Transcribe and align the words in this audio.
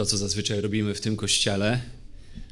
to, 0.00 0.06
co 0.06 0.16
zazwyczaj 0.16 0.60
robimy 0.60 0.94
w 0.94 1.00
tym 1.00 1.16
kościele, 1.16 1.80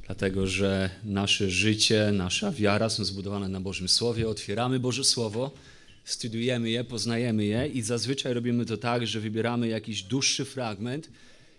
dlatego 0.07 0.47
że 0.47 0.91
nasze 1.05 1.51
życie, 1.51 2.11
nasza 2.13 2.53
wiara 2.53 2.91
są 2.91 3.05
zbudowane 3.05 3.49
na 3.49 3.61
Bożym 3.61 3.89
Słowie. 3.89 4.29
Otwieramy 4.29 4.81
Boże 4.81 5.05
Słowo, 5.05 5.51
studiujemy 6.05 6.71
je, 6.71 6.85
poznajemy 6.85 7.45
je 7.45 7.67
i 7.67 7.83
zazwyczaj 7.83 8.35
robimy 8.35 8.67
to 8.67 8.77
tak, 8.77 9.07
że 9.07 9.21
wybieramy 9.21 9.69
jakiś 9.69 10.03
dłuższy 10.03 10.45
fragment. 10.45 11.11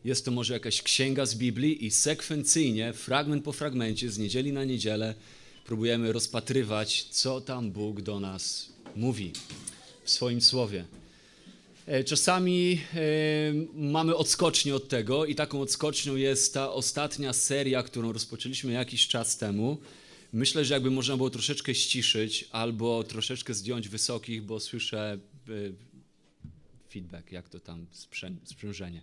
Jest 0.05 0.25
to 0.25 0.31
może 0.31 0.53
jakaś 0.53 0.81
księga 0.81 1.25
z 1.25 1.35
Biblii 1.35 1.85
i 1.85 1.91
sekwencyjnie, 1.91 2.93
fragment 2.93 3.43
po 3.43 3.51
fragmencie, 3.51 4.11
z 4.11 4.17
niedzieli 4.17 4.53
na 4.53 4.63
niedzielę, 4.63 5.15
próbujemy 5.65 6.13
rozpatrywać, 6.13 7.03
co 7.03 7.41
tam 7.41 7.71
Bóg 7.71 8.01
do 8.01 8.19
nas 8.19 8.69
mówi 8.95 9.31
w 10.03 10.09
swoim 10.09 10.41
Słowie. 10.41 10.98
E, 11.89 12.03
czasami 12.03 12.81
e, 12.95 12.99
mamy 13.73 14.15
odskocznię 14.15 14.75
od 14.75 14.87
tego 14.87 15.25
i 15.25 15.35
taką 15.35 15.61
odskocznią 15.61 16.15
jest 16.15 16.53
ta 16.53 16.71
ostatnia 16.71 17.33
seria, 17.33 17.83
którą 17.83 18.11
rozpoczęliśmy 18.11 18.71
jakiś 18.71 19.07
czas 19.07 19.37
temu. 19.37 19.77
Myślę, 20.33 20.65
że 20.65 20.73
jakby 20.73 20.91
można 20.91 21.17
było 21.17 21.29
troszeczkę 21.29 21.75
ściszyć 21.75 22.45
albo 22.51 23.03
troszeczkę 23.03 23.53
zdjąć 23.53 23.89
wysokich, 23.89 24.43
bo 24.43 24.59
słyszę 24.59 25.19
e, 25.49 25.51
feedback, 26.89 27.31
jak 27.31 27.49
to 27.49 27.59
tam 27.59 27.85
sprzężenie. 28.43 29.01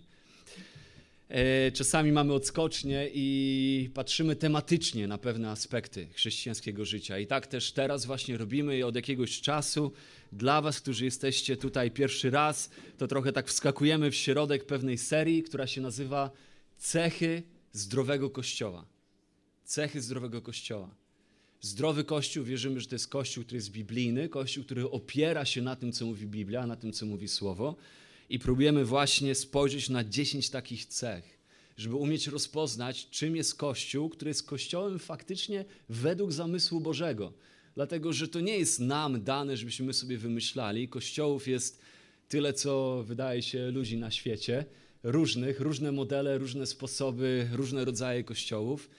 Czasami 1.73 2.11
mamy 2.11 2.33
odskocznie 2.33 3.09
i 3.13 3.89
patrzymy 3.93 4.35
tematycznie 4.35 5.07
na 5.07 5.17
pewne 5.17 5.49
aspekty 5.49 6.07
chrześcijańskiego 6.13 6.85
życia. 6.85 7.19
I 7.19 7.27
tak 7.27 7.47
też 7.47 7.71
teraz 7.71 8.05
właśnie 8.05 8.37
robimy 8.37 8.85
od 8.85 8.95
jakiegoś 8.95 9.41
czasu 9.41 9.91
dla 10.31 10.61
Was, 10.61 10.81
którzy 10.81 11.05
jesteście 11.05 11.57
tutaj 11.57 11.91
pierwszy 11.91 12.29
raz, 12.29 12.69
to 12.97 13.07
trochę 13.07 13.33
tak 13.33 13.47
wskakujemy 13.47 14.11
w 14.11 14.15
środek 14.15 14.65
pewnej 14.65 14.97
serii, 14.97 15.43
która 15.43 15.67
się 15.67 15.81
nazywa 15.81 16.31
Cechy 16.77 17.43
zdrowego 17.71 18.29
Kościoła. 18.29 18.85
Cechy 19.65 20.01
zdrowego 20.01 20.41
Kościoła. 20.41 20.95
Zdrowy 21.61 22.03
Kościół, 22.03 22.43
wierzymy, 22.43 22.79
że 22.79 22.87
to 22.87 22.95
jest 22.95 23.07
Kościół, 23.07 23.43
który 23.43 23.57
jest 23.57 23.71
biblijny, 23.71 24.29
Kościół, 24.29 24.63
który 24.63 24.89
opiera 24.89 25.45
się 25.45 25.61
na 25.61 25.75
tym, 25.75 25.91
co 25.91 26.05
mówi 26.05 26.25
Biblia, 26.25 26.67
na 26.67 26.75
tym, 26.75 26.93
co 26.93 27.05
mówi 27.05 27.27
Słowo. 27.27 27.75
I 28.29 28.39
próbujemy 28.39 28.85
właśnie 28.85 29.35
spojrzeć 29.35 29.89
na 29.89 30.03
10 30.03 30.49
takich 30.49 30.85
cech, 30.85 31.39
żeby 31.77 31.95
umieć 31.95 32.27
rozpoznać, 32.27 33.09
czym 33.09 33.35
jest 33.35 33.55
Kościół, 33.55 34.09
który 34.09 34.29
jest 34.29 34.47
Kościołem 34.47 34.99
faktycznie 34.99 35.65
według 35.89 36.31
zamysłu 36.31 36.79
Bożego 36.79 37.33
dlatego 37.77 38.13
że 38.13 38.27
to 38.27 38.39
nie 38.39 38.57
jest 38.57 38.79
nam 38.79 39.23
dane, 39.23 39.57
żebyśmy 39.57 39.85
my 39.85 39.93
sobie 39.93 40.17
wymyślali. 40.17 40.87
Kościołów 40.87 41.47
jest 41.47 41.81
tyle, 42.29 42.53
co 42.53 43.03
wydaje 43.03 43.41
się 43.41 43.71
ludzi 43.71 43.97
na 43.97 44.11
świecie, 44.11 44.65
różnych, 45.03 45.59
różne 45.59 45.91
modele, 45.91 46.37
różne 46.37 46.65
sposoby, 46.65 47.49
różne 47.51 47.85
rodzaje 47.85 48.23
kościołów. 48.23 48.89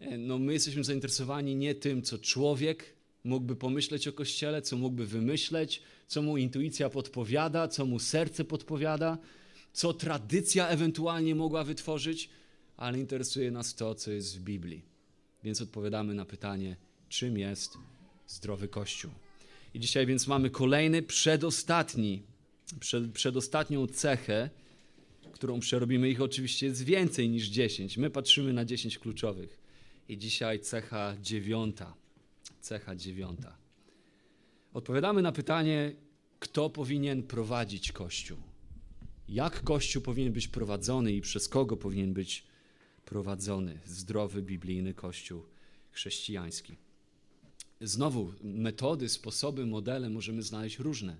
E, 0.00 0.18
no, 0.18 0.38
my 0.38 0.52
jesteśmy 0.52 0.84
zainteresowani 0.84 1.56
nie 1.56 1.74
tym, 1.74 2.02
co 2.02 2.18
człowiek 2.18 2.84
mógłby 3.24 3.56
pomyśleć 3.56 4.08
o 4.08 4.12
kościele, 4.12 4.62
co 4.62 4.76
mógłby 4.76 5.06
wymyśleć, 5.06 5.82
co 6.06 6.22
mu 6.22 6.36
intuicja 6.36 6.90
podpowiada, 6.90 7.68
co 7.68 7.86
mu 7.86 7.98
serce 7.98 8.44
podpowiada, 8.44 9.18
co 9.72 9.92
tradycja 9.92 10.68
ewentualnie 10.68 11.34
mogła 11.34 11.64
wytworzyć, 11.64 12.28
ale 12.76 12.98
interesuje 12.98 13.50
nas 13.50 13.74
to, 13.74 13.94
co 13.94 14.10
jest 14.10 14.38
w 14.38 14.42
Biblii. 14.42 14.82
Więc 15.44 15.60
odpowiadamy 15.60 16.14
na 16.14 16.24
pytanie, 16.24 16.76
czym 17.08 17.38
jest 17.38 17.78
zdrowy 18.26 18.68
Kościół. 18.68 19.10
I 19.74 19.80
dzisiaj 19.80 20.06
więc 20.06 20.26
mamy 20.26 20.50
kolejny, 20.50 21.02
przedostatni, 21.02 22.22
przed, 22.80 23.12
przedostatnią 23.12 23.86
cechę, 23.86 24.50
którą 25.32 25.60
przerobimy. 25.60 26.10
Ich 26.10 26.20
oczywiście 26.20 26.66
jest 26.66 26.84
więcej 26.84 27.28
niż 27.28 27.48
10. 27.48 27.96
My 27.96 28.10
patrzymy 28.10 28.52
na 28.52 28.64
10 28.64 28.98
kluczowych. 28.98 29.58
I 30.08 30.18
dzisiaj 30.18 30.60
cecha 30.60 31.16
dziewiąta. 31.22 32.03
Cecha 32.64 32.96
dziewiąta. 32.96 33.56
Odpowiadamy 34.72 35.22
na 35.22 35.32
pytanie, 35.32 35.92
kto 36.38 36.70
powinien 36.70 37.22
prowadzić 37.22 37.92
Kościół. 37.92 38.38
Jak 39.28 39.62
Kościół 39.62 40.02
powinien 40.02 40.32
być 40.32 40.48
prowadzony 40.48 41.12
i 41.12 41.20
przez 41.20 41.48
kogo 41.48 41.76
powinien 41.76 42.14
być 42.14 42.44
prowadzony 43.04 43.78
zdrowy, 43.86 44.42
biblijny 44.42 44.94
Kościół 44.94 45.42
chrześcijański. 45.90 46.76
Znowu, 47.80 48.32
metody, 48.42 49.08
sposoby, 49.08 49.66
modele 49.66 50.10
możemy 50.10 50.42
znaleźć 50.42 50.78
różne. 50.78 51.16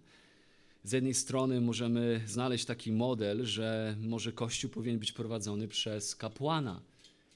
Z 0.84 0.92
jednej 0.92 1.14
strony 1.14 1.60
możemy 1.60 2.22
znaleźć 2.26 2.64
taki 2.64 2.92
model, 2.92 3.44
że 3.46 3.96
może 4.00 4.32
Kościół 4.32 4.70
powinien 4.70 4.98
być 4.98 5.12
prowadzony 5.12 5.68
przez 5.68 6.16
kapłana, 6.16 6.82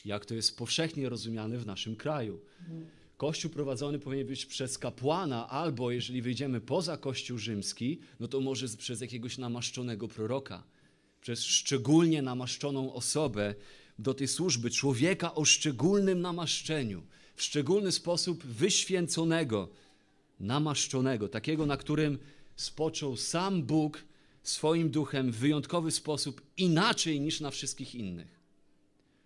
jak 0.05 0.27
to 0.27 0.35
jest 0.35 0.59
powszechnie 0.59 1.09
rozumiane 1.09 1.59
w 1.59 1.67
naszym 1.67 1.97
kraju. 1.97 2.41
Kościół 3.19 3.51
prowadzony 3.51 3.99
powinien 3.99 4.27
być 4.27 4.47
przez 4.47 4.79
kapłana, 4.79 5.49
albo 5.49 5.91
jeżeli 5.91 6.23
wyjdziemy 6.23 6.61
poza 6.61 6.97
Kościół 6.97 7.39
rzymski, 7.39 8.01
no 8.21 8.29
to 8.29 8.41
może 8.41 8.69
przez 8.69 9.01
jakiegoś 9.01 9.39
namaszczonego 9.39 10.09
proroka, 10.09 10.63
przez 11.21 11.45
szczególnie 11.45 12.23
namaszczoną 12.23 12.95
osobę 12.95 13.55
do 13.99 14.15
tej 14.15 14.29
służby, 14.29 14.71
człowieka 14.71 15.35
o 15.35 15.45
szczególnym 15.45 16.21
namaszczeniu 16.21 17.03
w 17.35 17.43
szczególny 17.43 17.93
sposób 17.93 18.45
wyświęconego, 18.45 19.69
namaszczonego, 20.41 21.29
takiego, 21.29 21.67
na 21.67 21.77
którym 21.77 22.19
spoczął 22.57 23.17
sam 23.17 23.63
Bóg 23.63 24.05
swoim 24.43 24.91
duchem 24.91 25.33
w 25.33 25.37
wyjątkowy 25.37 25.91
sposób, 25.91 26.43
inaczej 26.57 27.21
niż 27.21 27.41
na 27.41 27.51
wszystkich 27.51 27.95
innych. 27.95 28.39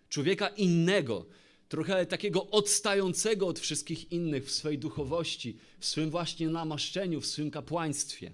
Człowieka 0.09 0.49
innego, 0.49 1.27
trochę 1.73 2.07
takiego 2.07 2.47
odstającego 2.51 3.47
od 3.47 3.59
wszystkich 3.59 4.13
innych 4.13 4.47
w 4.47 4.51
swej 4.51 4.79
duchowości, 4.79 5.57
w 5.79 5.87
swym 5.87 6.11
właśnie 6.11 6.49
namaszczeniu, 6.49 7.21
w 7.21 7.27
swym 7.27 7.51
kapłaństwie. 7.51 8.33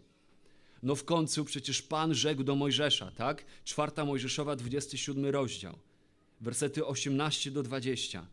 No 0.82 0.94
w 0.94 1.04
końcu 1.04 1.44
przecież 1.44 1.82
Pan 1.82 2.14
rzekł 2.14 2.42
do 2.42 2.54
Mojżesza, 2.54 3.10
tak? 3.10 3.44
Czwarta 3.64 4.04
Mojżeszowa, 4.04 4.56
27 4.56 5.26
rozdział, 5.26 5.78
wersety 6.40 6.86
18 6.86 7.50
do 7.50 7.62
20. 7.62 8.26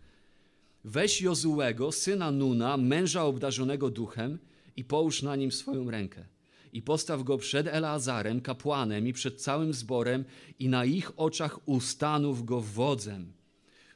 Weź 0.84 1.22
Jozułego, 1.22 1.92
syna 1.92 2.32
Nuna, 2.32 2.78
męża 2.78 3.24
obdarzonego 3.24 3.90
duchem 3.90 4.40
i 4.76 4.84
połóż 4.84 5.22
na 5.22 5.36
nim 5.36 5.52
swoją 5.52 5.92
rękę. 5.92 6.26
I 6.74 6.82
postaw 6.82 7.24
go 7.24 7.38
przed 7.38 7.68
Eleazarem, 7.68 8.42
kapłanem 8.42 9.08
i 9.08 9.14
przed 9.14 9.42
całym 9.42 9.74
zborem 9.74 10.26
i 10.60 10.70
na 10.70 10.86
ich 10.86 11.20
oczach 11.20 11.68
ustanów 11.68 12.46
go 12.46 12.62
wodzem. 12.62 13.45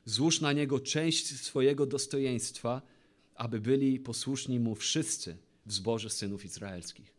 Złóż 0.05 0.41
na 0.41 0.53
niego 0.53 0.79
część 0.79 1.27
swojego 1.27 1.85
dostojeństwa, 1.85 2.81
aby 3.35 3.59
byli 3.59 3.99
posłuszni 3.99 4.59
mu 4.59 4.75
wszyscy 4.75 5.37
w 5.65 5.73
zborze 5.73 6.09
synów 6.09 6.45
izraelskich. 6.45 7.13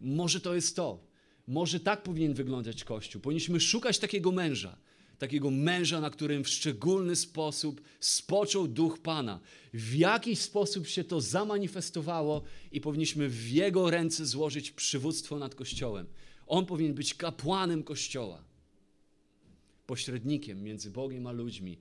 Może 0.00 0.40
to 0.40 0.54
jest 0.54 0.76
to. 0.76 1.12
Może 1.46 1.80
tak 1.80 2.02
powinien 2.02 2.34
wyglądać 2.34 2.84
Kościół. 2.84 3.22
Powinniśmy 3.22 3.60
szukać 3.60 3.98
takiego 3.98 4.32
męża, 4.32 4.78
takiego 5.18 5.50
męża, 5.50 6.00
na 6.00 6.10
którym 6.10 6.44
w 6.44 6.48
szczególny 6.48 7.16
sposób 7.16 7.80
spoczął 8.00 8.68
duch 8.68 8.98
Pana. 8.98 9.40
W 9.74 9.94
jakiś 9.94 10.38
sposób 10.38 10.86
się 10.86 11.04
to 11.04 11.20
zamanifestowało 11.20 12.42
i 12.72 12.80
powinniśmy 12.80 13.28
w 13.28 13.48
jego 13.48 13.90
ręce 13.90 14.26
złożyć 14.26 14.70
przywództwo 14.70 15.38
nad 15.38 15.54
Kościołem. 15.54 16.06
On 16.46 16.66
powinien 16.66 16.94
być 16.94 17.14
kapłanem 17.14 17.82
Kościoła, 17.82 18.44
pośrednikiem 19.86 20.62
między 20.62 20.90
Bogiem 20.90 21.26
a 21.26 21.32
ludźmi, 21.32 21.78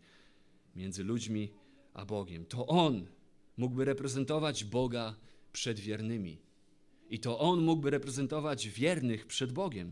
między 0.75 1.03
ludźmi 1.03 1.51
a 1.93 2.05
Bogiem. 2.05 2.45
To 2.45 2.67
on 2.67 3.07
mógłby 3.57 3.85
reprezentować 3.85 4.63
Boga 4.63 5.15
przed 5.53 5.79
wiernymi. 5.79 6.37
I 7.09 7.19
to 7.19 7.39
on 7.39 7.61
mógłby 7.61 7.89
reprezentować 7.89 8.69
wiernych 8.69 9.27
przed 9.27 9.51
Bogiem. 9.51 9.91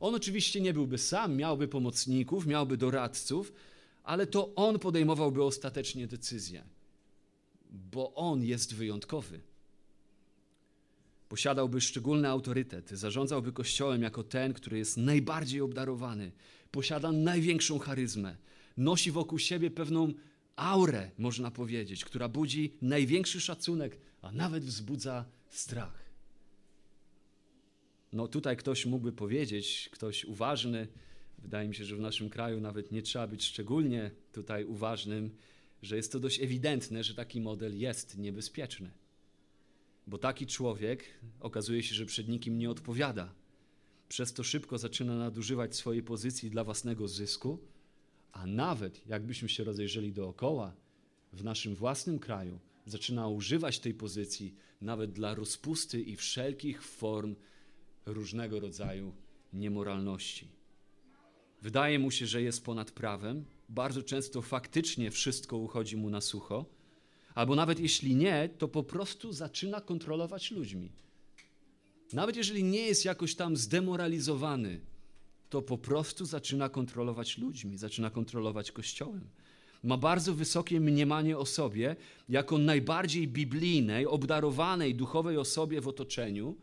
On 0.00 0.14
oczywiście 0.14 0.60
nie 0.60 0.74
byłby 0.74 0.98
sam, 0.98 1.36
miałby 1.36 1.68
pomocników, 1.68 2.46
miałby 2.46 2.76
doradców, 2.76 3.52
ale 4.04 4.26
to 4.26 4.54
on 4.54 4.78
podejmowałby 4.78 5.44
ostatecznie 5.44 6.06
decyzję, 6.06 6.64
bo 7.70 8.14
on 8.14 8.44
jest 8.44 8.74
wyjątkowy. 8.74 9.40
Posiadałby 11.28 11.80
szczególny 11.80 12.28
autorytet, 12.28 12.90
zarządzałby 12.90 13.52
kościołem 13.52 14.02
jako 14.02 14.22
ten, 14.22 14.52
który 14.52 14.78
jest 14.78 14.96
najbardziej 14.96 15.60
obdarowany, 15.60 16.32
posiada 16.70 17.12
największą 17.12 17.78
charyzmę, 17.78 18.36
nosi 18.76 19.10
wokół 19.10 19.38
siebie 19.38 19.70
pewną 19.70 20.12
aurę, 20.56 21.10
można 21.18 21.50
powiedzieć, 21.50 22.04
która 22.04 22.28
budzi 22.28 22.76
największy 22.82 23.40
szacunek, 23.40 23.98
a 24.22 24.32
nawet 24.32 24.64
wzbudza 24.64 25.24
strach. 25.48 26.04
No 28.12 28.28
tutaj 28.28 28.56
ktoś 28.56 28.86
mógłby 28.86 29.12
powiedzieć, 29.12 29.88
ktoś 29.92 30.24
uważny, 30.24 30.88
wydaje 31.38 31.68
mi 31.68 31.74
się, 31.74 31.84
że 31.84 31.96
w 31.96 32.00
naszym 32.00 32.30
kraju 32.30 32.60
nawet 32.60 32.92
nie 32.92 33.02
trzeba 33.02 33.26
być 33.26 33.44
szczególnie 33.44 34.10
tutaj 34.32 34.64
uważnym, 34.64 35.30
że 35.82 35.96
jest 35.96 36.12
to 36.12 36.20
dość 36.20 36.40
ewidentne, 36.40 37.04
że 37.04 37.14
taki 37.14 37.40
model 37.40 37.78
jest 37.78 38.18
niebezpieczny. 38.18 38.90
Bo 40.06 40.18
taki 40.18 40.46
człowiek 40.46 41.04
okazuje 41.40 41.82
się, 41.82 41.94
że 41.94 42.06
przed 42.06 42.28
nikim 42.28 42.58
nie 42.58 42.70
odpowiada. 42.70 43.34
Przez 44.08 44.32
to 44.32 44.42
szybko 44.42 44.78
zaczyna 44.78 45.16
nadużywać 45.18 45.76
swojej 45.76 46.02
pozycji 46.02 46.50
dla 46.50 46.64
własnego 46.64 47.08
zysku, 47.08 47.58
A 48.34 48.46
nawet 48.46 49.06
jakbyśmy 49.06 49.48
się 49.48 49.64
rozejrzeli 49.64 50.12
dookoła, 50.12 50.74
w 51.32 51.44
naszym 51.44 51.74
własnym 51.74 52.18
kraju 52.18 52.58
zaczyna 52.86 53.28
używać 53.28 53.78
tej 53.78 53.94
pozycji 53.94 54.54
nawet 54.80 55.12
dla 55.12 55.34
rozpusty 55.34 56.02
i 56.02 56.16
wszelkich 56.16 56.82
form 56.82 57.34
różnego 58.06 58.60
rodzaju 58.60 59.14
niemoralności. 59.52 60.48
Wydaje 61.62 61.98
mu 61.98 62.10
się, 62.10 62.26
że 62.26 62.42
jest 62.42 62.64
ponad 62.64 62.90
prawem, 62.90 63.44
bardzo 63.68 64.02
często 64.02 64.42
faktycznie 64.42 65.10
wszystko 65.10 65.56
uchodzi 65.56 65.96
mu 65.96 66.10
na 66.10 66.20
sucho, 66.20 66.64
albo 67.34 67.54
nawet 67.54 67.80
jeśli 67.80 68.14
nie, 68.14 68.48
to 68.58 68.68
po 68.68 68.82
prostu 68.82 69.32
zaczyna 69.32 69.80
kontrolować 69.80 70.50
ludźmi. 70.50 70.92
Nawet 72.12 72.36
jeżeli 72.36 72.64
nie 72.64 72.86
jest 72.86 73.04
jakoś 73.04 73.34
tam 73.34 73.56
zdemoralizowany, 73.56 74.80
to 75.54 75.62
po 75.62 75.78
prostu 75.78 76.24
zaczyna 76.24 76.68
kontrolować 76.68 77.38
ludźmi, 77.38 77.78
zaczyna 77.78 78.10
kontrolować 78.10 78.72
kościołem. 78.72 79.28
Ma 79.82 79.96
bardzo 79.96 80.34
wysokie 80.34 80.80
mniemanie 80.80 81.38
o 81.38 81.46
sobie 81.46 81.96
jako 82.28 82.58
najbardziej 82.58 83.28
biblijnej, 83.28 84.06
obdarowanej 84.06 84.94
duchowej 84.94 85.36
osobie 85.36 85.80
w 85.80 85.88
otoczeniu 85.88 86.56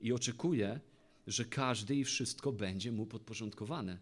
i 0.00 0.12
oczekuje, 0.12 0.80
że 1.26 1.44
każdy 1.44 1.96
i 1.96 2.04
wszystko 2.04 2.52
będzie 2.52 2.92
mu 2.92 3.06
podporządkowane. 3.06 3.98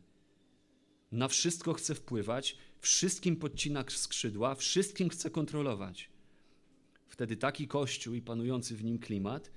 Na 1.13 1.29
wszystko 1.29 1.75
chce 1.75 1.95
wpływać, 1.95 2.57
wszystkim 2.81 3.37
podcina 3.37 3.85
skrzydła, 3.89 4.55
wszystkim 4.55 5.09
chce 5.09 5.31
kontrolować. 5.31 6.11
Wtedy 7.09 7.37
taki 7.37 7.69
kościół 7.69 8.15
i 8.15 8.23
panujący 8.23 8.77
w 8.77 8.85
nim 8.85 8.99
klimat 8.99 9.51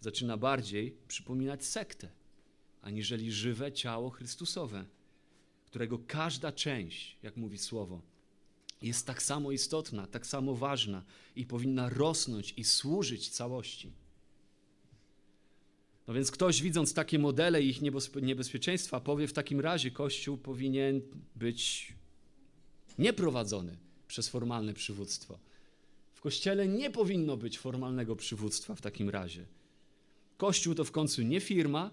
zaczyna 0.00 0.36
bardziej 0.36 0.96
przypominać 1.08 1.64
sektę, 1.64 2.17
aniżeli 2.82 3.32
żywe 3.32 3.72
ciało 3.72 4.10
Chrystusowe, 4.10 4.84
którego 5.66 5.98
każda 6.06 6.52
część, 6.52 7.16
jak 7.22 7.36
mówi 7.36 7.58
słowo, 7.58 8.02
jest 8.82 9.06
tak 9.06 9.22
samo 9.22 9.52
istotna, 9.52 10.06
tak 10.06 10.26
samo 10.26 10.54
ważna 10.54 11.04
i 11.36 11.46
powinna 11.46 11.88
rosnąć 11.88 12.54
i 12.56 12.64
służyć 12.64 13.28
całości. 13.28 13.92
No 16.06 16.14
więc 16.14 16.30
ktoś 16.30 16.62
widząc 16.62 16.94
takie 16.94 17.18
modele 17.18 17.62
i 17.62 17.68
ich 17.68 17.80
niebezpieczeństwa 18.22 19.00
powie 19.00 19.26
w 19.26 19.32
takim 19.32 19.60
razie 19.60 19.90
Kościół 19.90 20.36
powinien 20.38 21.00
być 21.36 21.92
nieprowadzony 22.98 23.76
przez 24.06 24.28
formalne 24.28 24.74
przywództwo. 24.74 25.38
W 26.14 26.20
Kościele 26.20 26.68
nie 26.68 26.90
powinno 26.90 27.36
być 27.36 27.58
formalnego 27.58 28.16
przywództwa 28.16 28.74
w 28.74 28.80
takim 28.80 29.10
razie. 29.10 29.46
Kościół 30.36 30.74
to 30.74 30.84
w 30.84 30.92
końcu 30.92 31.22
nie 31.22 31.40
firma, 31.40 31.90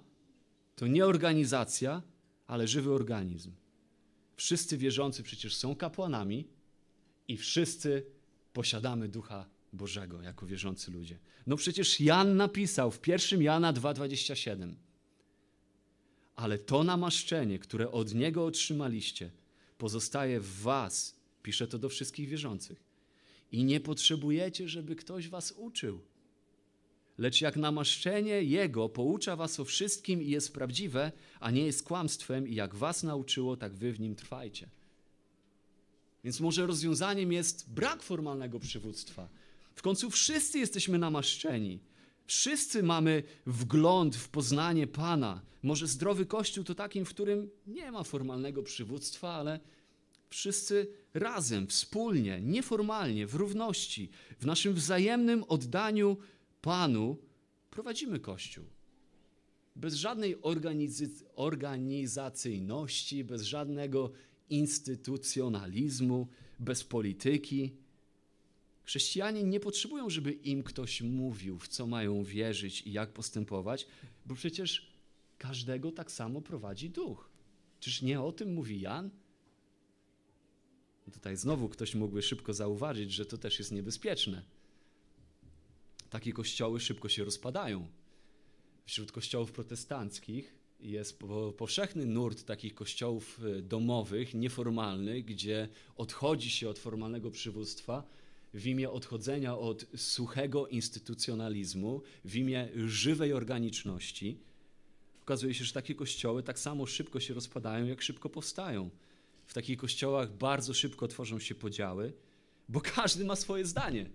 to 0.75 0.88
nie 0.88 1.06
organizacja, 1.06 2.01
ale 2.48 2.68
żywy 2.68 2.94
organizm. 2.94 3.51
Wszyscy 4.36 4.77
wierzący 4.77 5.24
przecież 5.24 5.56
są 5.56 5.75
kapłanami 5.75 6.48
i 7.27 7.38
wszyscy 7.38 8.06
posiadamy 8.54 9.07
Ducha 9.07 9.45
Bożego 9.74 10.22
jako 10.22 10.45
wierzący 10.45 10.92
ludzie. 10.92 11.19
No 11.48 11.56
przecież 11.56 12.00
Jan 12.00 12.38
napisał 12.38 12.92
w 12.92 13.07
1 13.07 13.42
Jana 13.42 13.74
2,27 13.74 14.75
ale 16.36 16.60
to 16.60 16.83
namaszczenie, 16.83 17.60
które 17.60 17.92
od 17.92 18.13
Niego 18.13 18.45
otrzymaliście, 18.45 19.31
pozostaje 19.77 20.39
w 20.39 20.62
was. 20.62 21.16
Pisze 21.44 21.68
to 21.68 21.80
do 21.80 21.89
wszystkich 21.89 22.30
wierzących. 22.30 22.83
I 23.51 23.63
nie 23.63 23.80
potrzebujecie, 23.80 24.69
żeby 24.69 24.95
ktoś 24.95 25.30
was 25.30 25.51
uczył. 25.51 26.01
Lecz 27.17 27.41
jak 27.41 27.56
namaszczenie 27.56 28.44
Jego 28.44 28.89
poucza 28.89 29.35
was 29.35 29.59
o 29.59 29.65
wszystkim 29.65 30.21
i 30.21 30.29
jest 30.29 30.53
prawdziwe, 30.53 31.12
a 31.39 31.51
nie 31.51 31.65
jest 31.65 31.83
kłamstwem, 31.83 32.47
i 32.47 32.56
jak 32.56 32.75
was 32.75 33.03
nauczyło, 33.03 33.57
tak 33.57 33.73
wy 33.73 33.94
w 33.94 34.00
nim 34.00 34.15
trwajcie. 34.15 34.69
Więc 36.23 36.39
może 36.39 36.67
rozwiązaniem 36.67 37.31
jest 37.31 37.69
brak 37.73 38.03
formalnego 38.03 38.59
przywództwa. 38.59 39.29
W 39.75 39.81
końcu 39.81 40.09
wszyscy 40.09 40.59
jesteśmy 40.59 40.97
namaszczeni. 40.97 41.79
Wszyscy 42.25 42.83
mamy 42.83 43.23
wgląd 43.45 44.15
w 44.15 44.29
poznanie 44.29 44.88
Pana. 44.88 45.41
Może 45.63 45.88
zdrowy 45.88 46.25
Kościół 46.25 46.63
to 46.63 46.75
takim, 46.75 47.06
w 47.06 47.09
którym 47.09 47.50
nie 47.67 47.91
ma 47.91 48.03
formalnego 48.03 48.63
przywództwa, 48.63 49.33
ale 49.33 49.59
wszyscy 50.29 50.88
razem, 51.13 51.67
wspólnie, 51.67 52.41
nieformalnie, 52.41 53.27
w 53.27 53.35
równości, 53.35 54.09
w 54.39 54.45
naszym 54.45 54.73
wzajemnym 54.73 55.44
oddaniu 55.44 56.17
Panu 56.65 57.17
prowadzimy 57.71 58.19
Kościół. 58.19 58.65
Bez 59.75 59.94
żadnej 59.94 60.35
organizacyjności, 61.35 63.23
bez 63.23 63.41
żadnego 63.41 64.12
instytucjonalizmu, 64.50 66.27
bez 66.59 66.83
polityki. 66.83 67.71
Chrześcijanie 68.83 69.44
nie 69.44 69.59
potrzebują, 69.59 70.09
żeby 70.09 70.31
im 70.31 70.63
ktoś 70.63 71.01
mówił, 71.01 71.59
w 71.59 71.67
co 71.67 71.88
mają 71.88 72.23
wierzyć 72.23 72.81
i 72.81 72.91
jak 72.91 73.13
postępować, 73.13 73.88
bo 74.25 74.35
przecież 74.35 74.91
każdego 75.38 75.91
tak 75.91 76.12
samo 76.12 76.41
prowadzi 76.41 76.89
duch. 76.89 77.29
Czyż 77.79 78.01
nie 78.01 78.21
o 78.21 78.31
tym 78.31 78.53
mówi 78.53 78.81
Jan? 78.81 79.09
Tutaj 81.13 81.38
znowu 81.38 81.69
ktoś 81.69 81.95
mógłby 81.95 82.21
szybko 82.21 82.53
zauważyć, 82.53 83.12
że 83.12 83.25
to 83.25 83.38
też 83.38 83.59
jest 83.59 83.71
niebezpieczne. 83.71 84.56
Takie 86.15 86.33
kościoły 86.33 86.79
szybko 86.79 87.09
się 87.09 87.23
rozpadają. 87.23 87.88
Wśród 88.85 89.12
kościołów 89.12 89.51
protestanckich 89.51 90.56
jest 90.79 91.19
powszechny 91.57 92.06
nurt 92.06 92.45
takich 92.45 92.75
kościołów 92.75 93.39
e, 93.44 93.62
domowych, 93.62 94.33
nieformalnych, 94.33 95.25
gdzie 95.25 95.69
odchodzi 95.95 96.50
się 96.50 96.69
od 96.69 96.79
formalnego 96.79 97.31
przywództwa 97.31 98.03
w 98.53 98.67
imię 98.67 98.89
odchodzenia 98.89 99.57
od 99.57 99.85
suchego 99.95 100.67
instytucjonalizmu, 100.67 102.01
w 102.25 102.35
imię 102.35 102.69
żywej 102.75 103.33
organiczności. 103.33 104.39
Okazuje 105.21 105.53
się, 105.53 105.65
że 105.65 105.73
takie 105.73 105.95
kościoły 105.95 106.44
tak 106.44 106.59
samo 106.59 106.85
szybko 106.85 107.19
się 107.19 107.33
rozpadają, 107.33 107.85
jak 107.85 108.01
szybko 108.01 108.29
powstają. 108.29 108.89
W 109.45 109.53
takich 109.53 109.77
kościołach 109.77 110.38
bardzo 110.38 110.73
szybko 110.73 111.07
tworzą 111.07 111.39
się 111.39 111.56
podziały, 111.56 112.13
bo 112.69 112.81
każdy 112.81 113.25
ma 113.25 113.35
swoje 113.35 113.65
zdanie. 113.65 114.09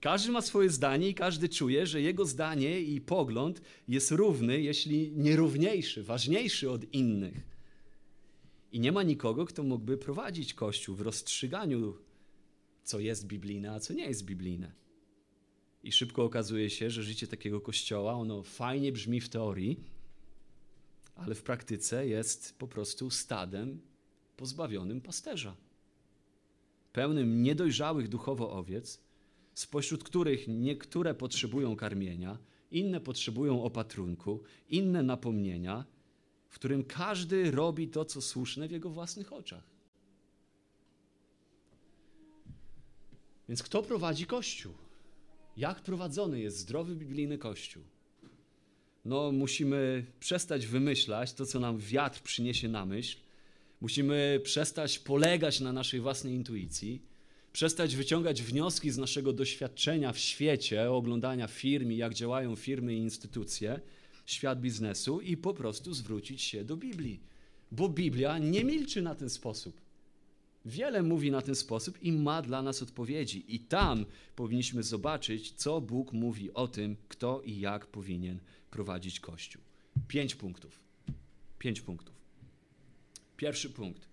Każdy 0.00 0.32
ma 0.32 0.42
swoje 0.42 0.70
zdanie 0.70 1.08
i 1.08 1.14
każdy 1.14 1.48
czuje, 1.48 1.86
że 1.86 2.00
jego 2.00 2.26
zdanie 2.26 2.80
i 2.80 3.00
pogląd 3.00 3.60
jest 3.88 4.10
równy, 4.10 4.60
jeśli 4.60 5.12
nie 5.12 5.36
równiejszy, 5.36 6.02
ważniejszy 6.02 6.70
od 6.70 6.94
innych. 6.94 7.58
I 8.72 8.80
nie 8.80 8.92
ma 8.92 9.02
nikogo, 9.02 9.46
kto 9.46 9.62
mógłby 9.62 9.98
prowadzić 9.98 10.54
Kościół 10.54 10.96
w 10.96 11.00
rozstrzyganiu, 11.00 11.96
co 12.84 13.00
jest 13.00 13.26
biblijne, 13.26 13.72
a 13.72 13.80
co 13.80 13.94
nie 13.94 14.06
jest 14.06 14.24
biblijne. 14.24 14.72
I 15.82 15.92
szybko 15.92 16.24
okazuje 16.24 16.70
się, 16.70 16.90
że 16.90 17.02
życie 17.02 17.26
takiego 17.26 17.60
kościoła, 17.60 18.12
ono 18.12 18.42
fajnie 18.42 18.92
brzmi 18.92 19.20
w 19.20 19.28
teorii, 19.28 19.80
ale 21.14 21.34
w 21.34 21.42
praktyce 21.42 22.08
jest 22.08 22.58
po 22.58 22.68
prostu 22.68 23.10
stadem 23.10 23.80
pozbawionym 24.36 25.00
pasterza. 25.00 25.56
Pełnym 26.92 27.42
niedojrzałych 27.42 28.08
duchowo 28.08 28.52
owiec, 28.52 29.07
spośród 29.58 30.04
których 30.04 30.48
niektóre 30.48 31.14
potrzebują 31.14 31.76
karmienia, 31.76 32.38
inne 32.70 33.00
potrzebują 33.00 33.62
opatrunku, 33.62 34.42
inne 34.68 35.02
napomnienia, 35.02 35.84
w 36.48 36.54
którym 36.54 36.84
każdy 36.84 37.50
robi 37.50 37.88
to, 37.88 38.04
co 38.04 38.20
słuszne 38.20 38.68
w 38.68 38.70
jego 38.70 38.90
własnych 38.90 39.32
oczach. 39.32 39.64
Więc 43.48 43.62
kto 43.62 43.82
prowadzi 43.82 44.26
Kościół? 44.26 44.74
Jak 45.56 45.82
prowadzony 45.82 46.40
jest 46.40 46.58
zdrowy 46.58 46.96
biblijny 46.96 47.38
Kościół? 47.38 47.82
No, 49.04 49.32
musimy 49.32 50.06
przestać 50.20 50.66
wymyślać 50.66 51.32
to, 51.32 51.46
co 51.46 51.60
nam 51.60 51.78
wiatr 51.78 52.22
przyniesie 52.22 52.68
na 52.68 52.86
myśl. 52.86 53.18
Musimy 53.80 54.40
przestać 54.44 54.98
polegać 54.98 55.60
na 55.60 55.72
naszej 55.72 56.00
własnej 56.00 56.34
intuicji 56.34 57.07
przestać 57.52 57.96
wyciągać 57.96 58.42
wnioski 58.42 58.90
z 58.90 58.98
naszego 58.98 59.32
doświadczenia 59.32 60.12
w 60.12 60.18
świecie, 60.18 60.90
oglądania 60.90 61.46
firm, 61.46 61.90
jak 61.90 62.14
działają 62.14 62.56
firmy 62.56 62.94
i 62.94 62.98
instytucje, 62.98 63.80
świat 64.26 64.60
biznesu 64.60 65.20
i 65.20 65.36
po 65.36 65.54
prostu 65.54 65.94
zwrócić 65.94 66.42
się 66.42 66.64
do 66.64 66.76
Biblii. 66.76 67.20
Bo 67.72 67.88
Biblia 67.88 68.38
nie 68.38 68.64
milczy 68.64 69.02
na 69.02 69.14
ten 69.14 69.30
sposób. 69.30 69.80
Wiele 70.64 71.02
mówi 71.02 71.30
na 71.30 71.42
ten 71.42 71.54
sposób 71.54 72.02
i 72.02 72.12
ma 72.12 72.42
dla 72.42 72.62
nas 72.62 72.82
odpowiedzi. 72.82 73.54
I 73.54 73.60
tam 73.60 74.06
powinniśmy 74.36 74.82
zobaczyć, 74.82 75.52
co 75.52 75.80
Bóg 75.80 76.12
mówi 76.12 76.54
o 76.54 76.68
tym, 76.68 76.96
kto 77.08 77.42
i 77.42 77.60
jak 77.60 77.86
powinien 77.86 78.40
prowadzić 78.70 79.20
Kościół. 79.20 79.62
Pięć 80.08 80.34
punktów. 80.34 80.80
Pięć 81.58 81.80
punktów. 81.80 82.14
Pierwszy 83.36 83.70
punkt. 83.70 84.08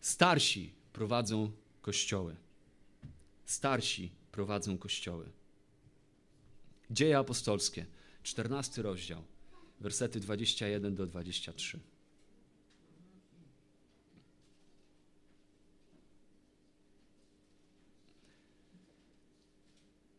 Starsi 0.00 0.72
prowadzą 0.92 1.50
kościoły. 1.82 2.36
Starsi 3.44 4.12
prowadzą 4.32 4.78
kościoły. 4.78 5.30
Dzieje 6.90 7.18
apostolskie, 7.18 7.86
14 8.22 8.82
rozdział, 8.82 9.22
wersety 9.80 10.20
21 10.20 10.94
do 10.94 11.06
23. 11.06 11.80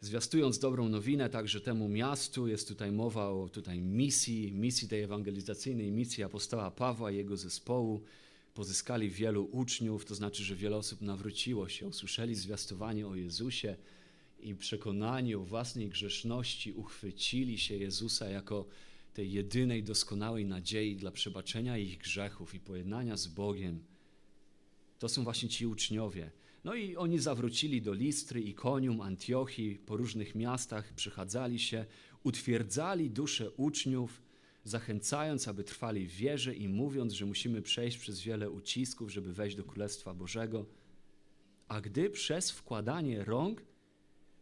zwiastując 0.01 0.59
dobrą 0.59 0.89
nowinę 0.89 1.29
także 1.29 1.61
temu 1.61 1.89
miastu, 1.89 2.47
jest 2.47 2.67
tutaj 2.67 2.91
mowa 2.91 3.29
o 3.29 3.49
tutaj 3.49 3.81
misji, 3.81 4.51
misji 4.51 4.87
tej 4.87 5.01
ewangelizacyjnej, 5.03 5.91
misji 5.91 6.23
apostoła 6.23 6.71
Pawła 6.71 7.11
i 7.11 7.15
jego 7.15 7.37
zespołu. 7.37 8.03
Pozyskali 8.59 9.09
wielu 9.09 9.49
uczniów, 9.51 10.05
to 10.05 10.15
znaczy, 10.15 10.43
że 10.43 10.55
wiele 10.55 10.77
osób 10.77 11.01
nawróciło 11.01 11.69
się, 11.69 11.87
usłyszeli 11.87 12.35
zwiastowanie 12.35 13.07
o 13.07 13.15
Jezusie 13.15 13.75
i 14.39 14.55
przekonani 14.55 15.35
o 15.35 15.43
własnej 15.43 15.89
grzeszności 15.89 16.73
uchwycili 16.73 17.57
się 17.57 17.75
Jezusa 17.75 18.29
jako 18.29 18.65
tej 19.13 19.31
jedynej 19.31 19.83
doskonałej 19.83 20.45
nadziei 20.45 20.95
dla 20.95 21.11
przebaczenia 21.11 21.77
ich 21.77 21.97
grzechów 21.97 22.55
i 22.55 22.59
pojednania 22.59 23.17
z 23.17 23.27
Bogiem. 23.27 23.83
To 24.99 25.09
są 25.09 25.23
właśnie 25.23 25.49
ci 25.49 25.67
uczniowie. 25.67 26.31
No 26.63 26.75
i 26.75 26.95
oni 26.95 27.19
zawrócili 27.19 27.81
do 27.81 27.93
Listry, 27.93 28.41
Ikonium, 28.41 29.01
Antiochii, 29.01 29.75
po 29.85 29.97
różnych 29.97 30.35
miastach, 30.35 30.93
przychadzali 30.93 31.59
się, 31.59 31.85
utwierdzali 32.23 33.09
dusze 33.09 33.51
uczniów, 33.51 34.21
zachęcając, 34.69 35.47
aby 35.47 35.63
trwali 35.63 36.07
w 36.07 36.11
wierze 36.11 36.55
i 36.55 36.67
mówiąc, 36.67 37.13
że 37.13 37.25
musimy 37.25 37.61
przejść 37.61 37.97
przez 37.97 38.21
wiele 38.21 38.49
ucisków, 38.49 39.11
żeby 39.11 39.33
wejść 39.33 39.55
do 39.55 39.63
Królestwa 39.63 40.13
Bożego. 40.13 40.65
A 41.67 41.81
gdy 41.81 42.09
przez 42.09 42.51
wkładanie 42.51 43.23
rąk 43.23 43.63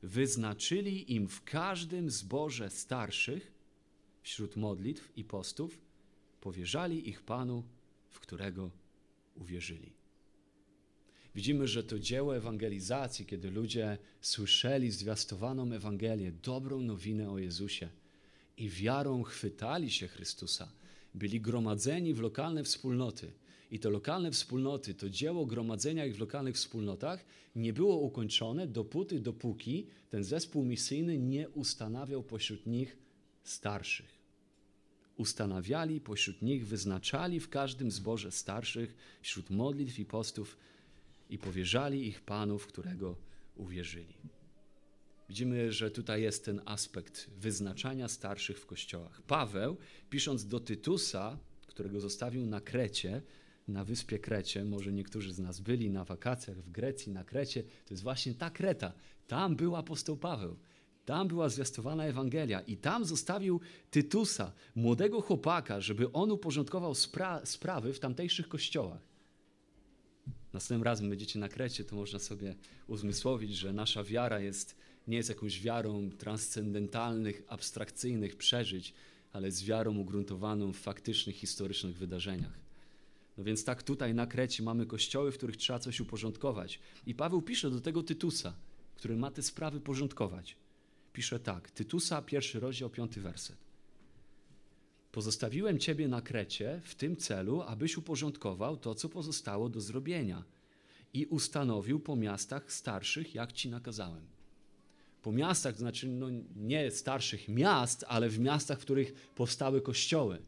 wyznaczyli 0.03 1.13
im 1.13 1.27
w 1.27 1.43
każdym 1.43 2.09
zborze 2.09 2.69
starszych, 2.69 3.51
wśród 4.21 4.55
modlitw 4.55 5.17
i 5.17 5.23
postów, 5.23 5.79
powierzali 6.41 7.09
ich 7.09 7.21
Panu, 7.21 7.63
w 8.09 8.19
którego 8.19 8.71
uwierzyli. 9.35 9.93
Widzimy, 11.35 11.67
że 11.67 11.83
to 11.83 11.99
dzieło 11.99 12.37
ewangelizacji, 12.37 13.25
kiedy 13.25 13.51
ludzie 13.51 13.97
słyszeli 14.21 14.91
zwiastowaną 14.91 15.71
Ewangelię, 15.73 16.31
dobrą 16.31 16.81
nowinę 16.81 17.29
o 17.31 17.39
Jezusie 17.39 17.89
i 18.57 18.69
wiarą 18.69 19.23
chwytali 19.23 19.91
się 19.91 20.07
Chrystusa, 20.07 20.71
byli 21.13 21.41
gromadzeni 21.41 22.13
w 22.13 22.19
lokalne 22.19 22.63
wspólnoty. 22.63 23.31
I 23.71 23.79
te 23.79 23.89
lokalne 23.89 24.31
wspólnoty, 24.31 24.93
to 24.93 25.09
dzieło 25.09 25.45
gromadzenia 25.45 26.05
ich 26.05 26.15
w 26.15 26.19
lokalnych 26.19 26.55
wspólnotach 26.55 27.25
nie 27.55 27.73
było 27.73 27.97
ukończone 27.97 28.67
dopóty, 28.67 29.19
dopóki 29.19 29.87
ten 30.09 30.23
zespół 30.23 30.65
misyjny 30.65 31.17
nie 31.17 31.49
ustanawiał 31.49 32.23
pośród 32.23 32.65
nich 32.65 32.97
starszych. 33.43 34.17
Ustanawiali 35.17 36.01
pośród 36.01 36.41
nich, 36.41 36.67
wyznaczali 36.67 37.39
w 37.39 37.49
każdym 37.49 37.91
zborze 37.91 38.31
starszych, 38.31 38.95
wśród 39.21 39.49
modlitw 39.49 39.99
i 39.99 40.05
postów 40.05 40.57
i 41.29 41.37
powierzali 41.37 42.07
ich 42.07 42.21
Panu, 42.21 42.59
w 42.59 42.67
którego 42.67 43.15
uwierzyli. 43.55 44.13
Widzimy, 45.29 45.71
że 45.71 45.91
tutaj 45.91 46.21
jest 46.21 46.45
ten 46.45 46.61
aspekt 46.65 47.29
wyznaczania 47.29 48.07
starszych 48.07 48.59
w 48.59 48.65
kościołach. 48.65 49.21
Paweł, 49.21 49.77
pisząc 50.09 50.47
do 50.47 50.59
Tytusa, 50.59 51.37
którego 51.67 51.99
zostawił 51.99 52.45
na 52.45 52.61
Krecie, 52.61 53.21
na 53.67 53.83
wyspie 53.83 54.19
Krecie, 54.19 54.65
może 54.65 54.93
niektórzy 54.93 55.33
z 55.33 55.39
nas 55.39 55.59
byli 55.59 55.89
na 55.89 56.03
wakacjach 56.03 56.57
w 56.57 56.71
Grecji, 56.71 57.11
na 57.11 57.23
Krecie, 57.23 57.63
to 57.63 57.93
jest 57.93 58.03
właśnie 58.03 58.33
ta 58.33 58.49
Kreta. 58.49 58.93
Tam 59.27 59.55
był 59.55 59.75
apostoł 59.75 60.17
Paweł. 60.17 60.57
Tam 61.05 61.27
była 61.27 61.49
zwiastowana 61.49 62.05
Ewangelia 62.05 62.61
i 62.61 62.77
tam 62.77 63.05
zostawił 63.05 63.61
Tytusa, 63.91 64.51
młodego 64.75 65.21
chłopaka, 65.21 65.81
żeby 65.81 66.11
on 66.11 66.31
uporządkował 66.31 66.95
spra 66.95 67.45
sprawy 67.45 67.93
w 67.93 67.99
tamtejszych 67.99 68.47
kościołach. 68.47 69.01
Następnym 70.53 70.83
razem 70.83 71.09
będziecie 71.09 71.39
na 71.39 71.49
Krecie, 71.49 71.83
to 71.83 71.95
można 71.95 72.19
sobie 72.19 72.55
uzmysłowić, 72.87 73.55
że 73.55 73.73
nasza 73.73 74.03
wiara 74.03 74.39
jest, 74.39 74.75
nie 75.07 75.17
jest 75.17 75.29
jakąś 75.29 75.61
wiarą 75.61 76.09
transcendentalnych, 76.17 77.43
abstrakcyjnych 77.47 78.35
przeżyć, 78.35 78.93
ale 79.33 79.47
jest 79.47 79.65
wiarą 79.65 79.97
ugruntowaną 79.97 80.73
w 80.73 80.77
faktycznych, 80.77 81.35
historycznych 81.35 81.97
wydarzeniach. 81.97 82.59
No 83.37 83.43
więc 83.43 83.63
tak 83.63 83.83
tutaj 83.83 84.13
na 84.13 84.27
Krecie 84.27 84.63
mamy 84.63 84.85
kościoły, 84.85 85.31
w 85.31 85.37
których 85.37 85.57
trzeba 85.57 85.79
coś 85.79 85.99
uporządkować. 85.99 86.79
I 87.05 87.15
Paweł 87.15 87.41
pisze 87.41 87.69
do 87.69 87.81
tego 87.81 88.03
Tytusa, 88.03 88.53
który 88.95 89.17
ma 89.17 89.31
te 89.31 89.41
sprawy 89.41 89.79
porządkować. 89.79 90.55
Pisze 91.13 91.39
tak, 91.39 91.71
Tytusa, 91.71 92.21
pierwszy 92.21 92.59
rozdział, 92.59 92.89
piąty 92.89 93.21
werset. 93.21 93.57
Pozostawiłem 95.11 95.79
Ciebie 95.79 96.07
na 96.07 96.21
Krecie 96.21 96.81
w 96.83 96.95
tym 96.95 97.17
celu, 97.17 97.61
abyś 97.61 97.97
uporządkował 97.97 98.77
to, 98.77 98.95
co 98.95 99.09
pozostało 99.09 99.69
do 99.69 99.81
zrobienia 99.81 100.43
i 101.13 101.25
ustanowił 101.25 101.99
po 101.99 102.15
miastach 102.15 102.73
starszych, 102.73 103.35
jak 103.35 103.53
Ci 103.53 103.69
nakazałem. 103.69 104.36
Po 105.21 105.31
miastach, 105.31 105.73
to 105.73 105.79
znaczy 105.79 106.07
no, 106.07 106.27
nie 106.55 106.91
starszych 106.91 107.47
miast, 107.47 108.05
ale 108.07 108.29
w 108.29 108.39
miastach, 108.39 108.79
w 108.79 108.81
których 108.81 109.13
powstały 109.13 109.81
kościoły. 109.81 110.41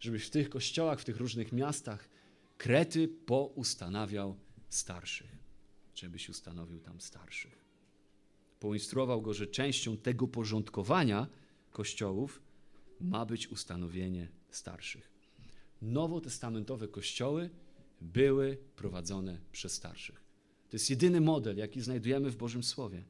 Żebyś 0.00 0.26
w 0.26 0.30
tych 0.30 0.48
kościołach, 0.48 1.00
w 1.00 1.04
tych 1.04 1.16
różnych 1.16 1.52
miastach 1.52 2.08
Krety 2.58 3.08
poustanawiał 3.08 4.36
starszych. 4.68 5.38
Żebyś 5.94 6.28
ustanowił 6.28 6.80
tam 6.80 7.00
starszych. 7.00 7.64
Poinstruował 8.60 9.22
go, 9.22 9.34
że 9.34 9.46
częścią 9.46 9.96
tego 9.96 10.28
porządkowania 10.28 11.26
kościołów 11.70 12.42
ma 13.00 13.26
być 13.26 13.48
ustanowienie 13.48 14.28
starszych. 14.50 15.10
Nowotestamentowe 15.82 16.88
kościoły 16.88 17.50
były 18.00 18.58
prowadzone 18.76 19.38
przez 19.52 19.72
starszych. 19.72 20.24
To 20.70 20.76
jest 20.76 20.90
jedyny 20.90 21.20
model, 21.20 21.56
jaki 21.56 21.80
znajdujemy 21.80 22.30
w 22.30 22.36
Bożym 22.36 22.62
Słowie. 22.62 23.04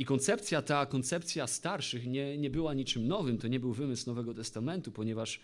I 0.00 0.04
koncepcja 0.04 0.62
ta, 0.62 0.86
koncepcja 0.86 1.46
starszych 1.46 2.06
nie, 2.06 2.38
nie 2.38 2.50
była 2.50 2.74
niczym 2.74 3.08
nowym, 3.08 3.38
to 3.38 3.48
nie 3.48 3.60
był 3.60 3.72
wymysł 3.72 4.06
Nowego 4.06 4.34
Testamentu, 4.34 4.92
ponieważ 4.92 5.40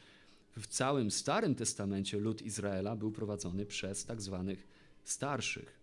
w 0.57 0.67
całym 0.67 1.11
Starym 1.11 1.55
Testamencie 1.55 2.19
lud 2.19 2.43
Izraela 2.43 2.97
był 2.97 3.13
prowadzony 3.13 3.67
przez 3.67 4.05
tak 4.05 4.23
zwanych 4.23 4.67
starszych. 5.05 5.81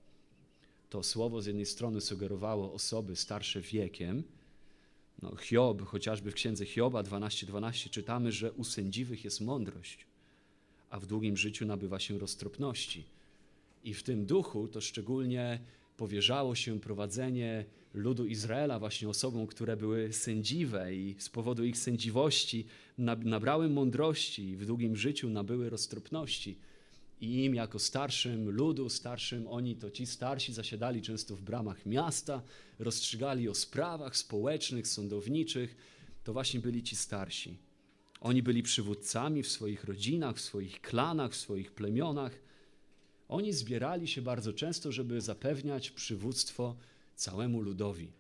To 0.90 1.04
słowo 1.04 1.42
z 1.42 1.46
jednej 1.46 1.66
strony 1.66 2.02
sugerowało 2.02 2.74
osoby 2.74 3.16
starsze 3.16 3.62
wiekiem, 3.62 4.24
no, 5.22 5.36
Hiob, 5.36 5.82
chociażby 5.82 6.32
w 6.32 6.36
księdze 6.36 6.66
Hioba 6.66 7.04
12:12 7.04 7.46
12, 7.46 7.90
czytamy, 7.90 8.32
że 8.32 8.52
u 8.52 8.64
sędziwych 8.64 9.24
jest 9.24 9.42
mądrość, 9.42 10.06
a 10.90 11.00
w 11.00 11.06
długim 11.06 11.38
życiu 11.38 11.66
nabywa 11.66 12.00
się 12.00 12.20
roztropności. 12.20 13.04
I 13.84 13.94
w 13.94 14.04
tym 14.04 14.26
duchu 14.26 14.68
to 14.68 14.82
szczególnie 14.82 15.60
powierzało 15.98 16.56
się 16.56 16.80
prowadzenie 16.80 17.66
ludu 17.94 18.26
Izraela 18.26 18.80
właśnie 18.80 19.10
osobom, 19.10 19.48
które 19.48 19.78
były 19.78 20.14
sędziwe 20.14 20.96
i 20.96 21.16
z 21.20 21.30
powodu 21.30 21.64
ich 21.64 21.78
sędziwości 21.78 22.66
nabrały 22.98 23.70
mądrości 23.70 24.50
i 24.50 24.58
w 24.58 24.66
długim 24.66 24.96
życiu 24.96 25.30
nabyły 25.30 25.70
roztropności 25.70 26.58
i 27.24 27.46
im 27.46 27.56
jako 27.56 27.80
starszym 27.80 28.50
ludu, 28.50 28.90
starszym 28.90 29.48
oni 29.48 29.76
to 29.76 29.92
ci 29.92 30.06
starsi 30.06 30.54
zasiadali 30.54 31.02
często 31.02 31.36
w 31.36 31.42
bramach 31.42 31.86
miasta, 31.86 32.42
rozstrzygali 32.80 33.50
o 33.50 33.56
sprawach 33.56 34.18
społecznych, 34.18 34.88
sądowniczych. 34.88 35.76
To 36.24 36.34
właśnie 36.34 36.60
byli 36.60 36.84
ci 36.84 36.96
starsi. 36.96 37.58
Oni 38.22 38.44
byli 38.44 38.64
przywódcami 38.64 39.44
w 39.44 39.48
swoich 39.48 39.84
rodzinach, 39.84 40.36
w 40.36 40.42
swoich 40.42 40.82
klanach, 40.82 41.32
w 41.32 41.36
swoich 41.36 41.72
plemionach. 41.72 42.40
Oni 43.28 43.54
zbierali 43.54 44.08
się 44.08 44.22
bardzo 44.22 44.54
często, 44.54 44.92
żeby 44.92 45.22
zapewniać 45.22 45.92
przywództwo 45.92 46.76
całemu 47.16 47.62
ludowi. 47.62 48.12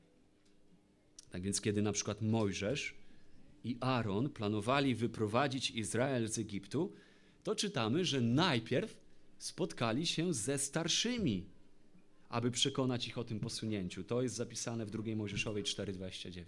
Tak 1.29 1.41
więc, 1.41 1.61
kiedy 1.61 1.81
na 1.81 1.91
przykład 1.91 2.21
Mojżesz 2.21 2.95
i 3.63 3.77
Aaron 3.79 4.29
planowali 4.29 4.95
wyprowadzić 4.95 5.71
Izrael 5.71 6.27
z 6.27 6.37
Egiptu, 6.37 6.93
to 7.43 7.55
czytamy, 7.55 8.05
że 8.05 8.21
najpierw 8.21 8.97
spotkali 9.37 10.05
się 10.05 10.33
ze 10.33 10.57
starszymi, 10.57 11.45
aby 12.29 12.51
przekonać 12.51 13.07
ich 13.07 13.17
o 13.17 13.23
tym 13.23 13.39
posunięciu. 13.39 14.03
To 14.03 14.21
jest 14.21 14.35
zapisane 14.35 14.85
w 14.85 14.91
2 14.91 15.15
Mojżeszowej 15.15 15.63
4:29. 15.63 16.43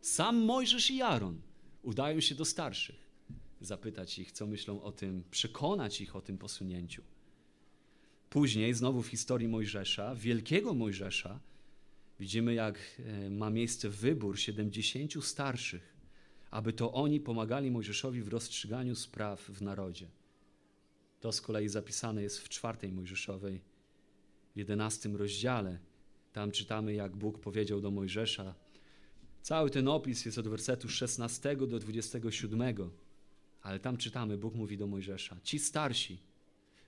Sam 0.00 0.36
Mojżesz 0.36 0.90
i 0.90 1.02
Aaron 1.02 1.40
udają 1.82 2.20
się 2.20 2.34
do 2.34 2.44
starszych, 2.44 3.10
zapytać 3.60 4.18
ich, 4.18 4.32
co 4.32 4.46
myślą 4.46 4.82
o 4.82 4.92
tym, 4.92 5.24
przekonać 5.30 6.00
ich 6.00 6.16
o 6.16 6.20
tym 6.20 6.38
posunięciu. 6.38 7.02
Później, 8.36 8.74
znowu 8.74 9.02
w 9.02 9.06
historii 9.06 9.48
Mojżesza, 9.48 10.14
wielkiego 10.14 10.74
Mojżesza, 10.74 11.40
widzimy, 12.20 12.54
jak 12.54 12.78
e, 12.98 13.30
ma 13.30 13.50
miejsce 13.50 13.88
wybór 13.88 14.38
70 14.38 15.24
starszych 15.24 15.96
aby 16.50 16.72
to 16.72 16.92
oni 16.92 17.20
pomagali 17.20 17.70
Mojżeszowi 17.70 18.22
w 18.22 18.28
rozstrzyganiu 18.28 18.94
spraw 18.94 19.40
w 19.40 19.62
narodzie. 19.62 20.08
To 21.20 21.32
z 21.32 21.40
kolei 21.40 21.68
zapisane 21.68 22.22
jest 22.22 22.40
w 22.40 22.48
czwartej 22.48 22.92
Mojżeszowej, 22.92 23.60
w 24.54 24.58
jedenastym 24.58 25.16
rozdziale. 25.16 25.78
Tam 26.32 26.50
czytamy, 26.50 26.94
jak 26.94 27.16
Bóg 27.16 27.38
powiedział 27.38 27.80
do 27.80 27.90
Mojżesza. 27.90 28.54
Cały 29.42 29.70
ten 29.70 29.88
opis 29.88 30.24
jest 30.24 30.38
od 30.38 30.48
wersetu 30.48 30.88
16 30.88 31.56
do 31.56 31.78
27, 31.78 32.90
ale 33.62 33.80
tam 33.80 33.96
czytamy, 33.96 34.38
Bóg 34.38 34.54
mówi 34.54 34.76
do 34.76 34.86
Mojżesza: 34.86 35.36
Ci 35.42 35.58
starsi 35.58 36.18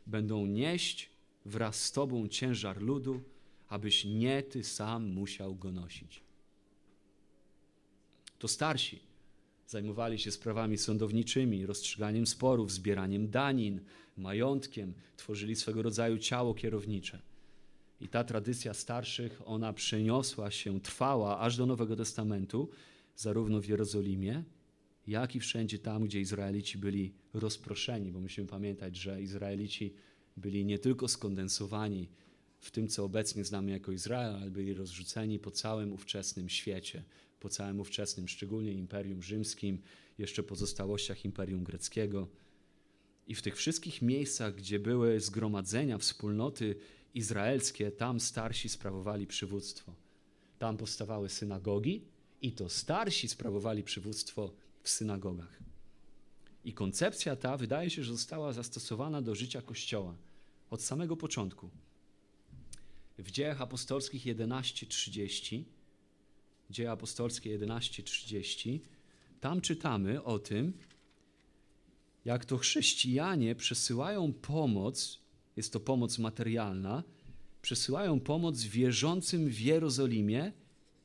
będą 0.07 0.47
nieść 0.47 1.18
wraz 1.49 1.85
z 1.85 1.93
Tobą 1.93 2.28
ciężar 2.28 2.83
ludu, 2.83 3.21
abyś 3.69 4.05
nie 4.05 4.43
Ty 4.43 4.64
sam 4.64 5.07
musiał 5.07 5.55
go 5.55 5.73
nosić. 5.73 6.23
To 8.38 8.49
starsi 8.49 9.00
zajmowali 9.67 10.19
się 10.19 10.31
sprawami 10.31 10.78
sądowniczymi, 10.78 11.67
rozstrzyganiem 11.67 12.26
sporów, 12.26 12.73
zbieraniem 12.73 13.31
danin, 13.31 13.81
majątkiem, 14.17 14.95
tworzyli 15.17 15.57
swego 15.57 15.83
rodzaju 15.83 16.19
ciało 16.19 16.55
kierownicze. 16.55 17.21
I 18.00 18.09
ta 18.09 18.25
tradycja 18.25 18.75
starszych, 18.75 19.43
ona 19.45 19.73
przeniosła 19.73 20.50
się, 20.50 20.81
trwała 20.81 21.38
aż 21.38 21.57
do 21.57 21.67
Nowego 21.67 21.97
Testamentu, 21.97 22.69
zarówno 23.17 23.61
w 23.61 23.69
Jerozolimie, 23.69 24.45
jak 25.07 25.37
i 25.37 25.40
wszędzie 25.40 25.78
tam, 25.78 26.05
gdzie 26.05 26.21
Izraelici 26.21 26.78
byli 26.78 27.12
rozproszeni, 27.35 28.11
bo 28.11 28.21
musimy 28.21 28.47
pamiętać, 28.47 28.97
że 28.97 29.23
Izraelici 29.23 29.95
byli 30.38 30.64
nie 30.64 30.78
tylko 30.78 31.09
skondensowani 31.09 32.09
w 32.61 32.71
tym, 32.71 32.88
co 32.88 33.04
obecnie 33.04 33.45
znamy 33.45 33.71
jako 33.71 33.92
Izrael, 33.92 34.35
ale 34.35 34.50
byli 34.50 34.75
rozrzuceni 34.75 35.38
po 35.38 35.50
całym 35.50 35.92
ówczesnym 35.92 36.49
świecie, 36.49 37.04
po 37.40 37.49
całym 37.49 37.80
ówczesnym, 37.80 38.28
szczególnie 38.28 38.73
Imperium 38.73 39.23
Rzymskim, 39.23 39.83
jeszcze 40.18 40.42
pozostałościach 40.42 41.25
Imperium 41.25 41.64
Greckiego. 41.64 42.28
I 43.26 43.35
w 43.35 43.42
tych 43.42 43.57
wszystkich 43.57 44.02
miejscach, 44.02 44.54
gdzie 44.54 44.78
były 44.78 45.21
zgromadzenia, 45.21 45.99
wspólnoty 45.99 46.76
izraelskie, 47.14 47.90
tam 47.90 48.21
starsi 48.21 48.68
sprawowali 48.68 49.26
przywództwo. 49.26 49.95
Tam 50.59 50.76
powstawały 50.76 51.28
synagogi 51.28 52.04
i 52.42 52.52
to 52.52 52.68
starsi 52.68 53.28
sprawowali 53.28 53.83
przywództwo 53.83 54.54
w 54.83 54.88
synagogach. 54.88 55.59
I 56.64 56.73
koncepcja 56.73 57.37
ta 57.37 57.57
wydaje 57.57 57.90
się, 57.90 58.04
że 58.04 58.12
została 58.12 58.52
zastosowana 58.52 59.23
do 59.23 59.35
życia 59.35 59.62
Kościoła 59.62 60.16
od 60.71 60.83
samego 60.83 61.17
początku. 61.17 61.71
W 63.19 63.31
dziejach 63.31 63.61
apostolskich 63.61 64.25
11:30, 64.27 65.65
dzieje 66.71 66.91
apostolskie 66.91 67.59
11:30, 67.59 68.81
tam 69.41 69.61
czytamy 69.61 70.23
o 70.23 70.39
tym, 70.39 70.73
jak 72.25 72.45
to 72.45 72.59
chrześcijanie 72.59 73.55
przesyłają 73.55 74.33
pomoc, 74.33 75.21
jest 75.57 75.73
to 75.73 75.81
pomoc 75.81 76.19
materialna, 76.19 77.03
przesyłają 77.63 78.21
pomoc 78.21 78.63
wierzącym 78.63 79.49
w 79.49 79.61
Jerozolimie 79.61 80.53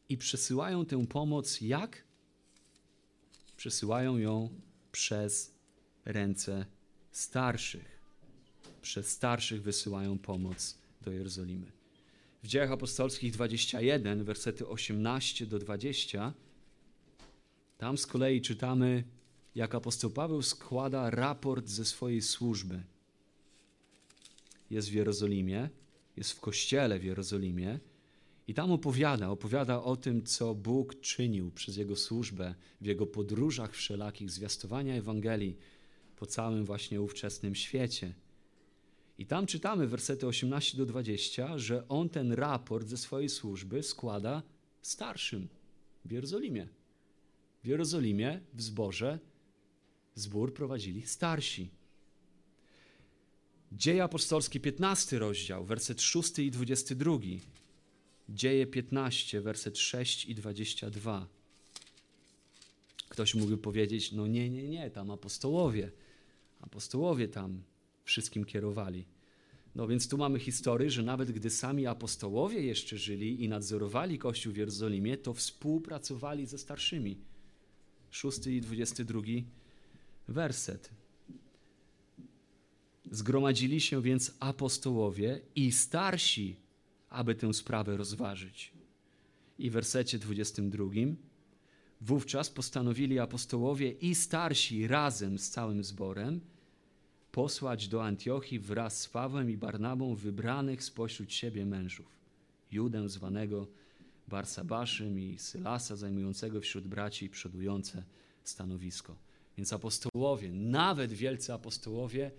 i 0.09 0.17
przesyłają 0.17 0.85
tę 0.85 1.07
pomoc 1.07 1.61
jak? 1.61 2.03
Przesyłają 3.57 4.17
ją 4.17 4.49
przez 4.91 5.55
ręce 6.05 6.65
starszych. 7.11 7.92
Przez 8.83 9.07
starszych 9.07 9.61
wysyłają 9.61 10.17
pomoc 10.17 10.77
do 11.01 11.11
Jerozolimy. 11.11 11.71
W 12.43 12.47
dziejach 12.47 12.71
apostolskich 12.71 13.33
21, 13.33 14.23
wersety 14.23 14.67
18 14.67 15.45
do 15.45 15.59
20, 15.59 16.33
tam 17.77 17.97
z 17.97 18.07
kolei 18.07 18.41
czytamy, 18.41 19.03
jak 19.55 19.75
apostoł 19.75 20.09
Paweł 20.09 20.41
składa 20.41 21.09
raport 21.09 21.67
ze 21.67 21.85
swojej 21.85 22.21
służby. 22.21 22.83
Jest 24.69 24.89
w 24.89 24.93
Jerozolimie, 24.93 25.69
jest 26.17 26.31
w 26.31 26.39
kościele 26.39 26.99
w 26.99 27.03
Jerozolimie 27.03 27.79
i 28.47 28.53
tam 28.53 28.71
opowiada, 28.71 29.29
opowiada 29.29 29.83
o 29.83 29.95
tym, 29.95 30.23
co 30.23 30.55
Bóg 30.55 30.99
czynił 31.01 31.51
przez 31.51 31.77
jego 31.77 31.95
służbę 31.95 32.55
w 32.81 32.85
jego 32.85 33.05
podróżach 33.05 33.73
wszelakich 33.73 34.31
zwiastowania 34.31 34.95
Ewangelii 34.95 35.57
po 36.15 36.25
całym 36.25 36.65
właśnie 36.65 37.01
ówczesnym 37.01 37.55
świecie. 37.55 38.13
I 39.23 39.25
tam 39.25 39.45
czytamy 39.45 39.87
wersety 39.87 40.27
18 40.27 40.77
do 40.77 40.85
20, 40.85 41.57
że 41.57 41.87
on 41.87 42.09
ten 42.09 42.31
raport 42.31 42.87
ze 42.87 42.97
swojej 42.97 43.29
służby 43.29 43.83
składa 43.83 44.43
starszym 44.81 45.47
w 46.05 46.11
Jerozolimie. 46.11 46.67
W 47.63 47.67
Jerozolimie, 47.67 48.39
w 48.53 48.61
zborze, 48.61 49.19
zbór 50.15 50.53
prowadzili 50.53 51.01
starsi. 51.01 51.69
Dzieje 53.71 54.03
apostolskie, 54.03 54.59
15 54.59 55.19
rozdział, 55.19 55.65
werset 55.65 56.01
6 56.01 56.39
i 56.39 56.51
22. 56.51 57.19
Dzieje 58.29 58.67
15, 58.67 59.41
werset 59.41 59.77
6 59.77 60.25
i 60.25 60.35
22. 60.35 61.27
Ktoś 63.09 63.35
mógłby 63.35 63.57
powiedzieć, 63.57 64.11
no 64.11 64.27
nie, 64.27 64.49
nie, 64.49 64.69
nie, 64.69 64.91
tam 64.91 65.11
apostołowie. 65.11 65.91
Apostołowie 66.61 67.27
tam 67.27 67.63
wszystkim 68.03 68.45
kierowali. 68.45 69.12
No 69.75 69.87
więc 69.87 70.07
tu 70.07 70.17
mamy 70.17 70.39
historię, 70.39 70.89
że 70.89 71.03
nawet 71.03 71.31
gdy 71.31 71.49
sami 71.49 71.87
apostołowie 71.87 72.61
jeszcze 72.61 72.97
żyli 72.97 73.43
i 73.43 73.49
nadzorowali 73.49 74.19
Kościół 74.19 74.53
w 74.53 74.57
Jerozolimie, 74.57 75.17
to 75.17 75.33
współpracowali 75.33 76.45
ze 76.45 76.57
starszymi. 76.57 77.17
6 78.11 78.47
i 78.47 78.61
22 78.61 79.21
werset. 80.27 80.89
Zgromadzili 83.11 83.81
się 83.81 84.01
więc 84.01 84.31
apostołowie 84.39 85.41
i 85.55 85.71
starsi, 85.71 86.55
aby 87.09 87.35
tę 87.35 87.53
sprawę 87.53 87.97
rozważyć. 87.97 88.73
I 89.59 89.69
w 89.69 89.73
wersecie 89.73 90.19
22 90.19 90.85
wówczas 92.01 92.49
postanowili 92.49 93.19
apostołowie 93.19 93.91
i 93.91 94.15
starsi 94.15 94.87
razem 94.87 95.39
z 95.39 95.49
całym 95.49 95.83
zborem 95.83 96.41
posłać 97.33 97.87
do 97.87 98.03
Antiochii 98.03 98.59
wraz 98.59 99.01
z 99.01 99.07
Pawłem 99.07 99.49
i 99.49 99.57
Barnabą 99.57 100.15
wybranych 100.15 100.83
spośród 100.83 101.33
siebie 101.33 101.65
mężów. 101.65 102.05
Judę 102.71 103.09
zwanego 103.09 103.67
Barsabaszym 104.27 105.19
i 105.19 105.39
Sylasa 105.39 105.95
zajmującego 105.95 106.61
wśród 106.61 106.87
braci 106.87 107.29
przodujące 107.29 108.03
stanowisko. 108.43 109.15
Więc 109.57 109.73
apostołowie, 109.73 110.51
nawet 110.53 111.13
wielcy 111.13 111.53
apostołowie, 111.53 112.31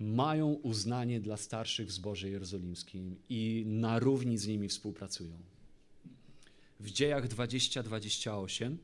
mają 0.00 0.48
uznanie 0.48 1.20
dla 1.20 1.36
starszych 1.36 1.88
w 1.88 1.92
zborze 1.92 2.30
jerozolimskim 2.30 3.16
i 3.28 3.64
na 3.66 3.98
równi 3.98 4.38
z 4.38 4.46
nimi 4.46 4.68
współpracują. 4.68 5.38
W 6.80 6.90
dziejach 6.90 7.28
20-28 7.28 8.76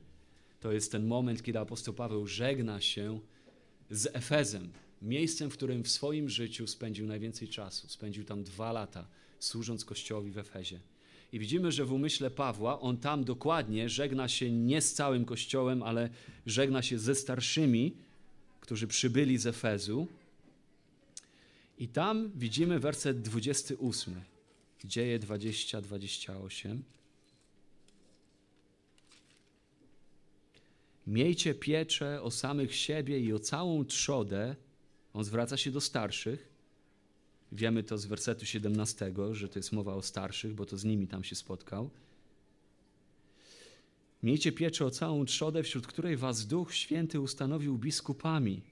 to 0.61 0.72
jest 0.72 0.92
ten 0.92 1.07
moment, 1.07 1.42
kiedy 1.42 1.59
apostoł 1.59 1.94
Paweł 1.94 2.27
żegna 2.27 2.81
się 2.81 3.20
z 3.90 4.07
Efezem, 4.12 4.72
miejscem, 5.03 5.51
w 5.51 5.53
którym 5.53 5.85
w 5.85 5.88
swoim 5.88 6.29
życiu 6.29 6.67
spędził 6.67 7.07
najwięcej 7.07 7.49
czasu. 7.49 7.88
Spędził 7.88 8.25
tam 8.25 8.45
dwa 8.45 8.73
lata, 8.73 9.07
służąc 9.41 9.85
Kościołowi 9.85 10.31
w 10.31 10.38
Efezie. 10.38 10.81
I 11.33 11.38
widzimy, 11.38 11.73
że 11.73 11.85
w 11.85 11.93
umyśle 11.93 12.31
Pawła 12.31 12.81
on 12.81 12.97
tam 12.97 13.25
dokładnie 13.25 13.88
żegna 13.88 14.29
się 14.29 14.51
nie 14.51 14.81
z 14.81 14.95
całym 14.95 15.25
Kościołem, 15.25 15.83
ale 15.83 16.11
żegna 16.47 16.83
się 16.83 16.99
ze 16.99 17.15
starszymi, 17.15 17.97
którzy 18.61 18.87
przybyli 18.87 19.38
z 19.38 19.47
Efezu. 19.47 20.07
I 21.79 21.88
tam 21.88 22.31
widzimy 22.35 22.79
werset 22.79 23.23
28, 23.23 24.15
dzieje 24.85 25.19
20-28. 25.19 26.79
Miejcie 31.07 31.55
pieczę 31.55 32.23
o 32.23 32.31
samych 32.31 32.75
siebie 32.75 33.21
i 33.21 33.33
o 33.33 33.38
całą 33.38 33.85
trzodę. 33.85 34.57
On 35.14 35.25
zwraca 35.25 35.57
się 35.57 35.70
do 35.70 35.81
starszych. 35.81 36.48
Wiemy 37.53 37.83
to 37.83 37.98
z 37.98 38.07
wersetu 38.07 38.46
17, 38.46 39.12
że 39.33 39.48
to 39.48 39.59
jest 39.59 39.72
mowa 39.72 39.94
o 39.94 40.03
starszych, 40.03 40.55
bo 40.55 40.66
to 40.66 40.77
z 40.77 40.85
nimi 40.85 41.07
tam 41.07 41.25
się 41.25 41.35
spotkał. 41.35 41.90
Miejcie 44.22 44.53
pieczę 44.53 44.87
o 44.87 44.90
całą 44.90 45.25
trzodę, 45.25 45.62
wśród 45.62 45.87
której 45.87 46.16
was 46.16 46.46
Duch 46.46 46.75
Święty 46.75 47.20
ustanowił 47.20 47.79
biskupami, 47.79 48.62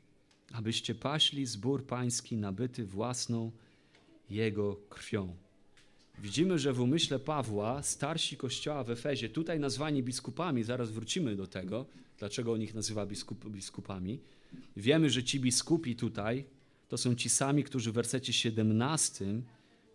abyście 0.52 0.94
paśli 0.94 1.46
zbór 1.46 1.86
pański 1.86 2.36
nabyty 2.36 2.84
własną 2.84 3.50
Jego 4.30 4.76
krwią. 4.76 5.36
Widzimy, 6.22 6.58
że 6.58 6.72
w 6.72 6.80
umyśle 6.80 7.18
Pawła 7.18 7.82
starsi 7.82 8.36
kościoła 8.36 8.84
w 8.84 8.90
Efezie, 8.90 9.28
tutaj 9.28 9.60
nazwani 9.60 10.02
biskupami, 10.02 10.64
zaraz 10.64 10.90
wrócimy 10.90 11.36
do 11.36 11.46
tego, 11.46 11.86
dlaczego 12.18 12.52
on 12.52 12.62
ich 12.62 12.74
nazywa 12.74 13.06
biskup, 13.06 13.50
biskupami. 13.50 14.20
Wiemy, 14.76 15.10
że 15.10 15.24
ci 15.24 15.40
biskupi 15.40 15.96
tutaj 15.96 16.44
to 16.88 16.98
są 16.98 17.14
ci 17.14 17.28
sami, 17.28 17.64
którzy 17.64 17.92
w 17.92 17.94
wersecie 17.94 18.32
17, 18.32 19.42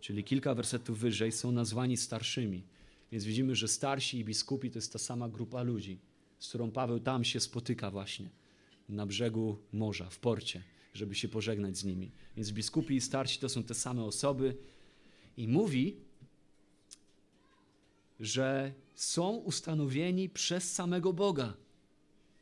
czyli 0.00 0.24
kilka 0.24 0.54
wersetów 0.54 0.98
wyżej, 0.98 1.32
są 1.32 1.52
nazwani 1.52 1.96
starszymi. 1.96 2.62
Więc 3.12 3.24
widzimy, 3.24 3.54
że 3.54 3.68
starsi 3.68 4.18
i 4.18 4.24
biskupi 4.24 4.70
to 4.70 4.78
jest 4.78 4.92
ta 4.92 4.98
sama 4.98 5.28
grupa 5.28 5.62
ludzi, 5.62 5.98
z 6.38 6.48
którą 6.48 6.70
Paweł 6.70 7.00
tam 7.00 7.24
się 7.24 7.40
spotyka 7.40 7.90
właśnie, 7.90 8.30
na 8.88 9.06
brzegu 9.06 9.58
morza, 9.72 10.10
w 10.10 10.18
porcie, 10.18 10.62
żeby 10.94 11.14
się 11.14 11.28
pożegnać 11.28 11.78
z 11.78 11.84
nimi. 11.84 12.10
Więc 12.36 12.52
biskupi 12.52 12.94
i 12.94 13.00
starsi 13.00 13.38
to 13.40 13.48
są 13.48 13.62
te 13.62 13.74
same 13.74 14.04
osoby 14.04 14.56
i 15.36 15.48
mówi, 15.48 16.05
że 18.20 18.72
są 18.94 19.30
ustanowieni 19.30 20.28
przez 20.28 20.72
samego 20.72 21.12
Boga, 21.12 21.54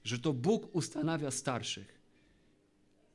że 0.05 0.19
to 0.19 0.33
Bóg 0.33 0.75
ustanawia 0.75 1.31
starszych. 1.31 1.99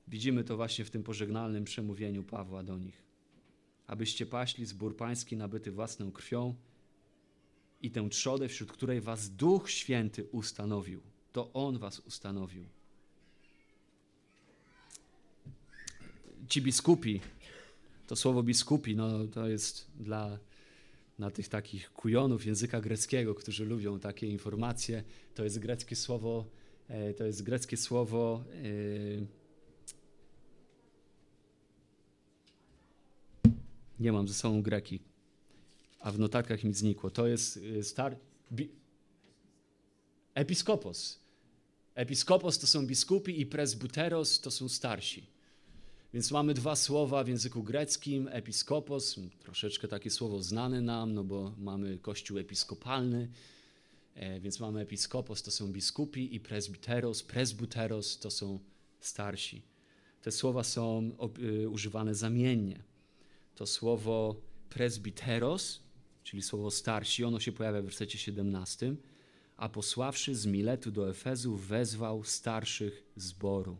Widzimy 0.08 0.43
to 0.43 0.56
właśnie 0.56 0.86
w 0.86 0.89
tym 0.89 1.04
pożegnalnym 1.04 1.63
przemówieniu 1.63 2.24
Pawła 2.24 2.63
do 2.63 2.78
nich. 2.78 3.04
Abyście 3.88 4.26
paśli 4.26 4.65
zbór 4.65 4.98
pański 4.98 5.38
nabyty 5.38 5.72
własną 5.72 6.12
krwią, 6.12 6.56
i 7.82 7.91
tę 7.91 8.10
trzodę, 8.10 8.48
wśród 8.48 8.72
której 8.72 9.02
was 9.02 9.30
Duch 9.30 9.69
Święty 9.69 10.26
ustanowił. 10.32 11.02
To 11.32 11.54
On 11.54 11.78
was 11.78 12.00
ustanowił. 12.00 12.65
Ci 16.48 16.62
biskupi, 16.62 17.22
to 18.08 18.15
słowo 18.15 18.43
biskupi, 18.43 18.95
no 18.95 19.28
to 19.28 19.48
jest 19.48 19.88
dla 20.00 20.39
na 21.19 21.32
tych 21.32 21.49
takich 21.49 21.91
kujonów 21.91 22.45
języka 22.45 22.82
greckiego, 22.82 23.36
którzy 23.36 23.65
lubią 23.65 23.99
takie 23.99 24.27
informacje. 24.27 25.03
To 25.36 25.43
jest 25.43 25.60
greckie 25.60 25.95
słowo, 25.95 26.45
e, 26.88 27.13
to 27.13 27.25
jest 27.25 27.43
greckie 27.43 27.77
słowo. 27.77 28.43
E, 28.53 29.39
nie 33.99 34.12
mam 34.12 34.27
ze 34.27 34.34
sobą 34.34 34.62
greki, 34.62 34.99
a 35.99 36.12
w 36.12 36.19
notatkach 36.19 36.63
mi 36.63 36.73
znikło. 36.73 37.10
To 37.10 37.27
jest 37.27 37.60
e, 37.79 37.84
star. 37.84 38.17
Episkopos. 40.34 41.19
Episkopos 41.95 42.60
to 42.60 42.67
są 42.67 42.88
biskupi 42.88 43.41
i 43.41 43.45
presbuteros 43.45 44.41
to 44.41 44.51
są 44.51 44.69
starsi. 44.69 45.38
Więc 46.13 46.32
mamy 46.32 46.54
dwa 46.54 46.76
słowa 46.76 47.24
w 47.24 47.28
języku 47.28 47.63
greckim, 47.63 48.30
episkopos, 48.32 49.19
troszeczkę 49.39 49.88
takie 49.88 50.12
słowo 50.12 50.43
znane 50.43 50.82
nam, 50.82 51.13
no 51.13 51.24
bo 51.24 51.54
mamy 51.58 51.98
kościół 51.98 52.38
episkopalny, 52.38 53.30
e, 54.15 54.39
więc 54.39 54.60
mamy 54.60 54.82
episkopos, 54.82 55.43
to 55.43 55.52
są 55.52 55.67
biskupi 55.67 56.36
i 56.36 56.39
presbiteros, 56.39 57.24
presbuteros 57.24 58.19
to 58.19 58.32
są 58.32 58.60
starsi. 59.00 59.62
Te 60.22 60.32
słowa 60.32 60.63
są 60.63 61.12
y, 61.39 61.69
używane 61.69 62.15
zamiennie. 62.15 62.84
To 63.56 63.65
słowo 63.65 64.36
presbiteros, 64.69 65.80
czyli 66.24 66.41
słowo 66.41 66.72
starsi, 66.72 67.24
ono 67.24 67.39
się 67.39 67.52
pojawia 67.52 67.82
w 67.82 67.86
wersecie 67.86 68.17
17, 68.17 68.95
a 69.58 69.69
posławszy 69.69 70.36
z 70.36 70.45
Miletu 70.45 70.91
do 70.91 71.10
Efezu 71.10 71.56
wezwał 71.56 72.24
starszych 72.24 73.04
zboru. 73.15 73.78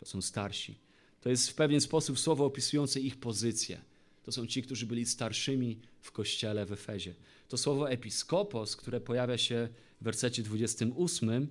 To 0.00 0.06
są 0.06 0.22
starsi. 0.22 0.83
To 1.24 1.30
jest 1.30 1.50
w 1.50 1.54
pewien 1.54 1.80
sposób 1.80 2.18
słowo 2.18 2.44
opisujące 2.44 3.00
ich 3.00 3.16
pozycję. 3.16 3.80
To 4.22 4.32
są 4.32 4.46
ci, 4.46 4.62
którzy 4.62 4.86
byli 4.86 5.06
starszymi 5.06 5.78
w 6.00 6.12
kościele 6.12 6.66
w 6.66 6.72
Efezie. 6.72 7.14
To 7.48 7.56
słowo 7.56 7.90
episkopos, 7.90 8.76
które 8.76 9.00
pojawia 9.00 9.38
się 9.38 9.68
w 10.00 10.04
wersecie 10.04 10.42
28, 10.42 11.48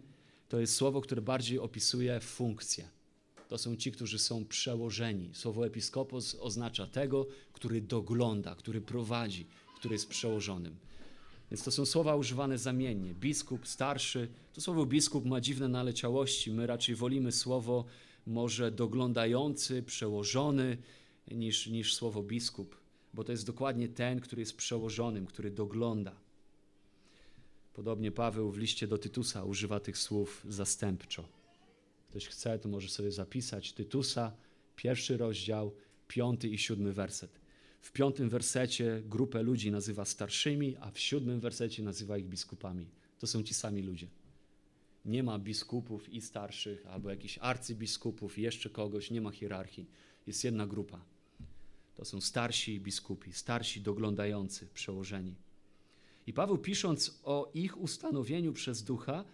to 0.49 0.59
jest 0.59 0.75
słowo, 0.75 1.01
które 1.01 1.21
bardziej 1.21 1.59
opisuje 1.59 2.19
funkcję. 2.19 2.87
To 3.49 3.57
są 3.57 3.75
ci, 3.75 3.91
którzy 3.91 4.19
są 4.19 4.45
przełożeni. 4.45 5.29
Słowo 5.33 5.65
episkopos 5.65 6.35
oznacza 6.39 6.87
tego, 6.87 7.27
który 7.53 7.81
dogląda, 7.81 8.55
który 8.55 8.81
prowadzi, 8.81 9.45
który 9.75 9.95
jest 9.95 10.07
przełożonym. 10.07 10.75
Więc 11.51 11.63
to 11.63 11.71
są 11.71 11.85
słowa 11.85 12.15
używane 12.15 12.57
zamiennie. 12.57 13.13
Biskup, 13.13 13.67
starszy. 13.67 14.27
To 14.53 14.61
słowo 14.61 14.85
biskup 14.85 15.25
ma 15.25 15.41
dziwne 15.41 15.67
naleciałości. 15.67 16.51
My 16.51 16.67
raczej 16.67 16.95
wolimy 16.95 17.31
słowo 17.31 17.85
może 18.25 18.71
doglądający, 18.71 19.83
przełożony 19.83 20.77
niż, 21.31 21.67
niż 21.67 21.95
słowo 21.95 22.23
biskup, 22.23 22.77
bo 23.13 23.23
to 23.23 23.31
jest 23.31 23.45
dokładnie 23.45 23.89
ten, 23.89 24.19
który 24.19 24.41
jest 24.41 24.57
przełożonym, 24.57 25.25
który 25.25 25.51
dogląda. 25.51 26.15
Podobnie 27.73 28.11
Paweł 28.11 28.51
w 28.51 28.57
liście 28.57 28.87
do 28.87 28.97
Tytusa 28.97 29.43
używa 29.43 29.79
tych 29.79 29.97
słów 29.97 30.45
zastępczo. 30.49 31.27
Ktoś 32.09 32.27
chce, 32.27 32.59
to 32.59 32.69
może 32.69 32.89
sobie 32.89 33.11
zapisać 33.11 33.73
Tytusa, 33.73 34.31
pierwszy 34.75 35.17
rozdział, 35.17 35.73
piąty 36.07 36.49
i 36.49 36.57
siódmy 36.57 36.93
werset. 36.93 37.39
W 37.81 37.91
piątym 37.91 38.29
wersecie 38.29 39.01
grupę 39.05 39.43
ludzi 39.43 39.71
nazywa 39.71 40.05
starszymi, 40.05 40.77
a 40.77 40.91
w 40.91 40.99
siódmym 40.99 41.39
wersecie 41.39 41.83
nazywa 41.83 42.17
ich 42.17 42.25
biskupami. 42.25 42.85
To 43.19 43.27
są 43.27 43.43
ci 43.43 43.53
sami 43.53 43.81
ludzie. 43.81 44.07
Nie 45.05 45.23
ma 45.23 45.39
biskupów 45.39 46.09
i 46.09 46.21
starszych, 46.21 46.87
albo 46.87 47.09
jakichś 47.09 47.37
arcybiskupów 47.41 48.37
jeszcze 48.37 48.69
kogoś, 48.69 49.11
nie 49.11 49.21
ma 49.21 49.31
hierarchii. 49.31 49.85
Jest 50.27 50.43
jedna 50.43 50.67
grupa. 50.67 51.05
To 51.95 52.05
są 52.05 52.21
starsi 52.21 52.79
biskupi, 52.79 53.33
starsi 53.33 53.81
doglądający, 53.81 54.67
przełożeni. 54.73 55.35
I 56.27 56.33
Paweł 56.33 56.57
pisząc 56.57 57.19
o 57.23 57.51
ich 57.53 57.81
ustanowieniu 57.81 58.53
przez 58.53 58.83
ducha, 58.83 59.25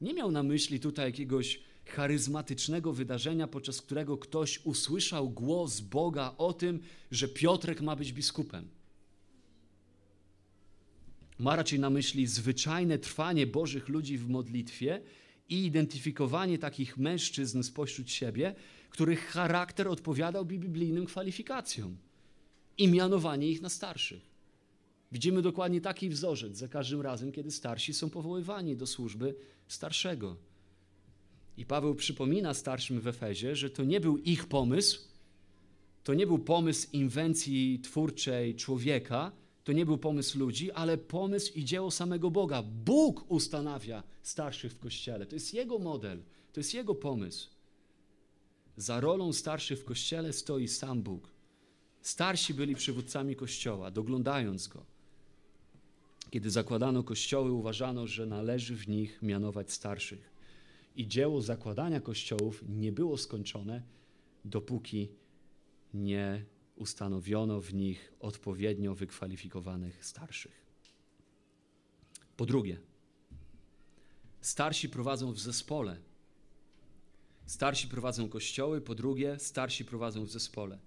nie 0.00 0.14
miał 0.14 0.30
na 0.30 0.42
myśli 0.42 0.80
tutaj 0.80 1.06
jakiegoś 1.06 1.60
charyzmatycznego 1.86 2.92
wydarzenia, 2.92 3.48
podczas 3.48 3.82
którego 3.82 4.18
ktoś 4.18 4.60
usłyszał 4.64 5.30
głos 5.30 5.80
Boga 5.80 6.34
o 6.38 6.52
tym, 6.52 6.80
że 7.10 7.28
Piotrek 7.28 7.80
ma 7.80 7.96
być 7.96 8.12
biskupem. 8.12 8.68
Ma 11.38 11.56
raczej 11.56 11.80
na 11.80 11.90
myśli 11.90 12.26
zwyczajne 12.26 12.98
trwanie 12.98 13.46
Bożych 13.46 13.88
ludzi 13.88 14.18
w 14.18 14.28
modlitwie 14.28 15.02
i 15.48 15.64
identyfikowanie 15.64 16.58
takich 16.58 16.96
mężczyzn 16.96 17.62
spośród 17.62 18.10
siebie, 18.10 18.54
których 18.90 19.26
charakter 19.26 19.88
odpowiadał 19.88 20.44
biblijnym 20.44 21.06
kwalifikacjom 21.06 21.96
i 22.78 22.88
mianowanie 22.88 23.48
ich 23.48 23.62
na 23.62 23.68
starszych. 23.68 24.28
Widzimy 25.12 25.42
dokładnie 25.42 25.80
taki 25.80 26.08
wzorzec 26.08 26.56
za 26.56 26.68
każdym 26.68 27.00
razem, 27.00 27.32
kiedy 27.32 27.50
starsi 27.50 27.94
są 27.94 28.10
powoływani 28.10 28.76
do 28.76 28.86
służby 28.86 29.34
starszego. 29.68 30.36
I 31.56 31.66
Paweł 31.66 31.94
przypomina 31.94 32.54
starszym 32.54 33.00
w 33.00 33.06
Efezie, 33.06 33.56
że 33.56 33.70
to 33.70 33.84
nie 33.84 34.00
był 34.00 34.18
ich 34.18 34.46
pomysł, 34.46 35.00
to 36.04 36.14
nie 36.14 36.26
był 36.26 36.38
pomysł 36.38 36.88
inwencji 36.92 37.80
twórczej 37.82 38.54
człowieka, 38.54 39.32
to 39.68 39.72
nie 39.72 39.86
był 39.86 39.98
pomysł 39.98 40.38
ludzi, 40.38 40.72
ale 40.72 40.98
pomysł 40.98 41.52
i 41.54 41.64
dzieło 41.64 41.90
samego 41.90 42.30
Boga. 42.30 42.62
Bóg 42.62 43.30
ustanawia 43.30 44.02
starszych 44.22 44.72
w 44.72 44.78
kościele. 44.78 45.26
To 45.26 45.36
jest 45.36 45.54
Jego 45.54 45.78
model, 45.78 46.22
to 46.52 46.60
jest 46.60 46.74
Jego 46.74 46.94
pomysł. 46.94 47.50
Za 48.76 49.00
rolą 49.00 49.32
starszych 49.32 49.80
w 49.80 49.84
kościele 49.84 50.32
stoi 50.32 50.68
sam 50.68 51.02
Bóg. 51.02 51.30
Starsi 52.02 52.54
byli 52.54 52.74
przywódcami 52.74 53.36
kościoła, 53.36 53.90
doglądając 53.90 54.68
go. 54.68 54.84
Kiedy 56.30 56.50
zakładano 56.50 57.02
kościoły, 57.02 57.52
uważano, 57.52 58.06
że 58.06 58.26
należy 58.26 58.76
w 58.76 58.88
nich 58.88 59.22
mianować 59.22 59.72
starszych. 59.72 60.30
I 60.96 61.08
dzieło 61.08 61.40
zakładania 61.42 62.00
kościołów 62.00 62.64
nie 62.68 62.92
było 62.92 63.16
skończone, 63.16 63.82
dopóki 64.44 65.08
nie 65.94 66.44
ustanowiono 66.78 67.60
w 67.60 67.74
nich 67.74 68.12
odpowiednio 68.20 68.94
wykwalifikowanych 68.94 70.04
starszych. 70.04 70.66
Po 72.36 72.46
drugie, 72.46 72.80
starsi 74.40 74.88
prowadzą 74.88 75.32
w 75.32 75.40
zespole. 75.40 76.00
Starsi 77.46 77.88
prowadzą 77.88 78.28
kościoły, 78.28 78.80
po 78.80 78.94
drugie, 78.94 79.38
starsi 79.38 79.84
prowadzą 79.84 80.24
w 80.24 80.30
zespole. 80.30 80.78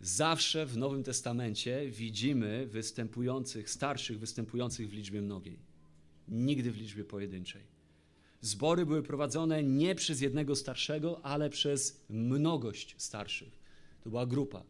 Zawsze 0.00 0.66
w 0.66 0.76
Nowym 0.76 1.02
Testamencie 1.02 1.90
widzimy 1.90 2.66
występujących, 2.66 3.70
starszych 3.70 4.18
występujących 4.18 4.90
w 4.90 4.92
liczbie 4.92 5.22
mnogiej, 5.22 5.58
nigdy 6.28 6.72
w 6.72 6.76
liczbie 6.76 7.04
pojedynczej. 7.04 7.62
Zbory 8.40 8.86
były 8.86 9.02
prowadzone 9.02 9.62
nie 9.62 9.94
przez 9.94 10.20
jednego 10.20 10.56
starszego, 10.56 11.24
ale 11.24 11.50
przez 11.50 12.04
mnogość 12.08 12.94
starszych. 12.98 13.58
To 14.02 14.10
była 14.10 14.26
grupa. 14.26 14.64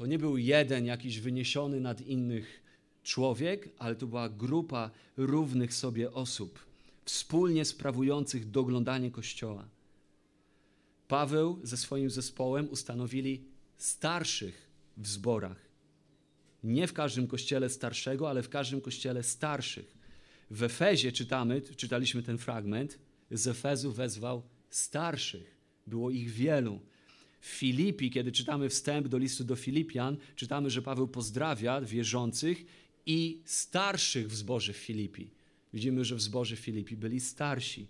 To 0.00 0.06
nie 0.06 0.18
był 0.18 0.36
jeden 0.36 0.86
jakiś 0.86 1.20
wyniesiony 1.20 1.80
nad 1.80 2.00
innych 2.00 2.62
człowiek, 3.02 3.68
ale 3.78 3.96
to 3.96 4.06
była 4.06 4.28
grupa 4.28 4.90
równych 5.16 5.74
sobie 5.74 6.12
osób, 6.12 6.58
wspólnie 7.04 7.64
sprawujących 7.64 8.50
doglądanie 8.50 9.10
Kościoła. 9.10 9.68
Paweł 11.08 11.60
ze 11.62 11.76
swoim 11.76 12.10
zespołem 12.10 12.68
ustanowili 12.70 13.44
starszych 13.76 14.70
w 14.96 15.08
zborach. 15.08 15.68
Nie 16.64 16.86
w 16.86 16.92
każdym 16.92 17.26
kościele 17.26 17.68
starszego, 17.70 18.30
ale 18.30 18.42
w 18.42 18.48
każdym 18.48 18.80
kościele 18.80 19.22
starszych. 19.22 19.94
W 20.50 20.62
Efezie 20.62 21.12
czytamy, 21.12 21.62
czytaliśmy 21.76 22.22
ten 22.22 22.38
fragment, 22.38 22.98
z 23.30 23.46
Efezu 23.46 23.92
wezwał 23.92 24.42
starszych. 24.70 25.56
Było 25.86 26.10
ich 26.10 26.30
wielu. 26.30 26.80
Filipi, 27.40 28.10
kiedy 28.10 28.32
czytamy 28.32 28.68
wstęp 28.68 29.08
do 29.08 29.18
listu 29.18 29.44
do 29.44 29.56
Filipian, 29.56 30.16
czytamy, 30.36 30.70
że 30.70 30.82
Paweł 30.82 31.08
pozdrawia 31.08 31.80
wierzących 31.80 32.64
i 33.06 33.42
starszych 33.44 34.30
w 34.30 34.34
w 34.72 34.76
Filipi. 34.76 35.30
Widzimy, 35.72 36.04
że 36.04 36.16
w 36.16 36.20
w 36.20 36.58
Filipi 36.58 36.96
byli 36.96 37.20
starsi. 37.20 37.86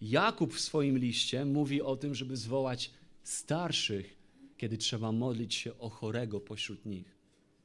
Jakub 0.00 0.54
w 0.54 0.60
swoim 0.60 0.98
liście 0.98 1.44
mówi 1.44 1.82
o 1.82 1.96
tym, 1.96 2.14
żeby 2.14 2.36
zwołać 2.36 2.90
starszych, 3.22 4.16
kiedy 4.56 4.78
trzeba 4.78 5.12
modlić 5.12 5.54
się 5.54 5.78
o 5.78 5.88
chorego 5.88 6.40
pośród 6.40 6.86
nich. 6.86 7.16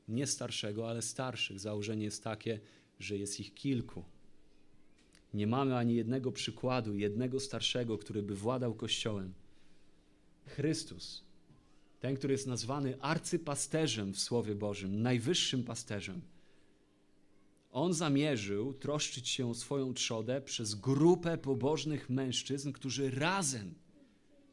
Nie 0.07 0.27
starszego, 0.27 0.89
ale 0.89 1.01
starszych. 1.01 1.59
Założenie 1.59 2.03
jest 2.03 2.23
takie, 2.23 2.59
że 2.99 3.17
jest 3.17 3.39
ich 3.39 3.53
kilku. 3.53 4.03
Nie 5.33 5.47
mamy 5.47 5.77
ani 5.77 5.95
jednego 5.95 6.31
przykładu, 6.31 6.95
jednego 6.95 7.39
starszego, 7.39 7.97
który 7.97 8.23
by 8.23 8.35
władał 8.35 8.73
Kościołem. 8.73 9.33
Chrystus, 10.45 11.23
ten, 11.99 12.15
który 12.15 12.33
jest 12.33 12.47
nazwany 12.47 13.01
arcypasterzem 13.01 14.13
w 14.13 14.19
Słowie 14.19 14.55
Bożym, 14.55 15.01
najwyższym 15.01 15.63
pasterzem, 15.63 16.21
On 17.71 17.93
zamierzył 17.93 18.73
troszczyć 18.73 19.29
się 19.29 19.49
o 19.49 19.53
swoją 19.53 19.93
trzodę 19.93 20.41
przez 20.41 20.75
grupę 20.75 21.37
pobożnych 21.37 22.09
mężczyzn, 22.09 22.71
którzy 22.71 23.11
razem, 23.11 23.73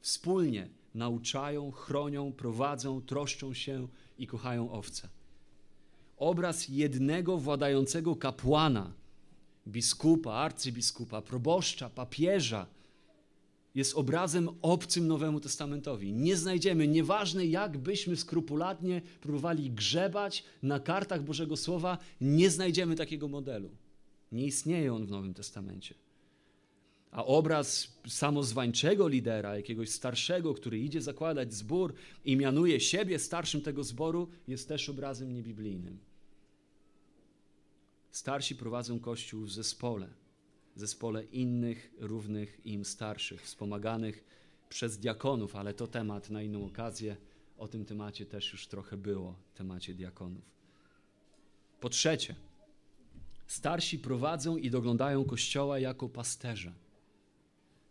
wspólnie 0.00 0.68
nauczają, 0.94 1.70
chronią, 1.70 2.32
prowadzą, 2.32 3.02
troszczą 3.02 3.54
się 3.54 3.88
i 4.18 4.26
kochają 4.26 4.72
owce. 4.72 5.08
Obraz 6.16 6.68
jednego 6.68 7.38
władającego 7.38 8.16
kapłana, 8.16 8.92
biskupa, 9.68 10.32
arcybiskupa, 10.32 11.22
proboszcza, 11.22 11.90
papieża, 11.90 12.66
jest 13.74 13.94
obrazem 13.94 14.48
obcym 14.62 15.06
Nowemu 15.06 15.40
Testamentowi. 15.40 16.12
Nie 16.12 16.36
znajdziemy, 16.36 16.88
nieważne 16.88 17.46
jak 17.46 17.78
byśmy 17.78 18.16
skrupulatnie 18.16 19.02
próbowali 19.20 19.70
grzebać 19.70 20.44
na 20.62 20.80
kartach 20.80 21.22
Bożego 21.22 21.56
Słowa, 21.56 21.98
nie 22.20 22.50
znajdziemy 22.50 22.96
takiego 22.96 23.28
modelu. 23.28 23.70
Nie 24.32 24.46
istnieje 24.46 24.94
on 24.94 25.06
w 25.06 25.10
Nowym 25.10 25.34
Testamencie. 25.34 25.94
A 27.10 27.24
obraz 27.24 27.98
samozwańczego 28.08 29.08
lidera, 29.08 29.56
jakiegoś 29.56 29.90
starszego, 29.90 30.54
który 30.54 30.78
idzie 30.78 31.00
zakładać 31.00 31.54
zbór 31.54 31.94
i 32.24 32.36
mianuje 32.36 32.80
siebie 32.80 33.18
starszym 33.18 33.60
tego 33.60 33.84
zboru, 33.84 34.28
jest 34.48 34.68
też 34.68 34.88
obrazem 34.88 35.32
niebiblijnym. 35.32 35.98
Starsi 38.10 38.56
prowadzą 38.56 39.00
kościół 39.00 39.44
w 39.44 39.52
zespole 39.52 40.08
zespole 40.78 41.24
innych, 41.24 41.92
równych 41.98 42.66
im 42.66 42.84
starszych, 42.84 43.42
wspomaganych 43.42 44.24
przez 44.68 44.98
diakonów, 44.98 45.56
ale 45.56 45.74
to 45.74 45.86
temat 45.86 46.30
na 46.30 46.42
inną 46.42 46.66
okazję. 46.66 47.16
O 47.58 47.68
tym 47.68 47.84
temacie 47.84 48.26
też 48.26 48.52
już 48.52 48.66
trochę 48.66 48.96
było, 48.96 49.34
temacie 49.54 49.94
diakonów. 49.94 50.44
Po 51.80 51.88
trzecie, 51.88 52.34
starsi 53.46 53.98
prowadzą 53.98 54.56
i 54.56 54.70
doglądają 54.70 55.24
kościoła 55.24 55.78
jako 55.78 56.08
pasterze. 56.08 56.72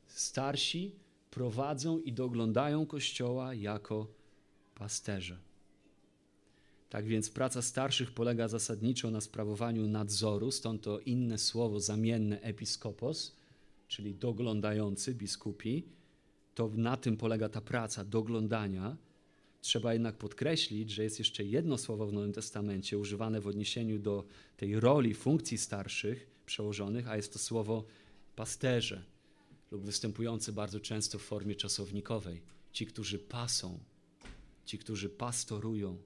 Starsi 0.07 0.95
prowadzą 1.31 1.99
i 1.99 2.13
doglądają 2.13 2.85
kościoła 2.85 3.53
jako 3.53 4.07
pasterze. 4.75 5.46
Tak 6.89 7.07
więc 7.07 7.29
praca 7.29 7.61
starszych 7.61 8.11
polega 8.11 8.47
zasadniczo 8.47 9.11
na 9.11 9.21
sprawowaniu 9.21 9.87
nadzoru, 9.87 10.51
stąd 10.51 10.81
to 10.81 10.99
inne 10.99 11.37
słowo 11.37 11.79
zamienne 11.79 12.41
episkopos, 12.41 13.35
czyli 13.87 14.15
doglądający 14.15 15.15
biskupi. 15.15 15.83
To 16.55 16.71
na 16.75 16.97
tym 16.97 17.17
polega 17.17 17.49
ta 17.49 17.61
praca 17.61 18.03
doglądania. 18.03 18.97
Trzeba 19.61 19.93
jednak 19.93 20.17
podkreślić, 20.17 20.91
że 20.91 21.03
jest 21.03 21.19
jeszcze 21.19 21.43
jedno 21.43 21.77
słowo 21.77 22.07
w 22.07 22.13
Nowym 22.13 22.33
Testamencie 22.33 22.97
używane 22.97 23.41
w 23.41 23.47
odniesieniu 23.47 23.99
do 23.99 24.25
tej 24.57 24.79
roli, 24.79 25.13
funkcji 25.13 25.57
starszych 25.57 26.27
przełożonych, 26.45 27.07
a 27.07 27.15
jest 27.15 27.33
to 27.33 27.39
słowo 27.39 27.85
pasterze 28.35 29.03
lub 29.71 29.85
występujące 29.85 30.51
bardzo 30.51 30.79
często 30.79 31.19
w 31.19 31.21
formie 31.21 31.55
czasownikowej. 31.55 32.41
Ci, 32.71 32.85
którzy 32.85 33.19
pasą, 33.19 33.79
ci, 34.65 34.77
którzy 34.77 35.09
pastorują. 35.09 35.97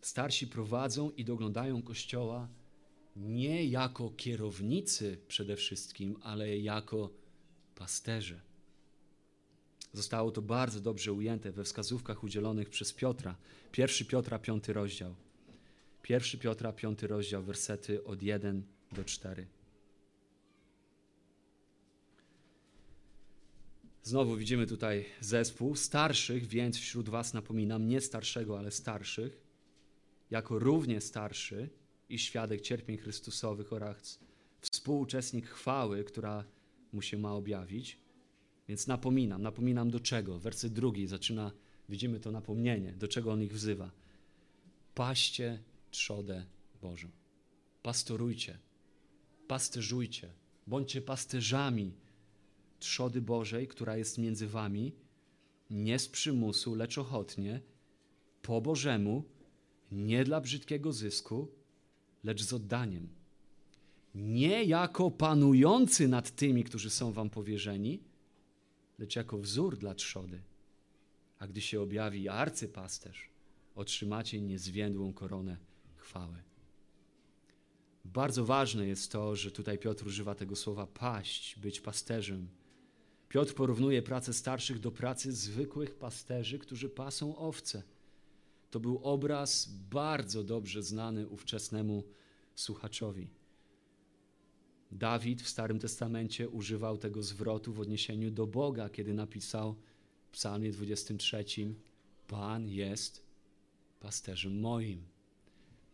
Starsi 0.00 0.46
prowadzą 0.46 1.10
i 1.10 1.24
doglądają 1.24 1.82
kościoła 1.82 2.48
nie 3.16 3.64
jako 3.64 4.10
kierownicy 4.10 5.18
przede 5.28 5.56
wszystkim, 5.56 6.16
ale 6.22 6.58
jako 6.58 7.10
pasterze. 7.74 8.40
Zostało 9.92 10.30
to 10.30 10.42
bardzo 10.42 10.80
dobrze 10.80 11.12
ujęte 11.12 11.52
we 11.52 11.64
wskazówkach 11.64 12.24
udzielonych 12.24 12.70
przez 12.70 12.92
Piotra. 12.92 13.36
1 13.78 14.06
Piotra, 14.06 14.38
5 14.38 14.68
rozdział. 14.68 15.14
1 16.08 16.40
Piotra, 16.40 16.72
5 16.72 17.02
rozdział, 17.02 17.42
wersety 17.42 18.04
od 18.04 18.22
1 18.22 18.62
do 18.92 19.04
4. 19.04 19.46
Znowu 24.02 24.36
widzimy 24.36 24.66
tutaj 24.66 25.04
zespół 25.20 25.76
starszych, 25.76 26.46
więc 26.46 26.78
wśród 26.78 27.08
Was 27.08 27.34
napominam 27.34 27.88
nie 27.88 28.00
starszego, 28.00 28.58
ale 28.58 28.70
starszych 28.70 29.47
jako 30.30 30.58
równie 30.58 31.00
starszy 31.00 31.70
i 32.08 32.18
świadek 32.18 32.60
cierpień 32.60 32.96
Chrystusowych 32.96 33.72
oraz 33.72 34.20
współuczestnik 34.60 35.46
chwały, 35.46 36.04
która 36.04 36.44
mu 36.92 37.02
się 37.02 37.18
ma 37.18 37.32
objawić. 37.34 37.98
Więc 38.68 38.86
napominam, 38.86 39.42
napominam 39.42 39.90
do 39.90 40.00
czego? 40.00 40.38
Werset 40.38 40.72
drugi 40.72 41.06
zaczyna, 41.06 41.52
widzimy 41.88 42.20
to 42.20 42.30
napomnienie, 42.30 42.92
do 42.92 43.08
czego 43.08 43.32
on 43.32 43.42
ich 43.42 43.52
wzywa. 43.52 43.90
Paście 44.94 45.62
trzodę 45.90 46.46
Bożą. 46.82 47.08
Pastorujcie, 47.82 48.58
pasterzujcie, 49.48 50.32
bądźcie 50.66 51.00
pasterzami 51.00 51.94
trzody 52.78 53.22
Bożej, 53.22 53.68
która 53.68 53.96
jest 53.96 54.18
między 54.18 54.46
wami, 54.46 54.92
nie 55.70 55.98
z 55.98 56.08
przymusu, 56.08 56.74
lecz 56.74 56.98
ochotnie, 56.98 57.60
po 58.42 58.60
Bożemu, 58.60 59.24
nie 59.92 60.24
dla 60.24 60.40
brzydkiego 60.40 60.92
zysku, 60.92 61.48
lecz 62.24 62.42
z 62.42 62.52
oddaniem. 62.52 63.08
Nie 64.14 64.64
jako 64.64 65.10
panujący 65.10 66.08
nad 66.08 66.30
tymi, 66.30 66.64
którzy 66.64 66.90
są 66.90 67.12
wam 67.12 67.30
powierzeni, 67.30 68.02
lecz 68.98 69.16
jako 69.16 69.38
wzór 69.38 69.78
dla 69.78 69.94
trzody. 69.94 70.42
A 71.38 71.46
gdy 71.46 71.60
się 71.60 71.80
objawi 71.80 72.28
arcypasterz, 72.28 73.30
otrzymacie 73.74 74.40
niezwiędłą 74.40 75.12
koronę 75.12 75.56
chwały. 75.96 76.42
Bardzo 78.04 78.44
ważne 78.44 78.86
jest 78.86 79.12
to, 79.12 79.36
że 79.36 79.50
tutaj 79.50 79.78
Piotr 79.78 80.06
używa 80.06 80.34
tego 80.34 80.56
słowa 80.56 80.86
paść, 80.86 81.58
być 81.58 81.80
pasterzem. 81.80 82.48
Piotr 83.28 83.54
porównuje 83.54 84.02
pracę 84.02 84.32
starszych 84.32 84.78
do 84.78 84.90
pracy 84.90 85.32
zwykłych 85.32 85.94
pasterzy, 85.94 86.58
którzy 86.58 86.88
pasą 86.88 87.36
owce. 87.36 87.82
To 88.70 88.80
był 88.80 88.98
obraz 88.98 89.68
bardzo 89.90 90.44
dobrze 90.44 90.82
znany 90.82 91.28
ówczesnemu 91.28 92.04
słuchaczowi. 92.54 93.28
Dawid 94.92 95.42
w 95.42 95.48
Starym 95.48 95.78
Testamencie 95.78 96.48
używał 96.48 96.98
tego 96.98 97.22
zwrotu 97.22 97.72
w 97.72 97.80
odniesieniu 97.80 98.30
do 98.30 98.46
Boga, 98.46 98.88
kiedy 98.88 99.14
napisał 99.14 99.76
w 100.22 100.30
Psalmie 100.30 100.72
23: 100.72 101.44
Pan 102.26 102.68
jest 102.68 103.22
pasterzem 104.00 104.60
moim. 104.60 105.02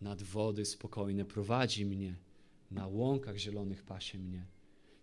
Nad 0.00 0.22
wody 0.22 0.64
spokojne 0.64 1.24
prowadzi 1.24 1.86
mnie, 1.86 2.14
na 2.70 2.86
łąkach 2.86 3.36
zielonych 3.36 3.82
pasie 3.82 4.18
mnie. 4.18 4.46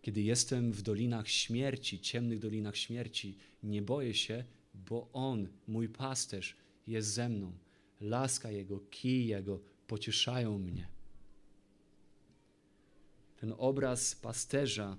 Kiedy 0.02 0.22
jestem 0.22 0.72
w 0.72 0.82
dolinach 0.82 1.30
śmierci, 1.30 2.00
ciemnych 2.00 2.40
dolinach 2.40 2.78
śmierci, 2.78 3.38
nie 3.64 3.82
boję 3.82 4.14
się, 4.14 4.44
bo 4.74 5.10
On, 5.14 5.48
mój 5.68 5.90
pasterz, 5.90 6.56
jest 6.88 7.14
ze 7.14 7.30
mną. 7.30 7.54
Laska 8.02 8.52
Jego, 8.52 8.80
kij 8.90 9.28
Jego 9.28 9.60
pocieszają 9.88 10.58
mnie. 10.58 10.88
Ten 13.36 13.54
obraz 13.58 14.16
pasterza 14.16 14.98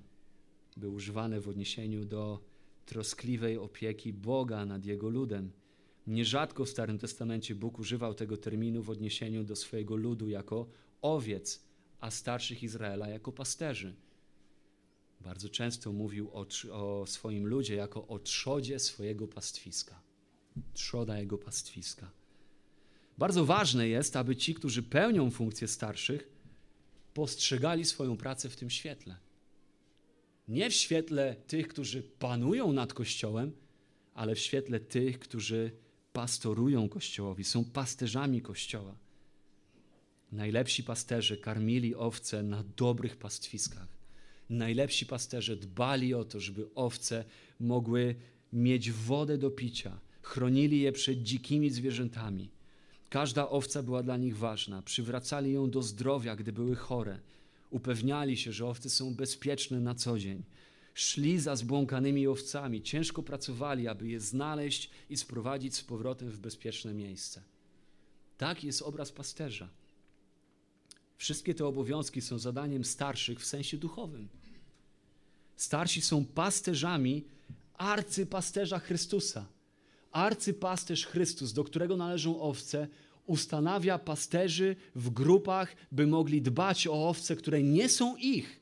był 0.76 0.94
używany 0.94 1.40
w 1.40 1.48
odniesieniu 1.48 2.04
do 2.04 2.40
troskliwej 2.86 3.58
opieki 3.58 4.12
Boga 4.12 4.66
nad 4.66 4.84
Jego 4.84 5.08
ludem. 5.08 5.52
Nierzadko 6.06 6.64
w 6.64 6.68
Starym 6.68 6.98
Testamencie 6.98 7.54
Bóg 7.54 7.78
używał 7.78 8.14
tego 8.14 8.36
terminu 8.36 8.82
w 8.82 8.90
odniesieniu 8.90 9.44
do 9.44 9.56
swojego 9.56 9.96
ludu 9.96 10.28
jako 10.28 10.68
owiec, 11.02 11.64
a 12.00 12.10
starszych 12.10 12.62
Izraela 12.62 13.08
jako 13.08 13.32
pasterzy. 13.32 13.94
Bardzo 15.20 15.48
często 15.48 15.92
mówił 15.92 16.30
o, 16.32 16.46
o 16.72 17.06
swoim 17.06 17.46
ludzie 17.46 17.74
jako 17.74 18.06
o 18.06 18.18
trzodzie 18.18 18.78
swojego 18.78 19.28
pastwiska 19.28 20.11
trzoda 20.74 21.18
jego 21.18 21.38
pastwiska. 21.38 22.10
Bardzo 23.18 23.44
ważne 23.44 23.88
jest, 23.88 24.16
aby 24.16 24.36
ci, 24.36 24.54
którzy 24.54 24.82
pełnią 24.82 25.30
funkcje 25.30 25.68
starszych, 25.68 26.28
postrzegali 27.14 27.84
swoją 27.84 28.16
pracę 28.16 28.48
w 28.48 28.56
tym 28.56 28.70
świetle. 28.70 29.16
Nie 30.48 30.70
w 30.70 30.74
świetle 30.74 31.36
tych, 31.46 31.68
którzy 31.68 32.02
panują 32.02 32.72
nad 32.72 32.94
Kościołem, 32.94 33.52
ale 34.14 34.34
w 34.34 34.38
świetle 34.38 34.80
tych, 34.80 35.18
którzy 35.18 35.70
pastorują 36.12 36.88
Kościołowi, 36.88 37.44
są 37.44 37.64
pasterzami 37.64 38.42
Kościoła. 38.42 38.94
Najlepsi 40.32 40.84
pasterze 40.84 41.36
karmili 41.36 41.94
owce 41.94 42.42
na 42.42 42.64
dobrych 42.76 43.16
pastwiskach. 43.16 43.88
Najlepsi 44.50 45.06
pasterze 45.06 45.56
dbali 45.56 46.14
o 46.14 46.24
to, 46.24 46.40
żeby 46.40 46.68
owce 46.74 47.24
mogły 47.60 48.14
mieć 48.52 48.90
wodę 48.90 49.38
do 49.38 49.50
picia, 49.50 50.00
Chronili 50.22 50.80
je 50.80 50.92
przed 50.92 51.22
dzikimi 51.22 51.70
zwierzętami. 51.70 52.50
Każda 53.08 53.48
owca 53.48 53.82
była 53.82 54.02
dla 54.02 54.16
nich 54.16 54.36
ważna. 54.36 54.82
Przywracali 54.82 55.52
ją 55.52 55.70
do 55.70 55.82
zdrowia, 55.82 56.36
gdy 56.36 56.52
były 56.52 56.76
chore. 56.76 57.18
Upewniali 57.70 58.36
się, 58.36 58.52
że 58.52 58.66
owce 58.66 58.90
są 58.90 59.14
bezpieczne 59.14 59.80
na 59.80 59.94
co 59.94 60.18
dzień. 60.18 60.42
Szli 60.94 61.38
za 61.38 61.56
zbłąkanymi 61.56 62.26
owcami, 62.26 62.82
ciężko 62.82 63.22
pracowali, 63.22 63.88
aby 63.88 64.08
je 64.08 64.20
znaleźć 64.20 64.90
i 65.10 65.16
sprowadzić 65.16 65.74
z 65.76 65.82
powrotem 65.82 66.30
w 66.30 66.38
bezpieczne 66.38 66.94
miejsce. 66.94 67.42
Tak 68.38 68.64
jest 68.64 68.82
obraz 68.82 69.12
pasterza. 69.12 69.68
Wszystkie 71.16 71.54
te 71.54 71.66
obowiązki 71.66 72.20
są 72.20 72.38
zadaniem 72.38 72.84
starszych 72.84 73.40
w 73.40 73.46
sensie 73.46 73.76
duchowym. 73.76 74.28
Starsi 75.56 76.02
są 76.02 76.24
pasterzami 76.24 77.24
arcypasterza 77.74 78.78
Chrystusa. 78.78 79.46
Arcypasterz 80.12 81.06
Chrystus, 81.06 81.52
do 81.52 81.64
którego 81.64 81.96
należą 81.96 82.40
owce, 82.40 82.88
ustanawia 83.26 83.98
pasterzy 83.98 84.76
w 84.94 85.10
grupach, 85.10 85.76
by 85.92 86.06
mogli 86.06 86.42
dbać 86.42 86.86
o 86.86 87.08
owce, 87.08 87.36
które 87.36 87.62
nie 87.62 87.88
są 87.88 88.16
ich. 88.16 88.60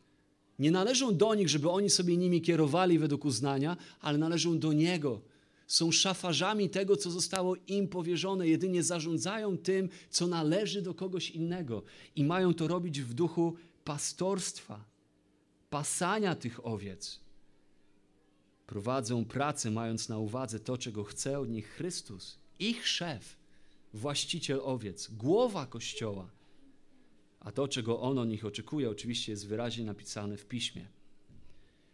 Nie 0.59 0.71
należą 0.71 1.17
do 1.17 1.35
nich, 1.35 1.49
żeby 1.49 1.71
oni 1.71 1.91
sobie 1.91 2.17
nimi 2.17 2.43
kierowali 2.43 2.99
według 2.99 3.25
uznania, 3.25 3.77
ale 4.01 4.19
należą 4.19 4.59
do 4.59 4.73
Niego. 4.73 5.21
Są 5.67 5.93
szafarzami 5.93 6.71
tego, 6.71 6.97
co 6.97 7.11
zostało 7.11 7.57
im 7.67 7.89
powierzone, 7.89 8.49
jedynie 8.49 8.83
zarządzają 8.83 9.59
tym, 9.59 9.89
co 10.11 10.27
należy 10.27 10.83
do 10.83 10.95
kogoś 10.95 11.31
innego 11.31 11.83
i 12.17 12.25
mają 12.25 12.55
to 12.55 12.69
robić 12.69 13.01
w 13.01 13.15
duchu 13.15 13.55
pastorstwa, 13.85 14.85
pasania 15.71 16.35
tych 16.35 16.67
owiec. 16.67 17.21
Prowadzą 18.71 19.25
pracę, 19.25 19.71
mając 19.71 20.09
na 20.09 20.19
uwadze 20.19 20.61
to, 20.61 20.79
czego 20.79 21.05
chce 21.05 21.39
od 21.39 21.49
nich 21.49 21.69
Chrystus, 21.69 22.39
ich 22.59 22.89
szef, 22.89 23.37
właściciel 23.95 24.61
owiec, 24.65 25.09
głowa 25.11 25.67
Kościoła. 25.67 26.31
A 27.41 27.53
to, 27.53 27.69
czego 27.69 28.01
on 28.01 28.19
od 28.19 28.29
nich 28.29 28.45
oczekuje, 28.45 28.91
oczywiście 28.91 29.33
jest 29.33 29.47
wyraźnie 29.47 29.85
napisane 29.85 30.37
w 30.37 30.47
piśmie. 30.47 30.89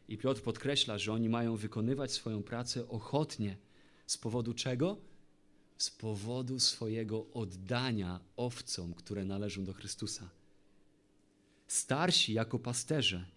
I 0.09 0.19
Piotr 0.19 0.43
podkreśla, 0.43 0.99
że 0.99 1.13
oni 1.13 1.29
mają 1.29 1.57
wykonywać 1.57 2.13
swoją 2.13 2.43
pracę 2.43 2.89
ochotnie. 2.89 3.57
Z 4.07 4.19
powodu 4.19 4.55
czego? 4.55 4.97
Z 5.79 5.91
powodu 5.91 6.61
swojego 6.61 7.27
oddania 7.35 8.21
owcom, 8.37 8.95
które 8.95 9.25
należą 9.25 9.65
do 9.65 9.73
Chrystusa. 9.73 10.31
Starsi 11.67 12.33
jako 12.33 12.59
pasterze 12.59 13.36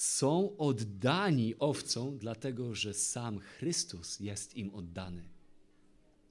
są 0.00 0.56
oddani 0.56 1.54
owcom, 1.58 2.18
dlatego 2.18 2.74
że 2.74 2.94
sam 2.94 3.38
Chrystus 3.38 4.20
jest 4.20 4.56
im 4.56 4.74
oddany 4.74 5.28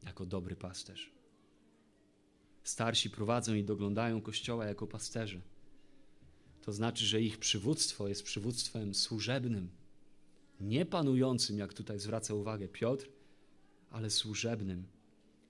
jako 0.03 0.25
dobry 0.25 0.55
pasterz. 0.55 1.11
Starsi 2.63 3.09
prowadzą 3.09 3.53
i 3.53 3.63
doglądają 3.63 4.21
kościoła 4.21 4.65
jako 4.65 4.87
pasterze. 4.87 5.41
To 6.61 6.73
znaczy, 6.73 7.05
że 7.05 7.21
ich 7.21 7.37
przywództwo 7.37 8.07
jest 8.07 8.23
przywództwem 8.23 8.95
służebnym, 8.95 9.69
nie 10.59 10.85
panującym, 10.85 11.57
jak 11.57 11.73
tutaj 11.73 11.99
zwraca 11.99 12.33
uwagę 12.33 12.67
Piotr, 12.67 13.09
ale 13.89 14.09
służebnym. 14.09 14.87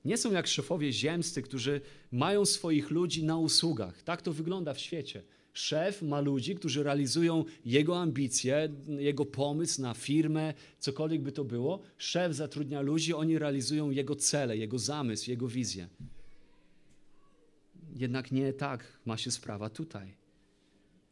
Nie 0.06 0.18
są 0.18 0.32
jak 0.32 0.48
szefowie 0.48 0.94
ziemscy, 0.94 1.42
którzy 1.42 1.82
mają 2.12 2.46
swoich 2.46 2.90
ludzi 2.90 3.24
na 3.24 3.38
usługach. 3.38 4.04
Tak 4.04 4.22
to 4.22 4.34
wygląda 4.34 4.74
w 4.74 4.80
świecie. 4.80 5.24
Szef 5.54 6.02
ma 6.02 6.22
ludzi, 6.22 6.56
którzy 6.56 6.84
realizują 6.84 7.46
jego 7.66 8.00
ambicje, 8.00 8.70
jego 8.88 9.26
pomysł 9.26 9.82
na 9.82 9.94
firmę, 9.94 10.54
cokolwiek 10.80 11.22
by 11.22 11.32
to 11.32 11.44
było. 11.44 11.82
Szef 11.98 12.36
zatrudnia 12.36 12.82
ludzi, 12.82 13.14
oni 13.14 13.40
realizują 13.40 13.90
jego 13.90 14.16
cele, 14.16 14.58
jego 14.58 14.80
zamysł, 14.80 15.30
jego 15.30 15.48
wizję. 15.48 15.88
Jednak 17.96 18.32
nie 18.32 18.54
tak 18.54 19.00
ma 19.06 19.18
się 19.18 19.32
sprawa 19.32 19.70
tutaj. 19.70 20.16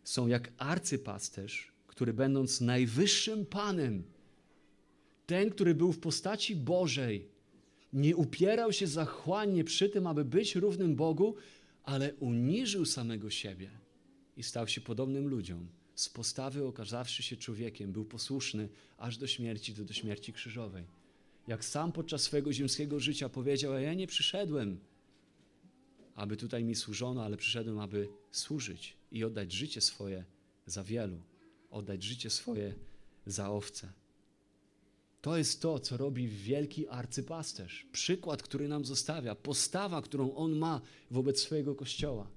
Są 0.03 0.27
jak 0.27 0.51
arcypasterz, 0.57 1.71
który 1.87 2.13
będąc 2.13 2.61
najwyższym 2.61 3.45
Panem, 3.45 4.03
ten, 5.25 5.49
który 5.49 5.75
był 5.75 5.91
w 5.91 5.99
postaci 5.99 6.55
Bożej, 6.55 7.27
nie 7.93 8.15
upierał 8.15 8.73
się 8.73 8.87
zachłannie 8.87 9.63
przy 9.63 9.89
tym, 9.89 10.07
aby 10.07 10.25
być 10.25 10.55
równym 10.55 10.95
Bogu, 10.95 11.35
ale 11.83 12.13
uniżył 12.13 12.85
samego 12.85 13.29
siebie 13.29 13.86
i 14.37 14.43
stał 14.43 14.67
się 14.67 14.81
podobnym 14.81 15.27
ludziom. 15.27 15.67
Z 15.95 16.09
postawy 16.09 16.65
okazawszy 16.65 17.23
się 17.23 17.37
człowiekiem, 17.37 17.91
był 17.91 18.05
posłuszny 18.05 18.69
aż 18.97 19.17
do 19.17 19.27
śmierci, 19.27 19.73
do, 19.73 19.85
do 19.85 19.93
śmierci 19.93 20.33
krzyżowej. 20.33 20.85
Jak 21.47 21.65
sam 21.65 21.91
podczas 21.91 22.21
swojego 22.21 22.53
ziemskiego 22.53 22.99
życia 22.99 23.29
powiedział, 23.29 23.73
a 23.73 23.79
ja 23.79 23.93
nie 23.93 24.07
przyszedłem, 24.07 24.79
aby 26.15 26.37
tutaj 26.37 26.63
mi 26.63 26.75
służono, 26.75 27.23
ale 27.23 27.37
przyszedłem, 27.37 27.79
aby 27.79 28.09
służyć 28.31 28.97
i 29.11 29.23
oddać 29.23 29.51
życie 29.51 29.81
swoje 29.81 30.25
za 30.65 30.83
wielu, 30.83 31.21
oddać 31.71 32.03
życie 32.03 32.29
swoje 32.29 32.73
za 33.25 33.49
owce. 33.49 33.93
To 35.21 35.37
jest 35.37 35.61
to, 35.61 35.79
co 35.79 35.97
robi 35.97 36.27
wielki 36.27 36.87
arcypasterz. 36.87 37.85
Przykład, 37.91 38.43
który 38.43 38.67
nam 38.67 38.85
zostawia, 38.85 39.35
postawa, 39.35 40.01
którą 40.01 40.35
on 40.35 40.51
ma 40.55 40.81
wobec 41.11 41.39
swojego 41.39 41.75
kościoła. 41.75 42.36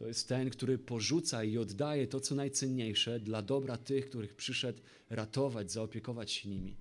To 0.00 0.06
jest 0.06 0.28
ten, 0.28 0.50
który 0.50 0.78
porzuca 0.78 1.44
i 1.44 1.58
oddaje 1.58 2.06
to, 2.06 2.20
co 2.20 2.34
najcenniejsze 2.34 3.20
dla 3.20 3.42
dobra 3.42 3.76
tych, 3.76 4.08
których 4.08 4.34
przyszedł 4.34 4.80
ratować, 5.10 5.72
zaopiekować 5.72 6.32
się 6.32 6.48
nimi. 6.48 6.76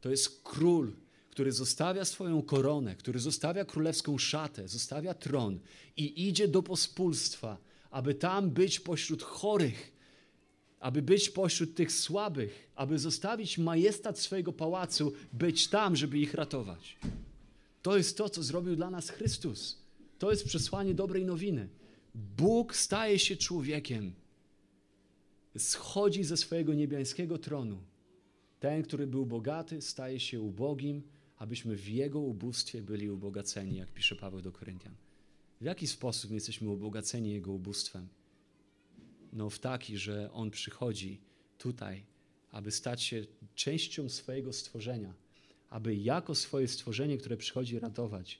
To 0.00 0.10
jest 0.10 0.42
król, 0.42 0.92
który 1.30 1.52
zostawia 1.52 2.04
swoją 2.04 2.42
koronę, 2.42 2.96
który 2.96 3.20
zostawia 3.20 3.64
królewską 3.64 4.18
szatę, 4.18 4.68
zostawia 4.68 5.14
tron 5.14 5.58
i 5.96 6.28
idzie 6.28 6.48
do 6.48 6.62
pospólstwa, 6.62 7.58
aby 7.90 8.14
tam 8.14 8.50
być 8.50 8.80
pośród 8.80 9.22
chorych, 9.22 9.92
aby 10.80 11.02
być 11.02 11.30
pośród 11.30 11.74
tych 11.74 11.92
słabych, 11.92 12.70
aby 12.74 12.98
zostawić 12.98 13.58
majestat 13.58 14.18
swojego 14.18 14.52
pałacu, 14.52 15.12
być 15.32 15.68
tam, 15.68 15.96
żeby 15.96 16.18
ich 16.18 16.34
ratować. 16.34 16.96
To 17.82 17.96
jest 17.96 18.16
to, 18.18 18.28
co 18.28 18.42
zrobił 18.42 18.76
dla 18.76 18.90
nas 18.90 19.10
Chrystus. 19.10 19.78
To 20.18 20.30
jest 20.30 20.44
przesłanie 20.44 20.94
dobrej 20.94 21.24
nowiny. 21.24 21.68
Bóg 22.14 22.76
staje 22.76 23.18
się 23.18 23.36
człowiekiem, 23.36 24.12
schodzi 25.58 26.24
ze 26.24 26.36
swojego 26.36 26.74
niebiańskiego 26.74 27.38
tronu. 27.38 27.78
Ten, 28.60 28.82
który 28.82 29.06
był 29.06 29.26
bogaty, 29.26 29.82
staje 29.82 30.20
się 30.20 30.40
ubogim, 30.40 31.02
abyśmy 31.38 31.76
w 31.76 31.88
Jego 31.88 32.20
ubóstwie 32.20 32.82
byli 32.82 33.10
ubogaceni, 33.10 33.76
jak 33.76 33.92
pisze 33.92 34.16
Paweł 34.16 34.40
do 34.40 34.52
Koryntian. 34.52 34.94
W 35.60 35.64
jaki 35.64 35.86
sposób 35.86 36.30
jesteśmy 36.30 36.68
ubogaceni 36.70 37.32
Jego 37.32 37.52
ubóstwem? 37.52 38.08
No 39.32 39.50
w 39.50 39.58
taki, 39.58 39.98
że 39.98 40.32
On 40.32 40.50
przychodzi 40.50 41.20
tutaj, 41.58 42.04
aby 42.50 42.70
stać 42.70 43.02
się 43.02 43.26
częścią 43.54 44.08
swojego 44.08 44.52
stworzenia, 44.52 45.14
aby 45.70 45.96
jako 45.96 46.34
swoje 46.34 46.68
stworzenie, 46.68 47.18
które 47.18 47.36
przychodzi 47.36 47.78
ratować, 47.78 48.38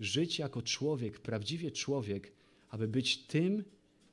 żyć 0.00 0.38
jako 0.38 0.62
człowiek, 0.62 1.18
prawdziwie 1.18 1.70
człowiek, 1.70 2.32
aby 2.70 2.88
być 2.88 3.18
tym, 3.18 3.64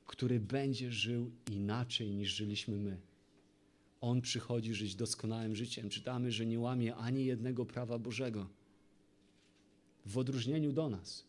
który 0.05 0.39
będzie 0.39 0.91
żył 0.91 1.31
inaczej 1.51 2.11
niż 2.11 2.29
żyliśmy 2.29 2.77
my. 2.77 2.97
On 4.01 4.21
przychodzi 4.21 4.73
żyć 4.73 4.95
doskonałym 4.95 5.55
życiem. 5.55 5.89
Czytamy, 5.89 6.31
że 6.31 6.45
nie 6.45 6.59
łamie 6.59 6.95
ani 6.95 7.25
jednego 7.25 7.65
prawa 7.65 7.99
Bożego. 7.99 8.49
W 10.05 10.17
odróżnieniu 10.17 10.71
do 10.71 10.89
nas. 10.89 11.25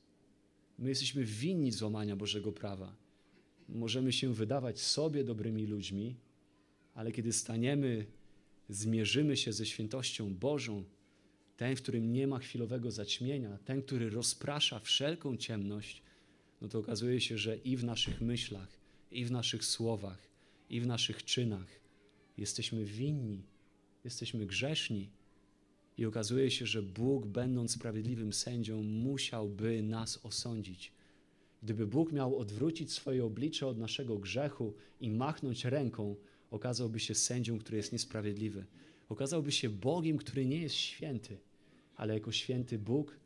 My 0.79 0.89
jesteśmy 0.89 1.25
winni 1.25 1.73
złamania 1.73 2.17
Bożego 2.17 2.53
prawa. 2.53 2.97
Możemy 3.69 4.13
się 4.13 4.35
wydawać 4.35 4.81
sobie 4.81 5.25
dobrymi 5.25 5.67
ludźmi, 5.67 6.15
ale 6.95 7.13
kiedy 7.13 7.33
staniemy, 7.33 8.07
zmierzymy 8.69 9.37
się 9.37 9.53
ze 9.53 9.67
świętością 9.67 10.35
Bożą, 10.35 10.85
ten, 11.57 11.77
w 11.77 11.83
którym 11.83 12.13
nie 12.13 12.27
ma 12.27 12.39
chwilowego 12.39 12.91
zaćmienia, 12.91 13.59
ten, 13.65 13.83
który 13.83 14.11
rozprasza 14.11 14.81
wszelką 14.81 15.37
ciemność, 15.37 16.03
no 16.61 16.69
to 16.69 16.79
okazuje 16.79 17.21
się, 17.21 17.39
że 17.39 17.57
i 17.57 17.77
w 17.77 17.85
naszych 17.85 18.21
myślach, 18.21 18.69
i 19.11 19.25
w 19.25 19.31
naszych 19.31 19.65
słowach, 19.65 20.29
i 20.71 20.81
w 20.81 20.87
naszych 20.87 21.25
czynach 21.25 21.81
jesteśmy 22.39 22.85
winni, 22.85 23.43
jesteśmy 24.05 24.47
grzeszni. 24.47 25.11
I 25.99 26.07
okazuje 26.07 26.51
się, 26.51 26.67
że 26.67 26.83
Bóg, 26.83 27.27
będąc 27.27 27.73
sprawiedliwym 27.73 28.33
sędzią, 28.33 28.83
musiałby 28.83 29.83
nas 29.83 30.21
osądzić. 30.23 30.93
Gdyby 31.63 31.87
Bóg 31.87 32.13
miał 32.13 32.39
odwrócić 32.39 32.93
swoje 32.93 33.25
oblicze 33.25 33.67
od 33.67 33.79
naszego 33.79 34.19
grzechu 34.19 34.75
i 35.01 35.11
machnąć 35.11 35.65
ręką, 35.65 36.17
okazałby 36.51 37.01
się 37.01 37.15
sędzią, 37.15 37.59
który 37.59 37.77
jest 37.77 37.93
niesprawiedliwy. 37.93 38.65
Okazałby 39.09 39.53
się 39.53 39.69
Bogiem, 39.69 40.17
który 40.17 40.47
nie 40.47 40.59
jest 40.63 40.75
święty, 40.75 41.39
ale 41.97 42.15
jako 42.15 42.33
święty 42.33 42.79
Bóg 42.79 43.17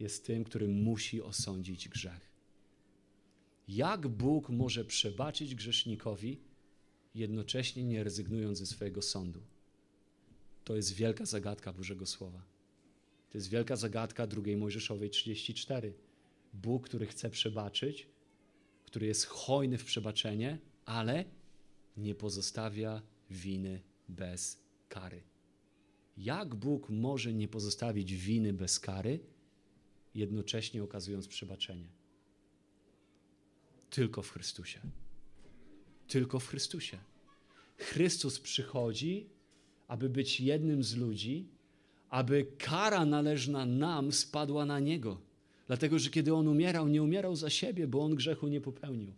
jest 0.00 0.26
tym, 0.26 0.44
który 0.44 0.68
musi 0.68 1.22
osądzić 1.22 1.88
grzech. 1.88 2.33
Jak 3.68 4.08
Bóg 4.08 4.48
może 4.48 4.84
przebaczyć 4.84 5.54
grzesznikowi, 5.54 6.40
jednocześnie 7.14 7.84
nie 7.84 8.04
rezygnując 8.04 8.58
ze 8.58 8.66
swojego 8.66 9.02
sądu? 9.02 9.40
To 10.64 10.76
jest 10.76 10.92
wielka 10.92 11.26
zagadka 11.26 11.72
Bożego 11.72 12.06
Słowa. 12.06 12.42
To 13.30 13.38
jest 13.38 13.48
wielka 13.50 13.76
zagadka 13.76 14.26
drugiej 14.26 14.56
Mojżeszowej 14.56 15.10
34. 15.10 15.94
Bóg, 16.52 16.84
który 16.84 17.06
chce 17.06 17.30
przebaczyć, 17.30 18.08
który 18.84 19.06
jest 19.06 19.26
hojny 19.26 19.78
w 19.78 19.84
przebaczenie, 19.84 20.58
ale 20.84 21.24
nie 21.96 22.14
pozostawia 22.14 23.02
winy 23.30 23.82
bez 24.08 24.58
kary. 24.88 25.22
Jak 26.16 26.54
Bóg 26.54 26.90
może 26.90 27.32
nie 27.32 27.48
pozostawić 27.48 28.14
winy 28.14 28.52
bez 28.52 28.80
kary, 28.80 29.20
jednocześnie 30.14 30.82
okazując 30.82 31.28
przebaczenie? 31.28 31.88
Tylko 33.94 34.22
w 34.22 34.30
Chrystusie. 34.30 34.80
Tylko 36.08 36.40
w 36.40 36.46
Chrystusie. 36.46 36.98
Chrystus 37.76 38.40
przychodzi, 38.40 39.26
aby 39.88 40.08
być 40.08 40.40
jednym 40.40 40.82
z 40.82 40.96
ludzi, 40.96 41.48
aby 42.10 42.46
kara 42.58 43.04
należna 43.04 43.66
nam 43.66 44.12
spadła 44.12 44.66
na 44.66 44.80
Niego. 44.80 45.20
Dlatego, 45.66 45.98
że 45.98 46.10
kiedy 46.10 46.34
On 46.34 46.48
umierał, 46.48 46.88
nie 46.88 47.02
umierał 47.02 47.36
za 47.36 47.50
siebie, 47.50 47.86
bo 47.86 48.04
On 48.04 48.14
grzechu 48.14 48.48
nie 48.48 48.60
popełnił. 48.60 49.12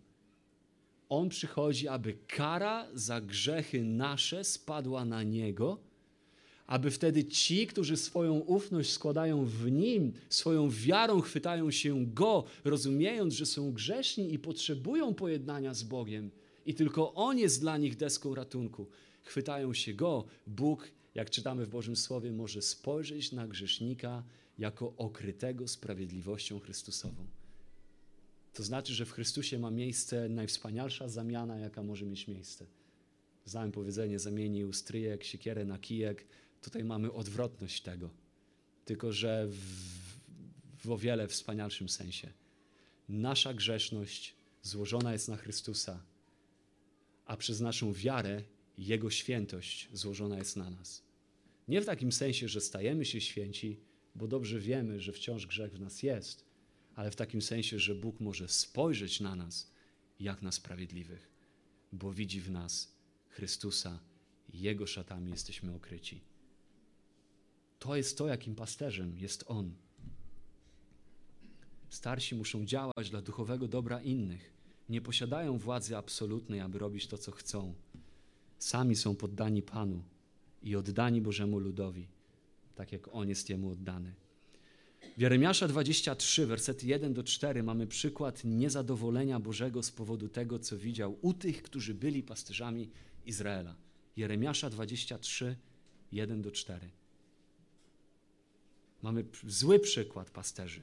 On 1.09 1.29
przychodzi, 1.29 1.89
aby 1.89 2.19
kara 2.27 2.87
za 2.95 3.21
grzechy 3.21 3.85
nasze 3.85 4.45
spadła 4.45 5.05
na 5.05 5.23
Niego, 5.23 5.79
aby 6.67 6.91
wtedy 6.91 7.25
ci, 7.25 7.67
którzy 7.67 7.97
swoją 7.97 8.39
ufność 8.39 8.93
składają 8.93 9.45
w 9.45 9.71
Nim, 9.71 10.13
swoją 10.29 10.71
wiarą 10.71 11.21
chwytają 11.21 11.71
się 11.71 12.07
Go, 12.07 12.45
rozumiejąc, 12.65 13.35
że 13.35 13.47
są 13.47 13.73
grzeszni 13.73 14.35
i 14.35 14.39
potrzebują 14.39 15.15
pojednania 15.15 15.75
z 15.75 15.83
Bogiem, 15.83 16.31
i 16.67 16.75
tylko 16.75 17.15
On 17.15 17.39
jest 17.39 17.61
dla 17.61 17.79
nich 17.79 17.97
deską 17.97 18.35
ratunku, 18.35 18.87
chwytają 19.23 19.75
się 19.75 19.95
Go, 19.95 20.25
Bóg, 20.47 20.91
jak 21.15 21.31
czytamy 21.31 21.67
w 21.67 21.69
Bożym 21.69 21.97
Słowie, 21.97 22.33
może 22.33 22.63
spojrzeć 22.63 23.33
na 23.33 23.47
grzesznika 23.49 24.23
jako 24.59 24.95
okrytego 24.97 25.69
sprawiedliwością 25.69 26.61
Chrystusową. 26.61 27.27
To 28.55 28.63
znaczy, 28.63 28.95
że 28.95 29.07
w 29.07 29.13
Chrystusie 29.13 29.59
ma 29.59 29.71
miejsce 29.71 30.29
najwspanialsza 30.29 31.09
zamiana, 31.09 31.59
jaka 31.59 31.83
może 31.83 32.07
mieć 32.07 32.29
miejsce. 32.29 32.67
Znałem 33.45 33.73
powiedzenie, 33.73 34.19
zamienił 34.19 34.73
stryjek, 34.73 35.25
siekierę 35.25 35.65
na 35.65 35.79
kijek. 35.79 36.27
Tutaj 36.63 36.85
mamy 36.85 37.13
odwrotność 37.13 37.83
tego, 37.83 38.11
tylko 38.85 39.13
że 39.13 39.47
w, 39.49 39.59
w 40.85 40.91
o 40.91 40.99
wiele 40.99 41.29
wspanialszym 41.29 41.89
sensie. 41.89 42.33
Nasza 43.09 43.55
grzeszność 43.55 44.35
złożona 44.63 45.13
jest 45.13 45.29
na 45.29 45.37
Chrystusa, 45.37 46.03
a 47.27 47.37
przez 47.37 47.61
naszą 47.61 47.93
wiarę 47.93 48.43
Jego 48.79 49.11
świętość 49.11 49.89
złożona 49.93 50.39
jest 50.39 50.57
na 50.57 50.71
nas. 50.71 51.03
Nie 51.69 51.81
w 51.81 51.87
takim 51.87 52.13
sensie, 52.13 52.49
że 52.49 52.61
stajemy 52.61 53.05
się 53.05 53.21
święci, 53.21 53.81
bo 54.15 54.29
dobrze 54.29 54.61
wiemy, 54.61 55.01
że 55.01 55.13
wciąż 55.13 55.47
grzech 55.47 55.73
w 55.73 55.81
nas 55.81 56.03
jest, 56.03 56.45
ale 56.95 57.11
w 57.11 57.17
takim 57.17 57.43
sensie, 57.43 57.79
że 57.79 57.95
Bóg 57.95 58.21
może 58.21 58.49
spojrzeć 58.49 59.21
na 59.21 59.37
nas 59.37 59.71
jak 60.21 60.43
na 60.43 60.53
sprawiedliwych, 60.53 61.31
bo 61.93 62.13
widzi 62.13 62.41
w 62.41 62.51
nas 62.51 62.97
Chrystusa 63.29 64.01
Jego 64.53 64.87
szatami 64.87 65.31
jesteśmy 65.31 65.75
okryci. 65.75 66.21
To 67.79 67.97
jest 67.97 68.19
to, 68.19 68.27
jakim 68.27 68.55
pasterzem 68.55 69.19
jest 69.19 69.45
On. 69.47 69.75
Starsi 71.89 72.35
muszą 72.35 72.65
działać 72.65 73.11
dla 73.11 73.23
duchowego 73.23 73.69
dobra 73.69 74.03
innych. 74.03 74.53
Nie 74.89 75.01
posiadają 75.01 75.59
władzy 75.59 75.97
absolutnej, 75.97 76.61
aby 76.61 76.79
robić 76.79 77.07
to, 77.07 77.19
co 77.19 77.33
chcą. 77.33 77.75
Sami 78.59 78.97
są 78.97 79.17
poddani 79.17 79.63
Panu 79.63 80.03
i 80.63 80.77
oddani 80.77 81.21
Bożemu 81.21 81.59
ludowi, 81.59 82.09
tak 82.75 82.93
jak 82.93 83.15
On 83.15 83.29
jest 83.29 83.51
Jemu 83.51 83.71
oddany. 83.71 84.15
W 85.17 85.21
Jeremiasza 85.21 85.69
23, 85.69 86.47
wersety 86.47 86.87
1 86.87 87.15
do 87.15 87.23
4 87.23 87.63
mamy 87.63 87.87
przykład 87.87 88.45
niezadowolenia 88.45 89.41
Bożego 89.41 89.83
z 89.83 89.91
powodu 89.91 90.29
tego, 90.29 90.59
co 90.59 90.79
widział 90.79 91.19
u 91.23 91.35
tych, 91.35 91.63
którzy 91.63 91.95
byli 91.95 92.23
pasterzami 92.23 92.91
Izraela. 93.27 93.77
Jeremiasza 94.17 94.71
23, 94.71 95.57
1 96.13 96.43
do 96.43 96.51
4. 96.51 96.91
Mamy 99.03 99.25
zły 99.47 99.79
przykład 99.79 100.31
pasterzy. 100.31 100.81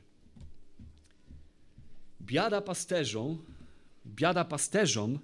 Biada 2.22 2.62
pasterzom, 2.62 3.38
biada 4.06 4.46
pasterzom, 4.46 5.20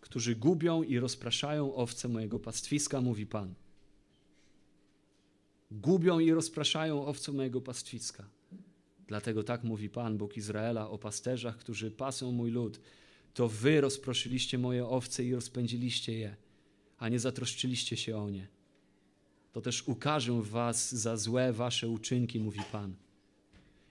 którzy 0.00 0.36
gubią 0.36 0.82
i 0.82 0.98
rozpraszają 0.98 1.74
owce 1.74 2.08
mojego 2.08 2.38
pastwiska, 2.38 3.00
mówi 3.00 3.26
Pan. 3.26 3.54
Gubią 5.70 6.18
i 6.18 6.32
rozpraszają 6.32 7.06
owce 7.06 7.32
mojego 7.32 7.60
pastwiska. 7.60 8.24
Dlatego 9.06 9.42
tak 9.42 9.64
mówi 9.64 9.88
Pan, 9.88 10.18
Bóg 10.18 10.36
Izraela, 10.36 10.90
o 10.90 10.98
pasterzach, 10.98 11.56
którzy 11.56 11.90
pasą 11.90 12.32
mój 12.32 12.50
lud. 12.50 12.80
To 13.34 13.48
wy 13.48 13.80
rozproszyliście 13.80 14.58
moje 14.58 14.86
owce 14.86 15.24
i 15.24 15.34
rozpędziliście 15.34 16.18
je, 16.18 16.36
a 16.98 17.08
nie 17.08 17.18
zatroszczyliście 17.18 17.96
się 17.96 18.16
o 18.16 18.30
nie. 18.30 18.48
To 19.52 19.60
też 19.60 19.88
ukażę 19.88 20.42
was 20.42 20.92
za 20.92 21.16
złe 21.16 21.52
wasze 21.52 21.88
uczynki, 21.88 22.40
mówi 22.40 22.60
Pan. 22.72 22.94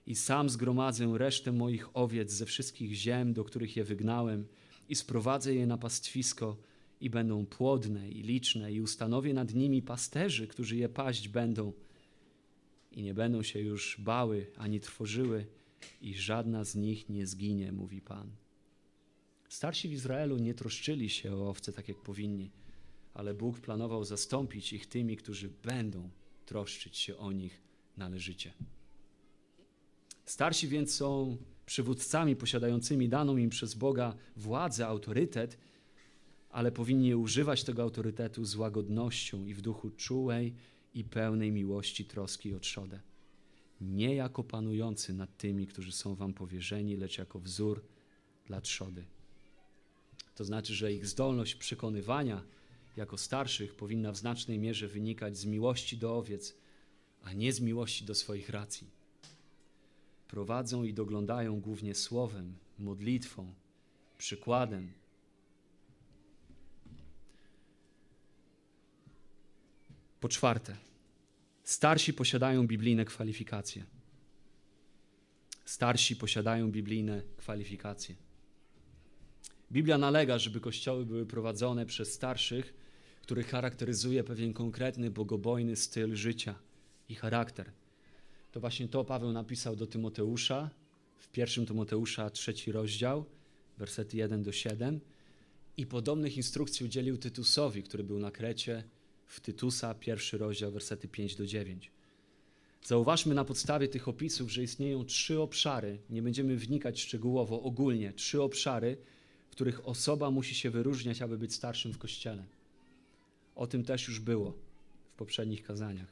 I 0.07 0.15
sam 0.15 0.49
zgromadzę 0.49 1.17
resztę 1.17 1.51
moich 1.51 1.97
owiec 1.97 2.31
ze 2.31 2.45
wszystkich 2.45 2.93
ziem, 2.93 3.33
do 3.33 3.43
których 3.43 3.77
je 3.77 3.83
wygnałem, 3.83 4.47
i 4.89 4.95
sprowadzę 4.95 5.55
je 5.55 5.67
na 5.67 5.77
pastwisko, 5.77 6.57
i 7.01 7.09
będą 7.09 7.45
płodne 7.45 8.09
i 8.09 8.21
liczne, 8.23 8.73
i 8.73 8.81
ustanowię 8.81 9.33
nad 9.33 9.53
nimi 9.53 9.81
pasterzy, 9.81 10.47
którzy 10.47 10.75
je 10.75 10.89
paść 10.89 11.27
będą 11.27 11.73
i 12.91 13.03
nie 13.03 13.13
będą 13.13 13.43
się 13.43 13.59
już 13.59 13.97
bały 13.99 14.47
ani 14.57 14.79
trwożyły, 14.79 15.45
i 16.01 16.15
żadna 16.15 16.63
z 16.63 16.75
nich 16.75 17.09
nie 17.09 17.27
zginie, 17.27 17.71
mówi 17.71 18.01
Pan. 18.01 18.31
Starsi 19.49 19.89
w 19.89 19.91
Izraelu 19.91 20.37
nie 20.37 20.53
troszczyli 20.53 21.09
się 21.09 21.35
o 21.35 21.49
owce 21.49 21.73
tak, 21.73 21.87
jak 21.87 21.97
powinni, 21.97 22.51
ale 23.13 23.33
Bóg 23.33 23.59
planował 23.59 24.03
zastąpić 24.03 24.73
ich 24.73 24.85
tymi, 24.85 25.17
którzy 25.17 25.49
będą 25.49 26.09
troszczyć 26.45 26.97
się 26.97 27.17
o 27.17 27.31
nich 27.31 27.61
należycie. 27.97 28.53
Starsi 30.25 30.67
więc 30.67 30.95
są 30.95 31.37
przywódcami 31.65 32.35
posiadającymi 32.35 33.09
daną 33.09 33.37
im 33.37 33.49
przez 33.49 33.73
Boga 33.73 34.15
władzę, 34.35 34.87
autorytet, 34.87 35.57
ale 36.49 36.71
powinni 36.71 37.15
używać 37.15 37.63
tego 37.63 37.81
autorytetu 37.81 38.45
z 38.45 38.55
łagodnością 38.55 39.45
i 39.45 39.53
w 39.53 39.61
duchu 39.61 39.89
czułej 39.89 40.55
i 40.93 41.03
pełnej 41.03 41.51
miłości, 41.51 42.05
troski 42.05 42.53
o 42.53 42.59
trzodę. 42.59 42.99
Nie 43.81 44.15
jako 44.15 44.43
panujący 44.43 45.13
nad 45.13 45.37
tymi, 45.37 45.67
którzy 45.67 45.91
są 45.91 46.15
wam 46.15 46.33
powierzeni, 46.33 46.97
lecz 46.97 47.17
jako 47.17 47.39
wzór 47.39 47.83
dla 48.45 48.61
trzody. 48.61 49.05
To 50.35 50.45
znaczy, 50.45 50.73
że 50.73 50.93
ich 50.93 51.07
zdolność 51.07 51.55
przekonywania 51.55 52.43
jako 52.99 53.17
starszych 53.17 53.75
powinna 53.75 54.11
w 54.11 54.17
znacznej 54.17 54.59
mierze 54.59 54.87
wynikać 54.87 55.37
z 55.37 55.45
miłości 55.45 55.97
do 55.97 56.17
owiec, 56.17 56.55
a 57.23 57.33
nie 57.33 57.53
z 57.53 57.59
miłości 57.59 58.05
do 58.05 58.15
swoich 58.15 58.49
racji. 58.49 58.87
Prowadzą 60.27 60.83
i 60.83 60.93
doglądają 60.93 61.59
głównie 61.61 61.95
słowem, 61.95 62.55
modlitwą, 62.79 63.53
przykładem, 64.17 64.91
Po 70.19 70.29
czwarte, 70.29 70.75
starsi 71.63 72.13
posiadają 72.13 72.67
biblijne 72.67 73.05
kwalifikacje. 73.05 73.85
Starsi 75.65 76.15
posiadają 76.15 76.71
biblijne 76.71 77.21
kwalifikacje. 77.37 78.15
Biblia 79.71 79.97
nalega, 79.97 80.37
żeby 80.37 80.59
kościoły 80.59 81.05
były 81.05 81.25
prowadzone 81.25 81.85
przez 81.85 82.13
starszych, 82.13 82.73
których 83.29 83.47
charakteryzuje 83.47 84.23
pewien 84.23 84.53
konkretny, 84.53 85.11
bogobojny 85.11 85.75
styl 85.75 86.15
życia 86.15 86.55
i 87.09 87.15
charakter. 87.15 87.71
To 88.51 88.59
właśnie 88.59 88.87
to 88.87 89.05
Paweł 89.05 89.31
napisał 89.31 89.75
do 89.75 89.87
Tymoteusza 89.87 90.69
w 91.17 91.27
pierwszym 91.27 91.65
Tymoteusza 91.65 92.29
trzeci 92.29 92.71
rozdział, 92.71 93.25
wersety 93.77 94.17
1 94.17 94.43
do 94.43 94.51
7 94.51 94.99
i 95.77 95.85
podobnych 95.85 96.37
instrukcji 96.37 96.85
udzielił 96.85 97.17
Tytusowi, 97.17 97.83
który 97.83 98.03
był 98.03 98.19
na 98.19 98.31
Krecie 98.31 98.83
w 99.25 99.39
Tytusa, 99.39 99.93
pierwszy 99.93 100.37
rozdział, 100.37 100.71
wersety 100.71 101.07
5 101.07 101.35
do 101.35 101.45
9. 101.45 101.91
Zauważmy 102.83 103.35
na 103.35 103.45
podstawie 103.45 103.87
tych 103.87 104.07
opisów, 104.07 104.51
że 104.51 104.63
istnieją 104.63 105.05
trzy 105.05 105.39
obszary, 105.39 105.99
nie 106.09 106.21
będziemy 106.21 106.55
wnikać 106.55 107.01
szczegółowo, 107.01 107.61
ogólnie, 107.61 108.13
trzy 108.13 108.41
obszary, 108.41 108.97
w 109.47 109.51
których 109.51 109.87
osoba 109.87 110.31
musi 110.31 110.55
się 110.55 110.69
wyróżniać, 110.69 111.21
aby 111.21 111.37
być 111.37 111.53
starszym 111.53 111.93
w 111.93 111.97
kościele. 111.97 112.58
O 113.59 113.67
tym 113.67 113.83
też 113.83 114.07
już 114.07 114.19
było 114.19 114.53
w 115.13 115.17
poprzednich 115.17 115.63
kazaniach. 115.63 116.07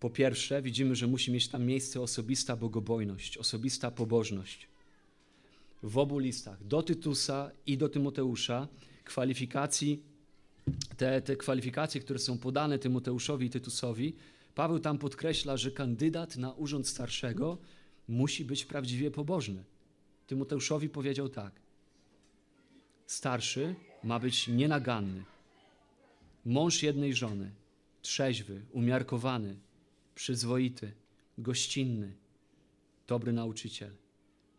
Po 0.00 0.10
pierwsze, 0.10 0.62
widzimy, 0.62 0.94
że 0.94 1.06
musi 1.06 1.32
mieć 1.32 1.48
tam 1.48 1.64
miejsce 1.64 2.00
osobista 2.00 2.56
bogobojność, 2.56 3.38
osobista 3.38 3.90
pobożność. 3.90 4.68
W 5.82 5.98
obu 5.98 6.18
listach, 6.18 6.64
do 6.64 6.82
Tytusa 6.82 7.50
i 7.66 7.78
do 7.78 7.88
Tymoteusza, 7.88 8.68
kwalifikacji 9.04 10.02
te, 10.96 11.22
te 11.22 11.36
kwalifikacje, 11.36 12.00
które 12.00 12.18
są 12.18 12.38
podane 12.38 12.78
Tymoteuszowi 12.78 13.46
i 13.46 13.50
Tytusowi, 13.50 14.16
Paweł 14.54 14.78
tam 14.78 14.98
podkreśla, 14.98 15.56
że 15.56 15.70
kandydat 15.70 16.36
na 16.36 16.52
urząd 16.52 16.88
starszego 16.88 17.58
musi 18.08 18.44
być 18.44 18.64
prawdziwie 18.64 19.10
pobożny. 19.10 19.64
Tymoteuszowi 20.26 20.88
powiedział 20.88 21.28
tak: 21.28 21.52
Starszy 23.06 23.74
ma 24.04 24.18
być 24.18 24.48
nienaganny, 24.48 25.24
mąż 26.46 26.82
jednej 26.82 27.14
żony, 27.14 27.50
trzeźwy, 28.02 28.62
umiarkowany, 28.72 29.56
przyzwoity, 30.14 30.92
gościnny, 31.38 32.16
dobry 33.06 33.32
nauczyciel, 33.32 33.90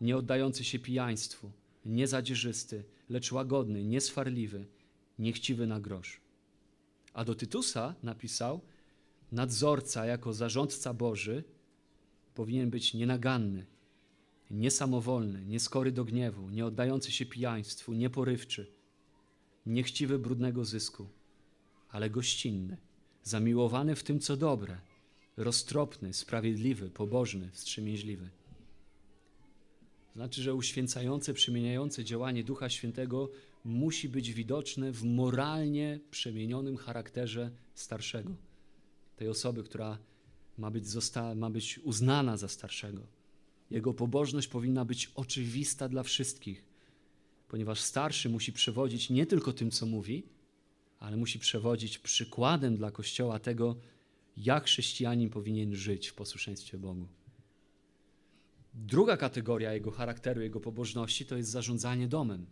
nie 0.02 0.18
oddający 0.18 0.64
się 0.64 0.80
pijaństwu, 0.80 1.52
niezadzierzysty, 1.86 2.84
lecz 3.10 3.32
łagodny, 3.32 3.84
nieswarliwy, 3.84 4.66
niechciwy 5.20 5.68
na 5.68 5.80
grosz. 5.80 6.22
A 7.14 7.26
do 7.26 7.36
Tytusa 7.36 7.96
napisał, 8.04 8.62
nadzorca 9.32 10.06
jako 10.06 10.34
zarządca 10.34 10.94
Boży 10.94 11.44
powinien 12.36 12.70
być 12.70 12.94
nienaganny, 12.94 13.66
niesamowolny, 14.52 15.46
nieskory 15.46 15.92
do 15.92 16.06
gniewu, 16.06 16.50
nie 16.50 16.66
oddający 16.66 17.12
się 17.12 17.26
pijaństwu, 17.26 17.94
nieporywczy, 17.94 18.72
niechciwy 19.66 20.20
brudnego 20.20 20.66
zysku, 20.66 21.08
ale 21.90 22.10
gościnny, 22.10 22.78
zamiłowany 23.24 23.96
w 23.96 24.04
tym, 24.04 24.20
co 24.20 24.38
dobre, 24.38 24.78
roztropny, 25.38 26.14
sprawiedliwy, 26.14 26.90
pobożny, 26.90 27.50
wstrzemięźliwy. 27.52 28.30
Znaczy, 30.16 30.42
że 30.42 30.56
uświęcające, 30.56 31.34
przemieniające 31.34 32.04
działanie 32.04 32.44
Ducha 32.44 32.70
Świętego 32.70 33.30
musi 33.66 34.10
być 34.10 34.34
widoczne 34.34 34.92
w 34.92 35.04
moralnie 35.04 36.00
przemienionym 36.12 36.78
charakterze 36.78 37.52
starszego. 37.76 38.36
Tej 39.18 39.28
osoby, 39.28 39.64
która 39.64 39.98
ma 40.58 40.72
być, 40.72 40.84
ma 41.36 41.50
być 41.50 41.80
uznana 41.80 42.38
za 42.38 42.48
starszego. 42.48 43.02
Jego 43.72 43.94
pobożność 43.94 44.48
powinna 44.48 44.86
być 44.86 45.12
oczywista 45.16 45.90
dla 45.90 46.04
wszystkich, 46.04 46.64
ponieważ 47.48 47.82
starszy 47.82 48.30
musi 48.30 48.54
przewodzić 48.54 49.10
nie 49.10 49.26
tylko 49.26 49.54
tym, 49.54 49.72
co 49.72 49.86
mówi, 49.86 50.24
ale 51.00 51.18
musi 51.18 51.40
przewodzić 51.40 51.98
przykładem 51.98 52.78
dla 52.78 52.92
Kościoła 52.92 53.40
tego, 53.40 53.76
jak 54.38 54.66
chrześcijanin 54.66 55.30
powinien 55.30 55.76
żyć 55.76 56.08
w 56.08 56.14
posłuszeństwie 56.14 56.78
Bogu. 56.78 57.08
Druga 58.74 59.18
kategoria 59.18 59.74
jego 59.74 59.92
charakteru, 59.92 60.42
jego 60.42 60.60
pobożności 60.60 61.26
to 61.26 61.38
jest 61.38 61.50
zarządzanie 61.50 62.08
domem. 62.08 62.46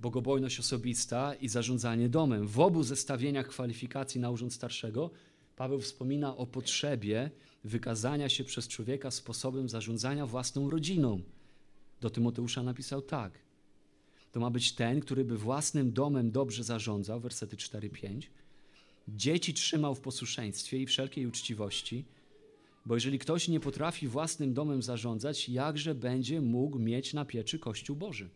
Bogobojność 0.00 0.60
osobista 0.60 1.34
i 1.34 1.48
zarządzanie 1.48 2.08
domem. 2.08 2.46
W 2.46 2.60
obu 2.60 2.82
zestawieniach 2.82 3.48
kwalifikacji 3.48 4.20
na 4.20 4.30
urząd 4.30 4.54
starszego 4.54 5.10
Paweł 5.56 5.80
wspomina 5.80 6.36
o 6.36 6.46
potrzebie 6.46 7.30
wykazania 7.64 8.28
się 8.28 8.44
przez 8.44 8.68
człowieka 8.68 9.10
sposobem 9.10 9.68
zarządzania 9.68 10.26
własną 10.26 10.70
rodziną. 10.70 11.22
Do 12.00 12.10
Tymoteusza 12.10 12.62
napisał 12.62 13.02
tak. 13.02 13.43
To 14.34 14.40
ma 14.40 14.50
być 14.50 14.72
ten, 14.72 15.00
który 15.00 15.24
by 15.24 15.38
własnym 15.38 15.92
domem 15.92 16.30
dobrze 16.30 16.64
zarządzał, 16.64 17.20
wersety 17.20 17.56
4-5, 17.56 18.22
dzieci 19.08 19.54
trzymał 19.54 19.94
w 19.94 20.00
posłuszeństwie 20.00 20.78
i 20.78 20.86
wszelkiej 20.86 21.26
uczciwości, 21.26 22.04
bo 22.86 22.94
jeżeli 22.94 23.18
ktoś 23.18 23.48
nie 23.48 23.60
potrafi 23.60 24.08
własnym 24.08 24.54
domem 24.54 24.82
zarządzać, 24.82 25.48
jakże 25.48 25.94
będzie 25.94 26.40
mógł 26.40 26.78
mieć 26.78 27.14
na 27.14 27.24
pieczy 27.24 27.58
Kościół 27.58 27.96
Boży? 27.96 28.28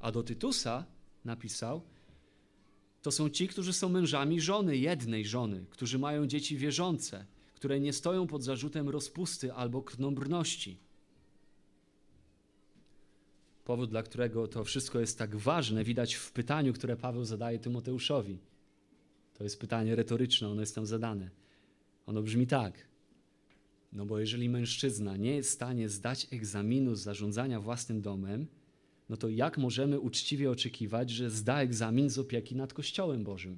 A 0.00 0.12
do 0.12 0.22
Tytusa 0.22 0.84
napisał, 1.24 1.82
to 3.02 3.10
są 3.10 3.30
ci, 3.30 3.48
którzy 3.48 3.72
są 3.72 3.88
mężami 3.88 4.40
żony, 4.40 4.76
jednej 4.76 5.26
żony, 5.26 5.64
którzy 5.70 5.98
mają 5.98 6.26
dzieci 6.26 6.56
wierzące, 6.56 7.26
które 7.54 7.80
nie 7.80 7.92
stoją 7.92 8.26
pod 8.26 8.42
zarzutem 8.42 8.88
rozpusty 8.88 9.52
albo 9.52 9.82
krnąbrności. 9.82 10.76
Powód, 13.70 13.90
dla 13.90 14.02
którego 14.02 14.48
to 14.48 14.64
wszystko 14.64 15.00
jest 15.00 15.18
tak 15.18 15.36
ważne, 15.36 15.84
widać 15.84 16.14
w 16.14 16.32
pytaniu, 16.32 16.72
które 16.72 16.96
Paweł 16.96 17.24
zadaje 17.24 17.58
Tymoteuszowi. 17.58 18.38
To 19.34 19.44
jest 19.44 19.60
pytanie 19.60 19.96
retoryczne, 19.96 20.48
ono 20.48 20.60
jest 20.60 20.74
tam 20.74 20.86
zadane. 20.86 21.30
Ono 22.06 22.22
brzmi 22.22 22.46
tak. 22.46 22.88
No 23.92 24.06
bo 24.06 24.18
jeżeli 24.18 24.48
mężczyzna 24.48 25.16
nie 25.16 25.36
jest 25.36 25.50
w 25.50 25.52
stanie 25.52 25.88
zdać 25.88 26.26
egzaminu 26.30 26.94
z 26.94 27.00
zarządzania 27.00 27.60
własnym 27.60 28.00
domem, 28.00 28.46
no 29.08 29.16
to 29.16 29.28
jak 29.28 29.58
możemy 29.58 30.00
uczciwie 30.00 30.50
oczekiwać, 30.50 31.10
że 31.10 31.30
zda 31.30 31.60
egzamin 31.62 32.10
z 32.10 32.18
opieki 32.18 32.56
nad 32.56 32.72
Kościołem 32.72 33.24
Bożym? 33.24 33.56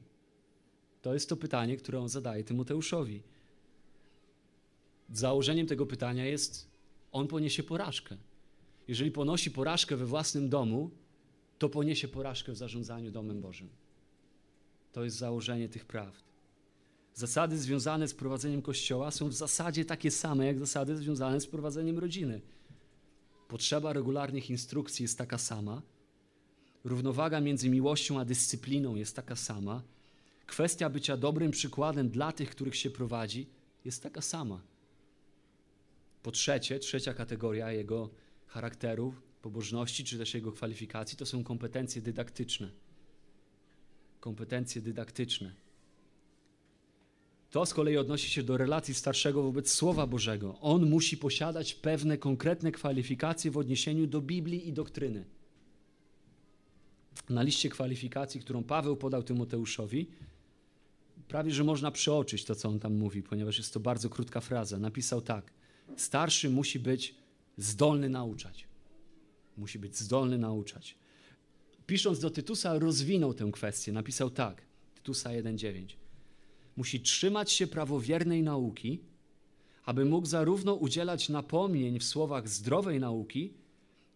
To 1.03 1.15
jest 1.15 1.29
to 1.29 1.37
pytanie, 1.37 1.77
które 1.77 2.01
on 2.01 2.09
zadaje 2.09 2.45
Tymoteuszowi. 2.45 3.23
Założeniem 5.13 5.67
tego 5.67 5.87
pytania 5.87 6.27
jest, 6.27 6.69
on 7.13 7.29
poniesie 7.29 7.63
porażkę. 7.63 8.17
Jeżeli 8.89 9.11
ponosi 9.11 9.51
porażkę 9.51 9.97
we 9.97 10.07
własnym 10.07 10.49
domu, 10.49 10.91
to 11.59 11.69
poniesie 11.69 12.09
porażkę 12.09 12.53
w 12.53 12.57
zarządzaniu 12.57 13.11
domem 13.11 13.41
Bożym. 13.41 13.69
To 14.93 15.05
jest 15.05 15.17
założenie 15.17 15.69
tych 15.69 15.85
prawd. 15.85 16.25
Zasady 17.15 17.59
związane 17.59 18.09
z 18.09 18.15
prowadzeniem 18.15 18.63
kościoła 18.63 19.11
są 19.11 19.29
w 19.29 19.35
zasadzie 19.35 19.85
takie 19.85 20.11
same 20.11 20.47
jak 20.47 20.59
zasady 20.59 20.97
związane 20.97 21.41
z 21.41 21.47
prowadzeniem 21.47 21.99
rodziny. 21.99 22.41
Potrzeba 23.49 23.93
regularnych 23.93 24.51
instrukcji 24.51 25.03
jest 25.03 25.19
taka 25.19 25.39
sama. 25.39 25.83
Równowaga 26.85 27.41
między 27.41 27.71
miłością 27.71 28.21
a 28.21 28.25
dyscypliną 28.25 28.95
jest 28.95 29.17
taka 29.17 29.37
sama. 29.37 29.83
Kwestia 30.47 30.91
bycia 30.91 31.17
dobrym 31.17 31.51
przykładem 31.51 32.09
dla 32.11 32.33
tych, 32.33 32.51
których 32.51 32.77
się 32.77 32.91
prowadzi, 32.91 33.47
jest 33.85 34.03
taka 34.03 34.21
sama. 34.21 34.61
Po 36.23 36.31
trzecie, 36.31 36.79
trzecia 36.79 37.15
kategoria 37.15 37.73
jego 37.73 38.11
charakteru, 38.53 39.15
pobożności 39.43 40.05
czy 40.05 40.19
też 40.19 40.35
jego 40.35 40.53
kwalifikacji 40.53 41.19
to 41.19 41.27
są 41.27 41.45
kompetencje 41.45 42.03
dydaktyczne. 42.03 42.71
Kompetencje 44.21 44.83
dydaktyczne. 44.83 45.55
To 47.51 47.67
z 47.67 47.75
kolei 47.75 47.97
odnosi 47.97 48.31
się 48.31 48.43
do 48.43 48.57
relacji 48.57 48.95
starszego 48.95 49.43
wobec 49.43 49.73
Słowa 49.73 50.07
Bożego. 50.07 50.61
On 50.61 50.87
musi 50.87 51.17
posiadać 51.17 51.75
pewne 51.75 52.19
konkretne 52.19 52.73
kwalifikacje 52.73 53.51
w 53.51 53.57
odniesieniu 53.57 54.07
do 54.07 54.21
Biblii 54.21 54.69
i 54.69 54.73
doktryny. 54.73 55.25
Na 57.31 57.43
liście 57.43 57.69
kwalifikacji, 57.69 58.41
którą 58.41 58.65
Paweł 58.65 58.97
podał 58.97 59.23
Tymoteuszowi, 59.23 60.07
prawie 61.29 61.51
że 61.51 61.65
można 61.65 61.91
przeoczyć 61.91 62.45
to, 62.45 62.55
co 62.55 62.69
on 62.69 62.79
tam 62.81 62.95
mówi, 62.95 63.23
ponieważ 63.23 63.59
jest 63.59 63.75
to 63.75 63.81
bardzo 63.81 64.11
krótka 64.11 64.41
fraza. 64.41 64.79
Napisał 64.79 65.21
tak: 65.21 65.53
Starszy 65.97 66.51
musi 66.51 66.79
być 66.79 67.22
zdolny 67.57 68.09
nauczać. 68.09 68.69
Musi 69.57 69.79
być 69.79 69.99
zdolny 69.99 70.39
nauczać. 70.39 70.97
Pisząc 71.87 72.21
do 72.21 72.31
Tytusa, 72.31 72.79
rozwinął 72.79 73.35
tę 73.35 73.51
kwestię. 73.53 73.93
Napisał 73.93 74.31
tak: 74.31 74.63
Tytusa 74.95 75.31
1,9 75.31 76.03
musi 76.77 77.01
trzymać 77.01 77.53
się 77.53 77.67
prawowiernej 77.67 78.43
nauki, 78.43 79.01
aby 79.85 80.05
mógł 80.05 80.27
zarówno 80.27 80.75
udzielać 80.75 81.29
napomnień 81.29 81.99
w 81.99 82.05
słowach 82.05 82.49
zdrowej 82.49 83.01
nauki, 83.01 83.55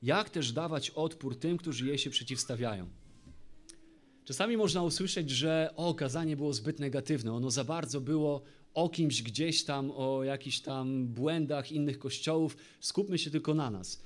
jak 0.02 0.30
też 0.30 0.52
dawać 0.52 0.90
odpór 0.90 1.38
tym, 1.38 1.56
którzy 1.56 1.86
jej 1.86 1.98
się 1.98 2.10
przeciwstawiają. 2.10 2.88
Czasami 4.24 4.56
można 4.56 4.82
usłyszeć, 4.82 5.30
że 5.30 5.70
o, 5.76 5.94
kazanie 5.94 6.36
było 6.36 6.52
zbyt 6.52 6.80
negatywne, 6.80 7.32
ono 7.32 7.50
za 7.50 7.64
bardzo 7.64 8.00
było 8.00 8.42
o 8.76 8.88
kimś 8.88 9.22
gdzieś 9.22 9.64
tam, 9.64 9.90
o 9.90 10.24
jakichś 10.24 10.60
tam 10.60 11.06
błędach 11.06 11.72
innych 11.72 11.98
kościołów, 11.98 12.56
skupmy 12.80 13.18
się 13.18 13.30
tylko 13.30 13.54
na 13.54 13.70
nas. 13.70 14.02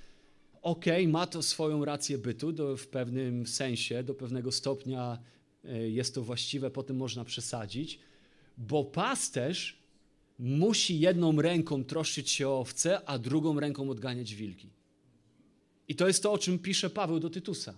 Okej, 0.63 1.03
okay, 1.03 1.13
ma 1.13 1.27
to 1.27 1.43
swoją 1.43 1.85
rację 1.85 2.19
bytu 2.19 2.53
do, 2.53 2.77
w 2.77 2.89
pewnym 2.89 3.47
sensie, 3.47 4.03
do 4.03 4.15
pewnego 4.15 4.53
stopnia 4.53 5.19
e, 5.65 5.91
jest 5.91 6.15
to 6.15 6.23
właściwe, 6.23 6.71
potem 6.71 6.97
można 6.97 7.25
przesadzić, 7.25 7.99
bo 8.59 8.85
pasterz 8.85 9.79
musi 10.39 11.01
jedną 11.01 11.43
ręką 11.43 11.85
troszczyć 11.85 12.31
się 12.31 12.49
o 12.49 12.61
owce, 12.61 13.09
a 13.09 13.19
drugą 13.19 13.61
ręką 13.61 13.91
odganiać 13.91 14.35
wilki. 14.35 14.69
I 15.89 15.95
to 15.95 16.07
jest 16.07 16.23
to, 16.23 16.33
o 16.33 16.39
czym 16.39 16.59
pisze 16.59 16.91
Paweł 16.91 17.21
do 17.21 17.31
Tytusa. 17.31 17.75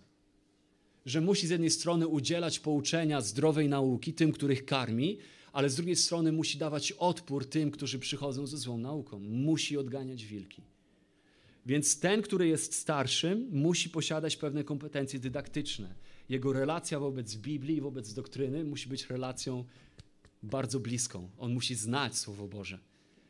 Że 1.06 1.20
musi 1.20 1.46
z 1.46 1.50
jednej 1.50 1.70
strony 1.70 2.06
udzielać 2.06 2.58
pouczenia 2.58 3.20
zdrowej 3.20 3.68
nauki 3.68 4.12
tym, 4.12 4.32
których 4.32 4.64
karmi, 4.64 5.18
ale 5.52 5.70
z 5.70 5.74
drugiej 5.74 5.96
strony 5.96 6.32
musi 6.32 6.58
dawać 6.58 6.92
odpór 6.92 7.46
tym, 7.46 7.70
którzy 7.70 7.98
przychodzą 7.98 8.46
ze 8.46 8.56
złą 8.56 8.78
nauką. 8.78 9.18
Musi 9.18 9.78
odganiać 9.78 10.24
wilki. 10.24 10.62
Więc 11.66 12.00
ten, 12.00 12.22
który 12.22 12.48
jest 12.48 12.74
starszym, 12.74 13.48
musi 13.52 13.90
posiadać 13.90 14.36
pewne 14.36 14.64
kompetencje 14.64 15.18
dydaktyczne. 15.18 15.94
Jego 16.28 16.52
relacja 16.52 17.00
wobec 17.00 17.36
Biblii 17.36 17.76
i 17.76 17.80
wobec 17.80 18.14
doktryny 18.14 18.64
musi 18.64 18.88
być 18.88 19.10
relacją 19.10 19.64
bardzo 20.42 20.80
bliską. 20.80 21.30
On 21.38 21.52
musi 21.52 21.74
znać 21.74 22.18
Słowo 22.18 22.48
Boże. 22.48 22.78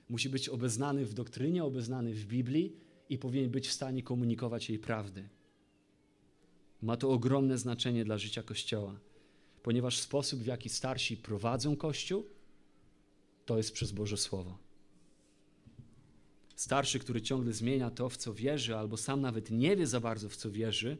Musi 0.09 0.29
być 0.29 0.49
obeznany 0.49 1.07
w 1.07 1.15
doktrynie, 1.15 1.65
obeznany 1.65 2.15
w 2.15 2.27
Biblii 2.27 2.77
i 3.09 3.19
powinien 3.19 3.51
być 3.51 3.69
w 3.69 3.73
stanie 3.73 4.03
komunikować 4.03 4.69
jej 4.69 4.79
prawdy. 4.79 5.29
Ma 6.83 6.97
to 6.97 7.11
ogromne 7.11 7.59
znaczenie 7.59 8.05
dla 8.05 8.19
życia 8.19 8.43
Kościoła, 8.43 9.01
ponieważ 9.63 9.99
sposób, 9.99 10.41
w 10.41 10.47
jaki 10.47 10.69
starsi 10.69 11.17
prowadzą 11.17 11.77
Kościół, 11.77 12.25
to 13.47 13.57
jest 13.57 13.73
przez 13.73 13.93
Boże 13.93 14.17
Słowo. 14.17 14.59
Starszy, 16.57 16.99
który 16.99 17.23
ciągle 17.23 17.53
zmienia 17.53 17.91
to, 17.91 18.09
w 18.09 18.17
co 18.17 18.35
wierzy, 18.35 18.77
albo 18.77 18.97
sam 18.97 19.21
nawet 19.21 19.51
nie 19.51 19.77
wie 19.77 19.87
za 19.87 20.01
bardzo, 20.01 20.29
w 20.29 20.37
co 20.37 20.51
wierzy, 20.51 20.99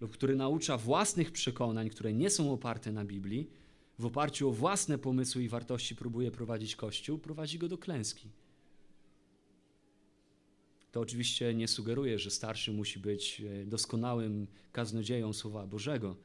lub 0.00 0.12
który 0.12 0.36
naucza 0.36 0.78
własnych 0.78 1.32
przekonań, 1.32 1.90
które 1.90 2.12
nie 2.12 2.30
są 2.30 2.52
oparte 2.52 2.92
na 2.92 3.04
Biblii, 3.04 3.50
w 3.98 4.06
oparciu 4.06 4.48
o 4.48 4.52
własne 4.52 4.98
pomysły 4.98 5.42
i 5.42 5.48
wartości 5.48 5.96
próbuje 5.96 6.30
prowadzić 6.30 6.76
Kościół, 6.76 7.18
prowadzi 7.18 7.58
go 7.58 7.68
do 7.68 7.78
klęski. 7.78 8.28
To 10.92 11.00
oczywiście 11.00 11.54
nie 11.54 11.68
sugeruje, 11.68 12.18
że 12.18 12.30
starszy 12.30 12.72
musi 12.72 12.98
być 12.98 13.40
e, 13.40 13.66
doskonałym 13.66 14.46
kaznodzieją 14.72 15.32
Słowa 15.32 15.66
Bożego. 15.66 16.16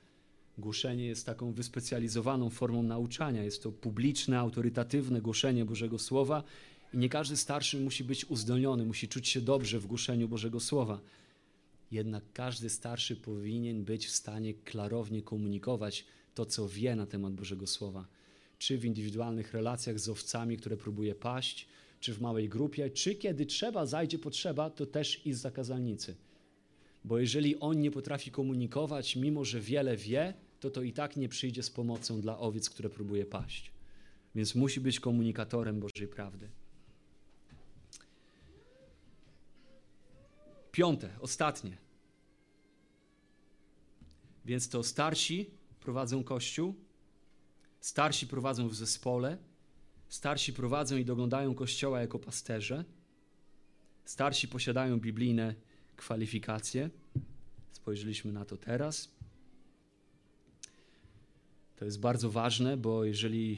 Głoszenie 0.57 1.05
jest 1.05 1.25
taką 1.25 1.53
wyspecjalizowaną 1.53 2.49
formą 2.49 2.83
nauczania. 2.83 3.43
Jest 3.43 3.63
to 3.63 3.71
publiczne, 3.71 4.39
autorytatywne 4.39 5.21
głoszenie 5.21 5.65
Bożego 5.65 5.99
Słowa 5.99 6.43
i 6.93 6.97
nie 6.97 7.09
każdy 7.09 7.37
starszy 7.37 7.79
musi 7.79 8.03
być 8.03 8.25
uzdolniony, 8.25 8.85
musi 8.85 9.07
czuć 9.07 9.27
się 9.27 9.41
dobrze 9.41 9.79
w 9.79 9.87
głoszeniu 9.87 10.27
Bożego 10.27 10.59
Słowa. 10.59 11.01
Jednak 11.91 12.23
każdy 12.33 12.69
starszy 12.69 13.15
powinien 13.15 13.83
być 13.83 14.07
w 14.07 14.11
stanie 14.11 14.53
klarownie 14.53 15.21
komunikować 15.21 16.05
to, 16.35 16.45
co 16.45 16.67
wie 16.67 16.95
na 16.95 17.05
temat 17.05 17.33
Bożego 17.33 17.67
Słowa. 17.67 18.07
Czy 18.57 18.77
w 18.77 18.85
indywidualnych 18.85 19.53
relacjach 19.53 19.99
z 19.99 20.09
owcami, 20.09 20.57
które 20.57 20.77
próbuje 20.77 21.15
paść, 21.15 21.67
czy 21.99 22.13
w 22.13 22.21
małej 22.21 22.49
grupie, 22.49 22.89
czy 22.89 23.15
kiedy 23.15 23.45
trzeba, 23.45 23.85
zajdzie 23.85 24.19
potrzeba, 24.19 24.69
to 24.69 24.85
też 24.85 25.25
i 25.25 25.33
z 25.33 25.41
zakazalnicy. 25.41 26.15
Bo 27.03 27.19
jeżeli 27.19 27.59
on 27.59 27.81
nie 27.81 27.91
potrafi 27.91 28.31
komunikować, 28.31 29.15
mimo 29.15 29.45
że 29.45 29.59
wiele 29.59 29.97
wie, 29.97 30.33
to 30.59 30.69
to 30.69 30.81
i 30.81 30.93
tak 30.93 31.17
nie 31.17 31.29
przyjdzie 31.29 31.63
z 31.63 31.69
pomocą 31.69 32.21
dla 32.21 32.39
owiec, 32.39 32.69
które 32.69 32.89
próbuje 32.89 33.25
paść. 33.25 33.71
Więc 34.35 34.55
musi 34.55 34.81
być 34.81 34.99
komunikatorem 34.99 35.79
Bożej 35.79 36.07
prawdy. 36.07 36.49
Piąte, 40.71 41.09
ostatnie. 41.19 41.77
Więc 44.45 44.69
to 44.69 44.83
starsi 44.83 45.49
prowadzą 45.79 46.23
kościół, 46.23 46.75
starsi 47.79 48.27
prowadzą 48.27 48.67
w 48.67 48.75
zespole, 48.75 49.37
starsi 50.09 50.53
prowadzą 50.53 50.97
i 50.97 51.05
doglądają 51.05 51.55
kościoła 51.55 52.01
jako 52.01 52.19
pasterze, 52.19 52.85
starsi 54.05 54.47
posiadają 54.47 54.99
biblijne 54.99 55.55
kwalifikacje. 56.01 56.89
Spojrzeliśmy 57.71 58.31
na 58.31 58.45
to 58.45 58.57
teraz. 58.57 59.09
To 61.75 61.85
jest 61.85 61.99
bardzo 61.99 62.29
ważne, 62.29 62.77
bo 62.77 63.05
jeżeli 63.05 63.57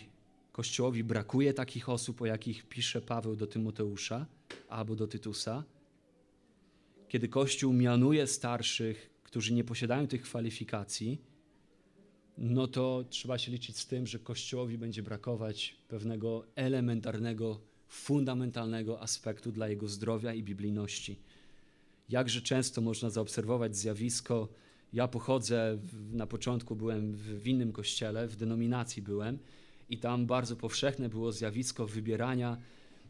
Kościołowi 0.52 1.04
brakuje 1.04 1.54
takich 1.54 1.90
osób, 1.90 2.22
o 2.22 2.26
jakich 2.26 2.64
pisze 2.64 3.02
Paweł 3.02 3.36
do 3.36 3.48
Tymoteusza 3.48 4.26
albo 4.70 4.96
do 4.96 5.08
Tytusa, 5.08 5.64
kiedy 7.08 7.28
Kościół 7.28 7.74
mianuje 7.74 8.28
starszych, 8.28 9.10
którzy 9.24 9.54
nie 9.54 9.64
posiadają 9.64 10.08
tych 10.08 10.22
kwalifikacji, 10.22 11.22
no 12.38 12.68
to 12.68 13.06
trzeba 13.10 13.38
się 13.38 13.52
liczyć 13.52 13.78
z 13.78 13.88
tym, 13.88 14.08
że 14.08 14.20
Kościołowi 14.20 14.78
będzie 14.78 15.04
brakować 15.04 15.76
pewnego 15.88 16.46
elementarnego, 16.56 17.60
fundamentalnego 17.88 19.02
aspektu 19.02 19.52
dla 19.52 19.68
jego 19.68 19.88
zdrowia 19.88 20.34
i 20.34 20.44
biblijności. 20.44 21.20
Jakże 22.10 22.42
często 22.42 22.82
można 22.82 23.10
zaobserwować 23.10 23.76
zjawisko, 23.76 24.50
ja 24.94 25.08
pochodzę, 25.08 25.80
na 26.12 26.28
początku 26.28 26.76
byłem 26.76 27.14
w 27.14 27.48
innym 27.48 27.72
kościele, 27.72 28.28
w 28.28 28.36
denominacji 28.36 29.02
byłem 29.02 29.40
i 29.90 29.98
tam 29.98 30.26
bardzo 30.26 30.56
powszechne 30.56 31.10
było 31.10 31.32
zjawisko 31.32 31.88
wybierania 31.88 32.58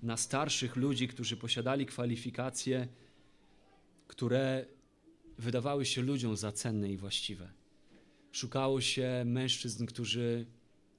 na 0.04 0.18
starszych 0.18 0.76
ludzi, 0.76 1.08
którzy 1.08 1.38
posiadali 1.38 1.86
kwalifikacje, 1.86 2.88
które 4.08 4.66
wydawały 5.38 5.86
się 5.86 6.02
ludziom 6.02 6.38
za 6.38 6.52
cenne 6.52 6.92
i 6.92 6.98
właściwe. 6.98 7.52
Szukało 8.32 8.82
się 8.82 9.24
mężczyzn, 9.26 9.86
którzy 9.86 10.46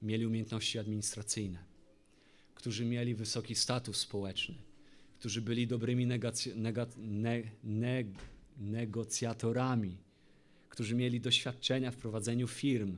mieli 0.01 0.25
umiejętności 0.25 0.79
administracyjne, 0.79 1.63
którzy 2.55 2.85
mieli 2.85 3.15
wysoki 3.15 3.55
status 3.55 3.97
społeczny, 3.97 4.55
którzy 5.19 5.41
byli 5.41 5.67
dobrymi 5.67 6.07
ne- 6.07 7.41
ne- 7.63 8.03
negocjatorami, 8.57 9.97
którzy 10.69 10.95
mieli 10.95 11.21
doświadczenia 11.21 11.91
w 11.91 11.95
prowadzeniu 11.95 12.47
firm 12.47 12.97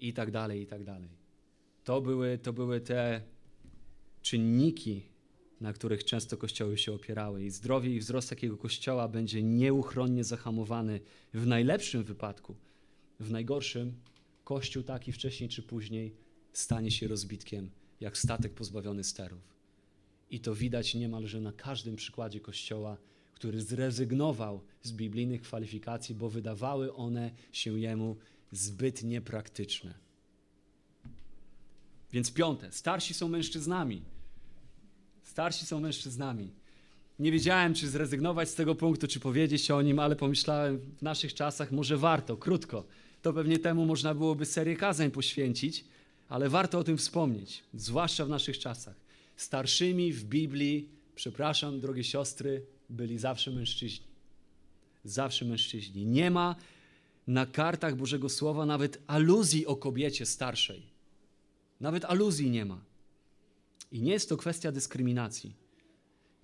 i 0.00 0.12
tak 0.12 0.30
dalej, 0.30 0.62
i 0.62 0.66
tak 0.66 0.84
dalej. 0.84 1.08
To 1.84 2.00
były, 2.00 2.38
to 2.38 2.52
były 2.52 2.80
te 2.80 3.22
czynniki, 4.22 5.02
na 5.60 5.72
których 5.72 6.04
często 6.04 6.36
kościoły 6.36 6.78
się 6.78 6.92
opierały. 6.92 7.44
I 7.44 7.50
zdrowie 7.50 7.94
i 7.94 7.98
wzrost 7.98 8.30
takiego 8.30 8.56
kościoła 8.56 9.08
będzie 9.08 9.42
nieuchronnie 9.42 10.24
zahamowany 10.24 11.00
w 11.34 11.46
najlepszym 11.46 12.04
wypadku. 12.04 12.56
W 13.20 13.30
najgorszym 13.30 13.94
kościół 14.44 14.82
taki 14.82 15.12
wcześniej 15.12 15.48
czy 15.48 15.62
później 15.62 16.14
stanie 16.52 16.90
się 16.90 17.08
rozbitkiem, 17.08 17.70
jak 18.00 18.18
statek 18.18 18.54
pozbawiony 18.54 19.04
sterów. 19.04 19.59
I 20.30 20.40
to 20.40 20.54
widać 20.54 20.94
niemalże 20.94 21.40
na 21.40 21.52
każdym 21.52 21.96
przykładzie 21.96 22.40
kościoła, 22.40 22.96
który 23.32 23.60
zrezygnował 23.60 24.60
z 24.82 24.92
biblijnych 24.92 25.42
kwalifikacji, 25.42 26.14
bo 26.14 26.30
wydawały 26.30 26.94
one 26.94 27.30
się 27.52 27.78
jemu 27.78 28.16
zbyt 28.52 29.02
niepraktyczne. 29.02 29.94
Więc 32.12 32.32
piąte, 32.32 32.72
starsi 32.72 33.14
są 33.14 33.28
mężczyznami. 33.28 34.02
Starsi 35.22 35.66
są 35.66 35.80
mężczyznami. 35.80 36.50
Nie 37.18 37.32
wiedziałem, 37.32 37.74
czy 37.74 37.88
zrezygnować 37.88 38.48
z 38.48 38.54
tego 38.54 38.74
punktu, 38.74 39.08
czy 39.08 39.20
powiedzieć 39.20 39.70
o 39.70 39.82
nim, 39.82 39.98
ale 39.98 40.16
pomyślałem, 40.16 40.80
w 40.98 41.02
naszych 41.02 41.34
czasach 41.34 41.72
może 41.72 41.96
warto, 41.96 42.36
krótko. 42.36 42.84
To 43.22 43.32
pewnie 43.32 43.58
temu 43.58 43.86
można 43.86 44.14
byłoby 44.14 44.46
serię 44.46 44.76
kazań 44.76 45.10
poświęcić, 45.10 45.84
ale 46.28 46.48
warto 46.48 46.78
o 46.78 46.84
tym 46.84 46.96
wspomnieć, 46.96 47.62
zwłaszcza 47.74 48.24
w 48.24 48.28
naszych 48.28 48.58
czasach. 48.58 49.09
Starszymi 49.40 50.12
w 50.12 50.24
Biblii, 50.24 50.88
przepraszam, 51.14 51.80
drogie 51.80 52.04
siostry, 52.04 52.66
byli 52.90 53.18
zawsze 53.18 53.50
mężczyźni. 53.50 54.06
Zawsze 55.04 55.44
mężczyźni. 55.44 56.06
Nie 56.06 56.30
ma 56.30 56.56
na 57.26 57.46
kartach 57.46 57.96
Bożego 57.96 58.28
Słowa 58.28 58.66
nawet 58.66 59.02
aluzji 59.06 59.66
o 59.66 59.76
kobiecie 59.76 60.26
starszej. 60.26 60.82
Nawet 61.80 62.04
aluzji 62.04 62.50
nie 62.50 62.64
ma. 62.64 62.84
I 63.92 64.02
nie 64.02 64.12
jest 64.12 64.28
to 64.28 64.36
kwestia 64.36 64.72
dyskryminacji. 64.72 65.54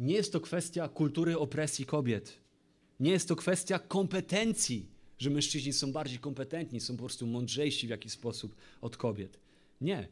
Nie 0.01 0.15
jest 0.15 0.33
to 0.33 0.41
kwestia 0.41 0.89
kultury 0.89 1.39
opresji 1.39 1.87
kobiet. 1.87 2.39
Nie 3.01 3.11
jest 3.11 3.29
to 3.29 3.37
kwestia 3.37 3.79
kompetencji, 3.79 4.87
że 5.19 5.31
mężczyźni 5.31 5.73
są 5.73 5.93
bardziej 5.93 6.19
kompetentni, 6.19 6.81
są 6.81 6.97
po 6.97 7.03
prostu 7.03 7.27
mądrzejsi 7.27 7.87
w 7.87 7.91
jakiś 7.91 8.13
sposób 8.13 8.57
od 8.81 8.97
kobiet. 8.97 9.39
Nie. 9.81 10.09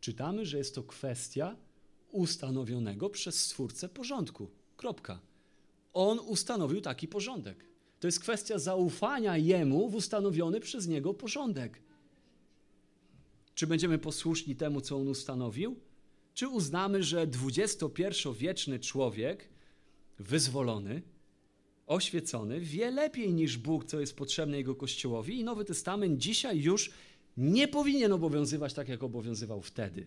Czytamy, 0.00 0.46
że 0.46 0.58
jest 0.58 0.74
to 0.74 0.82
kwestia 0.82 1.56
ustanowionego 2.12 3.10
przez 3.10 3.44
Stwórcę 3.44 3.88
porządku. 3.88 4.50
Kropka. 4.76 5.20
On 5.92 6.18
ustanowił 6.18 6.80
taki 6.80 7.08
porządek. 7.08 7.64
To 8.00 8.08
jest 8.08 8.20
kwestia 8.20 8.58
zaufania 8.58 9.36
Jemu 9.36 9.88
w 9.88 9.94
ustanowiony 9.94 10.60
przez 10.60 10.86
Niego 10.86 11.14
porządek. 11.14 11.82
Czy 13.54 13.66
będziemy 13.66 13.98
posłuszni 13.98 14.56
temu, 14.56 14.80
co 14.80 14.96
On 14.96 15.08
ustanowił? 15.08 15.76
Czy 16.34 16.48
uznamy, 16.48 17.02
że 17.02 17.26
XXI-wieczny 17.46 18.78
człowiek, 18.78 19.48
wyzwolony, 20.18 21.02
oświecony, 21.86 22.60
wie 22.60 22.90
lepiej 22.90 23.34
niż 23.34 23.58
Bóg, 23.58 23.84
co 23.84 24.00
jest 24.00 24.16
potrzebne 24.16 24.56
Jego 24.56 24.74
Kościołowi 24.74 25.38
i 25.40 25.44
Nowy 25.44 25.64
Testament 25.64 26.18
dzisiaj 26.18 26.60
już 26.60 26.90
nie 27.36 27.68
powinien 27.68 28.12
obowiązywać 28.12 28.74
tak, 28.74 28.88
jak 28.88 29.02
obowiązywał 29.02 29.62
wtedy, 29.62 30.06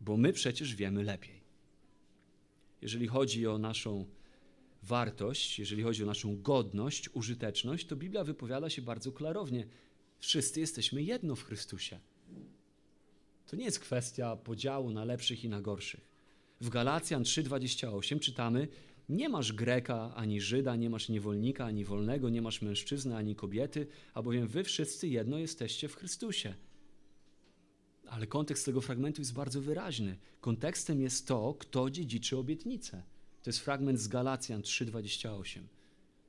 bo 0.00 0.16
my 0.16 0.32
przecież 0.32 0.74
wiemy 0.74 1.02
lepiej. 1.02 1.40
Jeżeli 2.82 3.06
chodzi 3.06 3.46
o 3.46 3.58
naszą 3.58 4.06
wartość, 4.82 5.58
jeżeli 5.58 5.82
chodzi 5.82 6.02
o 6.02 6.06
naszą 6.06 6.42
godność, 6.42 7.08
użyteczność, 7.14 7.86
to 7.86 7.96
Biblia 7.96 8.24
wypowiada 8.24 8.70
się 8.70 8.82
bardzo 8.82 9.12
klarownie. 9.12 9.66
Wszyscy 10.18 10.60
jesteśmy 10.60 11.02
jedno 11.02 11.36
w 11.36 11.42
Chrystusie. 11.42 12.00
To 13.46 13.56
nie 13.56 13.64
jest 13.64 13.78
kwestia 13.78 14.36
podziału 14.36 14.90
na 14.90 15.04
lepszych 15.04 15.44
i 15.44 15.48
na 15.48 15.60
gorszych. 15.60 16.08
W 16.60 16.68
Galacjan 16.68 17.22
3:28 17.22 18.18
czytamy: 18.18 18.68
Nie 19.08 19.28
masz 19.28 19.52
Greka 19.52 20.14
ani 20.14 20.40
Żyda, 20.40 20.76
nie 20.76 20.90
masz 20.90 21.08
niewolnika 21.08 21.64
ani 21.64 21.84
wolnego, 21.84 22.28
nie 22.28 22.42
masz 22.42 22.62
mężczyzny 22.62 23.16
ani 23.16 23.36
kobiety, 23.36 23.86
albowiem 24.14 24.46
wy 24.48 24.64
wszyscy 24.64 25.08
jedno 25.08 25.38
jesteście 25.38 25.88
w 25.88 25.96
Chrystusie. 25.96 26.54
Ale 28.06 28.26
kontekst 28.26 28.64
tego 28.64 28.80
fragmentu 28.80 29.20
jest 29.20 29.32
bardzo 29.32 29.60
wyraźny. 29.60 30.16
Kontekstem 30.40 31.00
jest 31.00 31.26
to, 31.26 31.54
kto 31.58 31.90
dziedziczy 31.90 32.38
obietnicę. 32.38 33.02
To 33.42 33.50
jest 33.50 33.58
fragment 33.60 34.00
z 34.00 34.08
Galacjan 34.08 34.62
3:28 34.62 35.62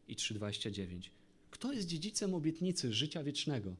i 0.08 0.16
3:29. 0.16 1.10
Kto 1.52 1.74
jest 1.74 1.88
dziedzicem 1.88 2.34
obietnicy 2.34 2.94
życia 2.94 3.24
wiecznego 3.24 3.76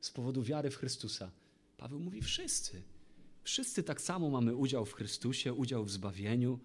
z 0.00 0.10
powodu 0.10 0.42
wiary 0.42 0.70
w 0.70 0.76
Chrystusa? 0.76 1.30
Paweł 1.76 2.00
mówi 2.00 2.22
wszyscy. 2.22 2.82
Wszyscy 3.44 3.82
tak 3.82 4.00
samo 4.00 4.30
mamy 4.30 4.56
udział 4.56 4.84
w 4.84 4.92
Chrystusie, 4.92 5.52
udział 5.52 5.84
w 5.84 5.90
zbawieniu. 5.90 6.58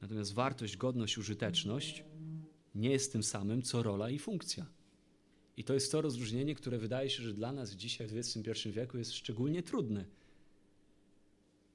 Natomiast 0.00 0.34
wartość, 0.34 0.76
godność, 0.76 1.18
użyteczność 1.18 2.04
nie 2.74 2.90
jest 2.90 3.12
tym 3.12 3.22
samym, 3.22 3.62
co 3.62 3.82
rola 3.82 4.10
i 4.10 4.18
funkcja. 4.18 4.66
I 5.56 5.64
to 5.64 5.74
jest 5.74 5.92
to 5.92 6.00
rozróżnienie, 6.00 6.54
które 6.54 6.78
wydaje 6.78 7.10
się, 7.10 7.22
że 7.22 7.34
dla 7.34 7.52
nas 7.52 7.70
dzisiaj 7.70 8.06
w 8.06 8.16
XXI 8.16 8.70
wieku 8.70 8.98
jest 8.98 9.12
szczególnie 9.12 9.62
trudne. 9.62 10.04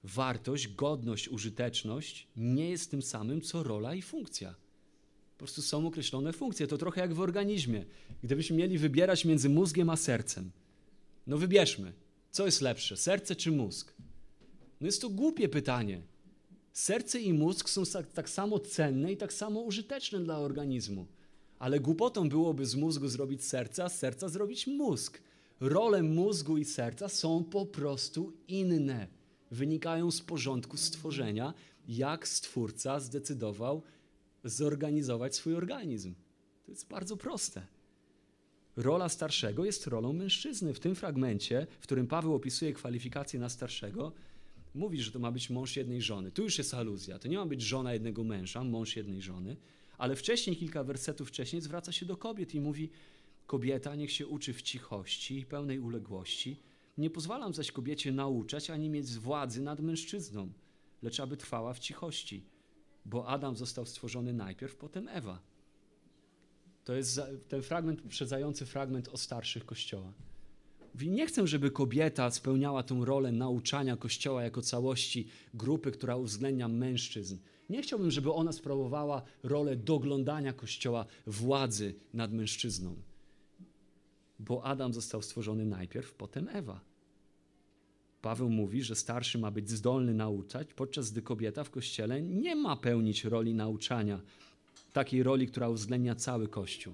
wartość, 0.03 0.67
godność, 0.67 1.30
użyteczność 1.30 2.28
nie 2.36 2.69
jest 2.69 2.91
tym 2.91 3.01
samym, 3.01 3.41
co 3.41 3.63
rola 3.63 3.95
i 3.95 4.01
funkcja. 4.01 4.55
Po 5.32 5.38
prostu 5.38 5.61
są 5.61 5.88
określone 5.88 6.34
funkcje. 6.34 6.67
To 6.67 6.78
trochę 6.78 7.01
jak 7.01 7.13
w 7.13 7.19
organizmie. 7.19 7.86
Gdybyśmy 8.23 8.57
mieli 8.57 8.78
wybierać 8.78 9.25
między 9.25 9.49
mózgiem 9.49 9.89
a 9.89 9.95
sercem, 9.95 10.51
no 11.28 11.38
wybierzmy, 11.38 11.93
co 12.32 12.45
jest 12.45 12.61
lepsze, 12.61 12.97
serce 12.97 13.36
czy 13.36 13.51
mózg? 13.51 13.93
No 14.82 14.86
jest 14.88 15.01
to 15.01 15.09
głupie 15.09 15.49
pytanie. 15.49 16.01
Serce 16.73 17.19
i 17.19 17.34
mózg 17.34 17.69
są 17.69 17.84
tak, 18.13 18.30
samo 18.30 18.59
cenne 18.59 19.11
i 19.11 19.17
tak 19.17 19.34
samo 19.34 19.59
użyteczne 19.59 20.19
dla 20.19 20.39
organizmu. 20.39 21.07
Ale 21.60 21.80
głupotą 21.80 22.30
byłoby 22.30 22.66
z 22.66 22.76
mózgu 22.76 23.08
zrobić 23.08 23.43
serce, 23.43 23.84
a 23.84 23.89
z 23.89 23.99
serca 23.99 24.30
zrobić 24.30 24.68
mózg. 24.68 25.22
Role 25.60 26.03
mózgu 26.03 26.58
i 26.58 26.66
serca 26.66 27.10
są 27.10 27.43
po 27.43 27.66
prostu 27.66 28.34
inne. 28.47 29.08
Wynikają 29.51 30.12
z 30.12 30.22
porządku 30.22 30.78
stworzenia, 30.78 31.53
jak 31.88 32.28
stwórca 32.28 32.99
zdecydował 32.99 33.84
zorganizować 34.43 35.36
swój 35.36 35.55
organizm. 35.55 36.16
To 36.66 36.72
jest 36.72 36.88
bardzo 36.88 37.18
proste. 37.18 37.68
Rola 38.76 39.10
starszego 39.10 39.66
jest 39.66 39.88
rolą 39.88 40.14
mężczyzny. 40.14 40.74
W 40.74 40.80
tym 40.80 40.95
fragmencie, 40.95 41.68
w 41.80 41.84
którym 41.84 42.08
Paweł 42.08 42.36
opisuje 42.36 42.74
kwalifikacje 42.74 43.39
na 43.39 43.49
starszego, 43.49 44.12
mówi, 44.76 45.01
że 45.01 45.12
to 45.12 45.20
ma 45.20 45.32
być 45.32 45.49
mąż 45.49 45.76
jednej 45.76 46.01
żony. 46.01 46.32
Tu 46.32 46.43
już 46.43 46.58
jest 46.58 46.74
aluzja. 46.74 47.20
To 47.20 47.28
nie 47.28 47.38
ma 47.38 47.45
być 47.45 47.62
żona 47.62 47.93
jednego 47.93 48.24
męża, 48.24 48.64
mąż 48.64 48.95
jednej 48.95 49.22
żony, 49.22 49.58
ale 49.98 50.16
wcześniej, 50.16 50.56
kilka 50.56 50.84
wersetów 50.84 51.30
wcześniej, 51.30 51.62
zwraca 51.62 51.91
się 51.91 52.06
do 52.06 52.18
kobiet 52.18 52.56
i 52.56 52.62
mówi: 52.62 52.89
Kobieta 53.48 53.95
niech 53.95 54.12
się 54.12 54.28
uczy 54.28 54.54
w 54.54 54.62
cichości 54.62 55.39
i 55.39 55.45
pełnej 55.45 55.80
uległości. 55.80 56.60
Nie 56.98 57.10
pozwalam 57.10 57.54
zaś 57.54 57.72
kobiecie 57.72 58.12
nauczać 58.12 58.70
ani 58.70 58.89
mieć 58.89 59.08
władzy 59.12 59.62
nad 59.62 59.80
mężczyzną, 59.80 60.52
lecz 61.02 61.20
aby 61.20 61.38
trwała 61.38 61.74
w 61.74 61.80
cichości, 61.80 62.43
bo 63.06 63.28
Adam 63.28 63.56
został 63.56 63.86
stworzony 63.86 64.34
najpierw, 64.34 64.76
potem 64.76 65.08
Ewa. 65.08 65.41
To 66.84 66.95
jest 66.95 67.22
ten 67.48 67.62
fragment, 67.62 68.06
uprzedzający 68.06 68.66
fragment 68.66 69.08
o 69.08 69.18
starszych 69.18 69.66
Kościoła. 69.66 70.14
Mówi, 70.93 71.10
nie 71.10 71.28
chcę, 71.28 71.48
żeby 71.48 71.72
kobieta 71.72 72.32
spełniała 72.32 72.84
tą 72.84 73.06
rolę 73.06 73.32
nauczania 73.32 73.98
Kościoła 73.98 74.43
jako 74.43 74.62
całości 74.62 75.28
grupy, 75.54 75.91
która 75.91 76.16
uwzględnia 76.16 76.68
mężczyzn. 76.68 77.38
Nie 77.70 77.82
chciałbym, 77.82 78.11
żeby 78.11 78.34
ona 78.34 78.51
sprawowała 78.51 79.22
rolę 79.43 79.76
doglądania 79.76 80.53
Kościoła 80.53 81.05
władzy 81.28 81.95
nad 82.13 82.34
mężczyzną. 82.34 82.95
Bo 84.39 84.63
Adam 84.63 84.93
został 84.93 85.22
stworzony 85.22 85.65
najpierw, 85.65 86.13
potem 86.13 86.47
Ewa. 86.47 86.82
Paweł 88.22 88.49
mówi, 88.49 88.84
że 88.84 88.95
starszy 88.95 89.38
ma 89.38 89.51
być 89.51 89.70
zdolny 89.70 90.13
nauczać, 90.13 90.74
podczas 90.74 91.11
gdy 91.11 91.22
kobieta 91.22 91.63
w 91.63 91.70
kościele 91.70 92.22
nie 92.22 92.55
ma 92.55 92.76
pełnić 92.76 93.24
roli 93.24 93.53
nauczania, 93.53 94.22
takiej 94.93 95.24
roli, 95.24 95.47
która 95.47 95.70
uwzględnia 95.70 96.15
cały 96.15 96.47
Kościół. 96.47 96.93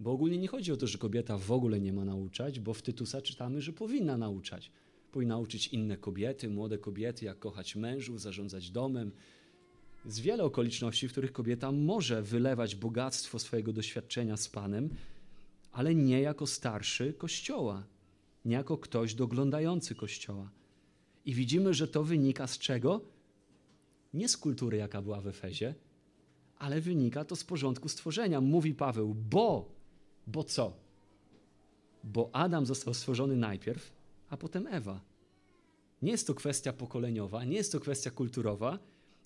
Bo 0.00 0.12
ogólnie 0.12 0.38
nie 0.38 0.48
chodzi 0.48 0.72
o 0.72 0.76
to, 0.76 0.86
że 0.86 0.98
kobieta 0.98 1.38
w 1.38 1.52
ogóle 1.52 1.80
nie 1.80 1.92
ma 1.92 2.04
nauczać, 2.04 2.60
bo 2.60 2.74
w 2.74 2.82
Tytusa 2.82 3.22
czytamy, 3.22 3.60
że 3.60 3.72
powinna 3.72 4.16
nauczać. 4.16 4.70
Powinna 5.12 5.38
uczyć 5.38 5.68
inne 5.68 5.96
kobiety, 5.96 6.48
młode 6.48 6.78
kobiety, 6.78 7.24
jak 7.24 7.38
kochać 7.38 7.76
mężów, 7.76 8.20
zarządzać 8.20 8.70
domem. 8.70 9.12
Z 10.08 10.20
wiele 10.20 10.44
okoliczności, 10.44 11.08
w 11.08 11.12
których 11.12 11.32
kobieta 11.32 11.72
może 11.72 12.22
wylewać 12.22 12.76
bogactwo 12.76 13.38
swojego 13.38 13.72
doświadczenia 13.72 14.36
z 14.36 14.48
Panem, 14.48 14.88
ale 15.72 15.94
nie 15.94 16.20
jako 16.20 16.46
starszy 16.46 17.12
Kościoła, 17.12 17.86
nie 18.44 18.54
jako 18.54 18.78
ktoś 18.78 19.14
doglądający 19.14 19.94
Kościoła. 19.94 20.50
I 21.24 21.34
widzimy, 21.34 21.74
że 21.74 21.88
to 21.88 22.04
wynika 22.04 22.46
z 22.46 22.58
czego? 22.58 23.00
Nie 24.14 24.28
z 24.28 24.36
kultury, 24.36 24.76
jaka 24.76 25.02
była 25.02 25.20
w 25.20 25.26
Efezie, 25.26 25.74
ale 26.58 26.80
wynika 26.80 27.24
to 27.24 27.36
z 27.36 27.44
porządku 27.44 27.88
stworzenia. 27.88 28.40
Mówi 28.40 28.74
Paweł, 28.74 29.14
bo, 29.14 29.72
bo 30.26 30.44
co? 30.44 30.76
Bo 32.04 32.30
Adam 32.32 32.66
został 32.66 32.94
stworzony 32.94 33.36
najpierw, 33.36 33.92
a 34.30 34.36
potem 34.36 34.66
Ewa. 34.66 35.00
Nie 36.02 36.10
jest 36.10 36.26
to 36.26 36.34
kwestia 36.34 36.72
pokoleniowa, 36.72 37.44
nie 37.44 37.56
jest 37.56 37.72
to 37.72 37.80
kwestia 37.80 38.10
kulturowa, 38.10 38.78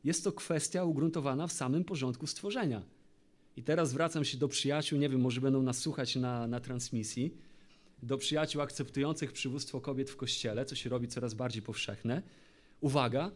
jest 0.05 0.25
to 0.25 0.33
kwestia 0.33 0.85
ugruntowana 0.85 1.47
w 1.47 1.53
samym 1.53 1.85
porządku 1.85 2.27
stworzenia. 2.27 2.83
I 3.57 3.63
teraz 3.63 3.93
wracam 3.93 4.25
się 4.25 4.39
do 4.39 4.49
przyjaciół, 4.49 4.99
nie 4.99 5.09
wiem, 5.09 5.21
może 5.21 5.41
będą 5.41 5.63
nas 5.63 5.79
słuchać 5.79 6.17
na, 6.17 6.47
na 6.47 6.61
transmisji, 6.61 7.35
do 8.03 8.19
przyjaciół 8.19 8.63
akceptujących 8.63 9.33
przywództwo 9.33 9.81
kobiet 9.81 10.11
w 10.11 10.17
kościele, 10.17 10.65
co 10.65 10.75
się 10.75 10.91
robi 10.91 11.09
coraz 11.09 11.35
bardziej 11.35 11.63
powszechne. 11.63 12.23
Uwaga, 12.81 13.31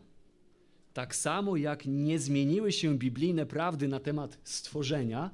tak 0.93 1.14
samo 1.14 1.57
jak 1.57 1.87
nie 1.87 2.19
zmieniły 2.19 2.73
się 2.73 2.99
biblijne 2.99 3.47
prawdy 3.47 3.89
na 3.89 4.01
temat 4.01 4.39
stworzenia, 4.45 5.31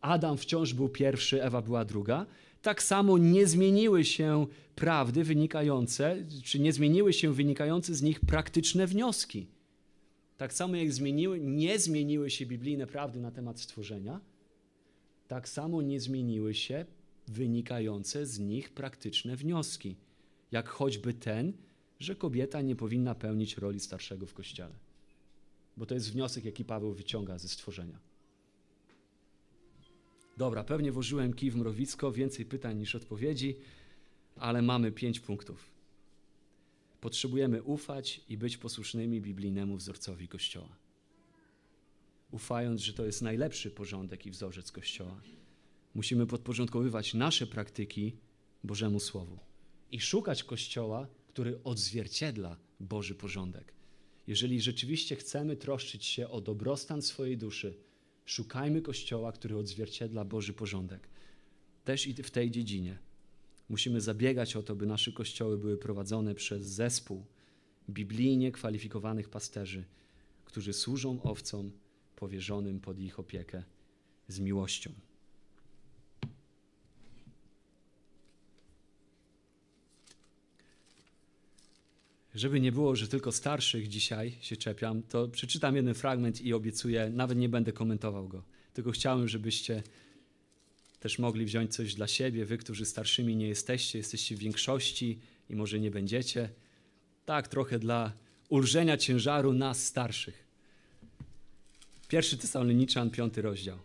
Adam 0.00 0.38
wciąż 0.38 0.74
był 0.74 0.88
pierwszy, 0.88 1.42
Ewa 1.42 1.62
była 1.62 1.84
druga, 1.84 2.26
tak 2.62 2.82
samo 2.82 3.18
nie 3.18 3.46
zmieniły 3.46 4.04
się 4.04 4.46
prawdy 4.74 5.24
wynikające, 5.24 6.16
czy 6.44 6.60
nie 6.60 6.72
zmieniły 6.72 7.12
się 7.12 7.32
wynikające 7.32 7.94
z 7.94 8.02
nich 8.02 8.20
praktyczne 8.20 8.86
wnioski. 8.86 9.46
Tak 10.36 10.52
samo 10.52 10.76
jak 10.76 10.92
zmieniły, 10.92 11.40
nie 11.40 11.78
zmieniły 11.78 12.30
się 12.30 12.46
biblijne 12.46 12.86
prawdy 12.86 13.20
na 13.20 13.30
temat 13.30 13.60
stworzenia, 13.60 14.20
tak 15.28 15.48
samo 15.48 15.82
nie 15.82 16.00
zmieniły 16.00 16.54
się 16.54 16.86
wynikające 17.28 18.26
z 18.26 18.38
nich 18.38 18.72
praktyczne 18.72 19.36
wnioski, 19.36 19.96
jak 20.52 20.68
choćby 20.68 21.14
ten, 21.14 21.52
że 22.00 22.16
kobieta 22.16 22.60
nie 22.60 22.76
powinna 22.76 23.14
pełnić 23.14 23.56
roli 23.56 23.80
starszego 23.80 24.26
w 24.26 24.34
kościele. 24.34 24.74
Bo 25.76 25.86
to 25.86 25.94
jest 25.94 26.12
wniosek, 26.12 26.44
jaki 26.44 26.64
Paweł 26.64 26.92
wyciąga 26.92 27.38
ze 27.38 27.48
stworzenia. 27.48 27.98
Dobra, 30.36 30.64
pewnie 30.64 30.92
włożyłem 30.92 31.34
kij 31.34 31.50
w 31.50 31.56
mrowisko, 31.56 32.12
więcej 32.12 32.44
pytań 32.44 32.78
niż 32.78 32.94
odpowiedzi, 32.94 33.56
ale 34.36 34.62
mamy 34.62 34.92
pięć 34.92 35.20
punktów. 35.20 35.73
Potrzebujemy 37.04 37.62
ufać 37.62 38.20
i 38.28 38.38
być 38.38 38.56
posłusznymi 38.56 39.20
biblijnemu 39.20 39.76
wzorcowi 39.76 40.28
Kościoła. 40.28 40.76
Ufając, 42.30 42.80
że 42.80 42.92
to 42.92 43.04
jest 43.04 43.22
najlepszy 43.22 43.70
porządek 43.70 44.26
i 44.26 44.30
wzorzec 44.30 44.72
Kościoła, 44.72 45.20
musimy 45.94 46.26
podporządkowywać 46.26 47.14
nasze 47.14 47.46
praktyki 47.46 48.16
Bożemu 48.64 49.00
Słowu 49.00 49.38
i 49.90 50.00
szukać 50.00 50.44
Kościoła, 50.44 51.08
który 51.28 51.62
odzwierciedla 51.64 52.56
Boży 52.80 53.14
porządek. 53.14 53.72
Jeżeli 54.26 54.60
rzeczywiście 54.60 55.16
chcemy 55.16 55.56
troszczyć 55.56 56.04
się 56.04 56.28
o 56.28 56.40
dobrostan 56.40 57.02
swojej 57.02 57.38
duszy, 57.38 57.74
szukajmy 58.24 58.82
Kościoła, 58.82 59.32
który 59.32 59.56
odzwierciedla 59.56 60.24
Boży 60.24 60.52
porządek. 60.52 61.08
Też 61.84 62.06
i 62.06 62.14
w 62.14 62.30
tej 62.30 62.50
dziedzinie. 62.50 62.98
Musimy 63.68 64.00
zabiegać 64.00 64.56
o 64.56 64.62
to, 64.62 64.74
by 64.74 64.86
nasze 64.86 65.12
kościoły 65.12 65.58
były 65.58 65.78
prowadzone 65.78 66.34
przez 66.34 66.66
zespół 66.66 67.24
biblijnie 67.90 68.52
kwalifikowanych 68.52 69.28
pasterzy, 69.28 69.84
którzy 70.44 70.72
służą 70.72 71.22
owcom 71.22 71.70
powierzonym 72.16 72.80
pod 72.80 72.98
ich 72.98 73.18
opiekę 73.18 73.62
z 74.28 74.40
miłością. 74.40 74.92
Żeby 82.34 82.60
nie 82.60 82.72
było, 82.72 82.96
że 82.96 83.08
tylko 83.08 83.32
starszych 83.32 83.88
dzisiaj 83.88 84.36
się 84.40 84.56
czepiam, 84.56 85.02
to 85.02 85.28
przeczytam 85.28 85.76
jeden 85.76 85.94
fragment 85.94 86.40
i 86.40 86.52
obiecuję, 86.52 87.10
nawet 87.10 87.38
nie 87.38 87.48
będę 87.48 87.72
komentował 87.72 88.28
go. 88.28 88.42
Tylko 88.72 88.90
chciałem, 88.90 89.28
żebyście 89.28 89.82
też 91.04 91.18
mogli 91.18 91.44
wziąć 91.44 91.74
coś 91.74 91.94
dla 91.94 92.06
siebie, 92.06 92.44
wy, 92.44 92.58
którzy 92.58 92.84
starszymi 92.84 93.36
nie 93.36 93.48
jesteście, 93.48 93.98
jesteście 93.98 94.36
w 94.36 94.38
większości 94.38 95.18
i 95.50 95.56
może 95.56 95.80
nie 95.80 95.90
będziecie. 95.90 96.50
Tak, 97.24 97.48
trochę 97.48 97.78
dla 97.78 98.12
ulżenia 98.48 98.96
ciężaru 98.96 99.52
nas 99.52 99.86
starszych. 99.86 100.46
Pierwszy 102.08 102.38
Tesaloniczan, 102.38 103.10
piąty 103.10 103.42
rozdział. 103.42 103.78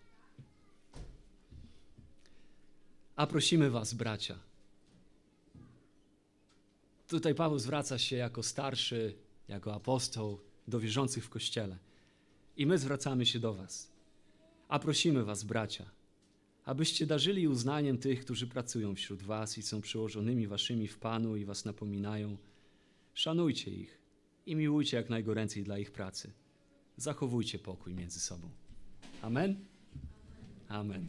A 3.15 3.27
prosimy 3.27 3.69
was, 3.69 3.93
bracia, 3.93 4.39
Tutaj 7.07 7.35
Paweł 7.35 7.59
zwraca 7.59 7.97
się 7.97 8.15
jako 8.15 8.43
starszy, 8.43 9.15
jako 9.47 9.73
apostoł 9.73 10.39
do 10.67 10.79
wierzących 10.79 11.25
w 11.25 11.29
Kościele. 11.29 11.77
I 12.57 12.65
my 12.65 12.77
zwracamy 12.77 13.25
się 13.25 13.39
do 13.39 13.53
Was. 13.53 13.91
A 14.67 14.79
prosimy 14.79 15.23
Was, 15.23 15.43
bracia, 15.43 15.98
abyście 16.69 17.05
darzyli 17.05 17.47
uznaniem 17.47 17.97
tych, 17.97 18.21
którzy 18.21 18.47
pracują 18.47 18.95
wśród 18.95 19.23
Was 19.23 19.57
i 19.57 19.61
są 19.61 19.81
przyłożonymi 19.81 20.47
Waszymi 20.47 20.87
w 20.87 20.97
Panu 20.97 21.35
i 21.35 21.45
Was 21.45 21.65
napominają. 21.65 22.37
Szanujcie 23.13 23.71
ich 23.71 23.99
i 24.45 24.55
miłujcie 24.55 24.97
jak 24.97 25.09
najgoręcej 25.09 25.63
dla 25.63 25.77
ich 25.77 25.91
pracy. 25.91 26.31
Zachowujcie 26.97 27.59
pokój 27.59 27.93
między 27.93 28.19
sobą. 28.19 28.49
Amen? 29.21 29.65
Amen. 30.67 31.07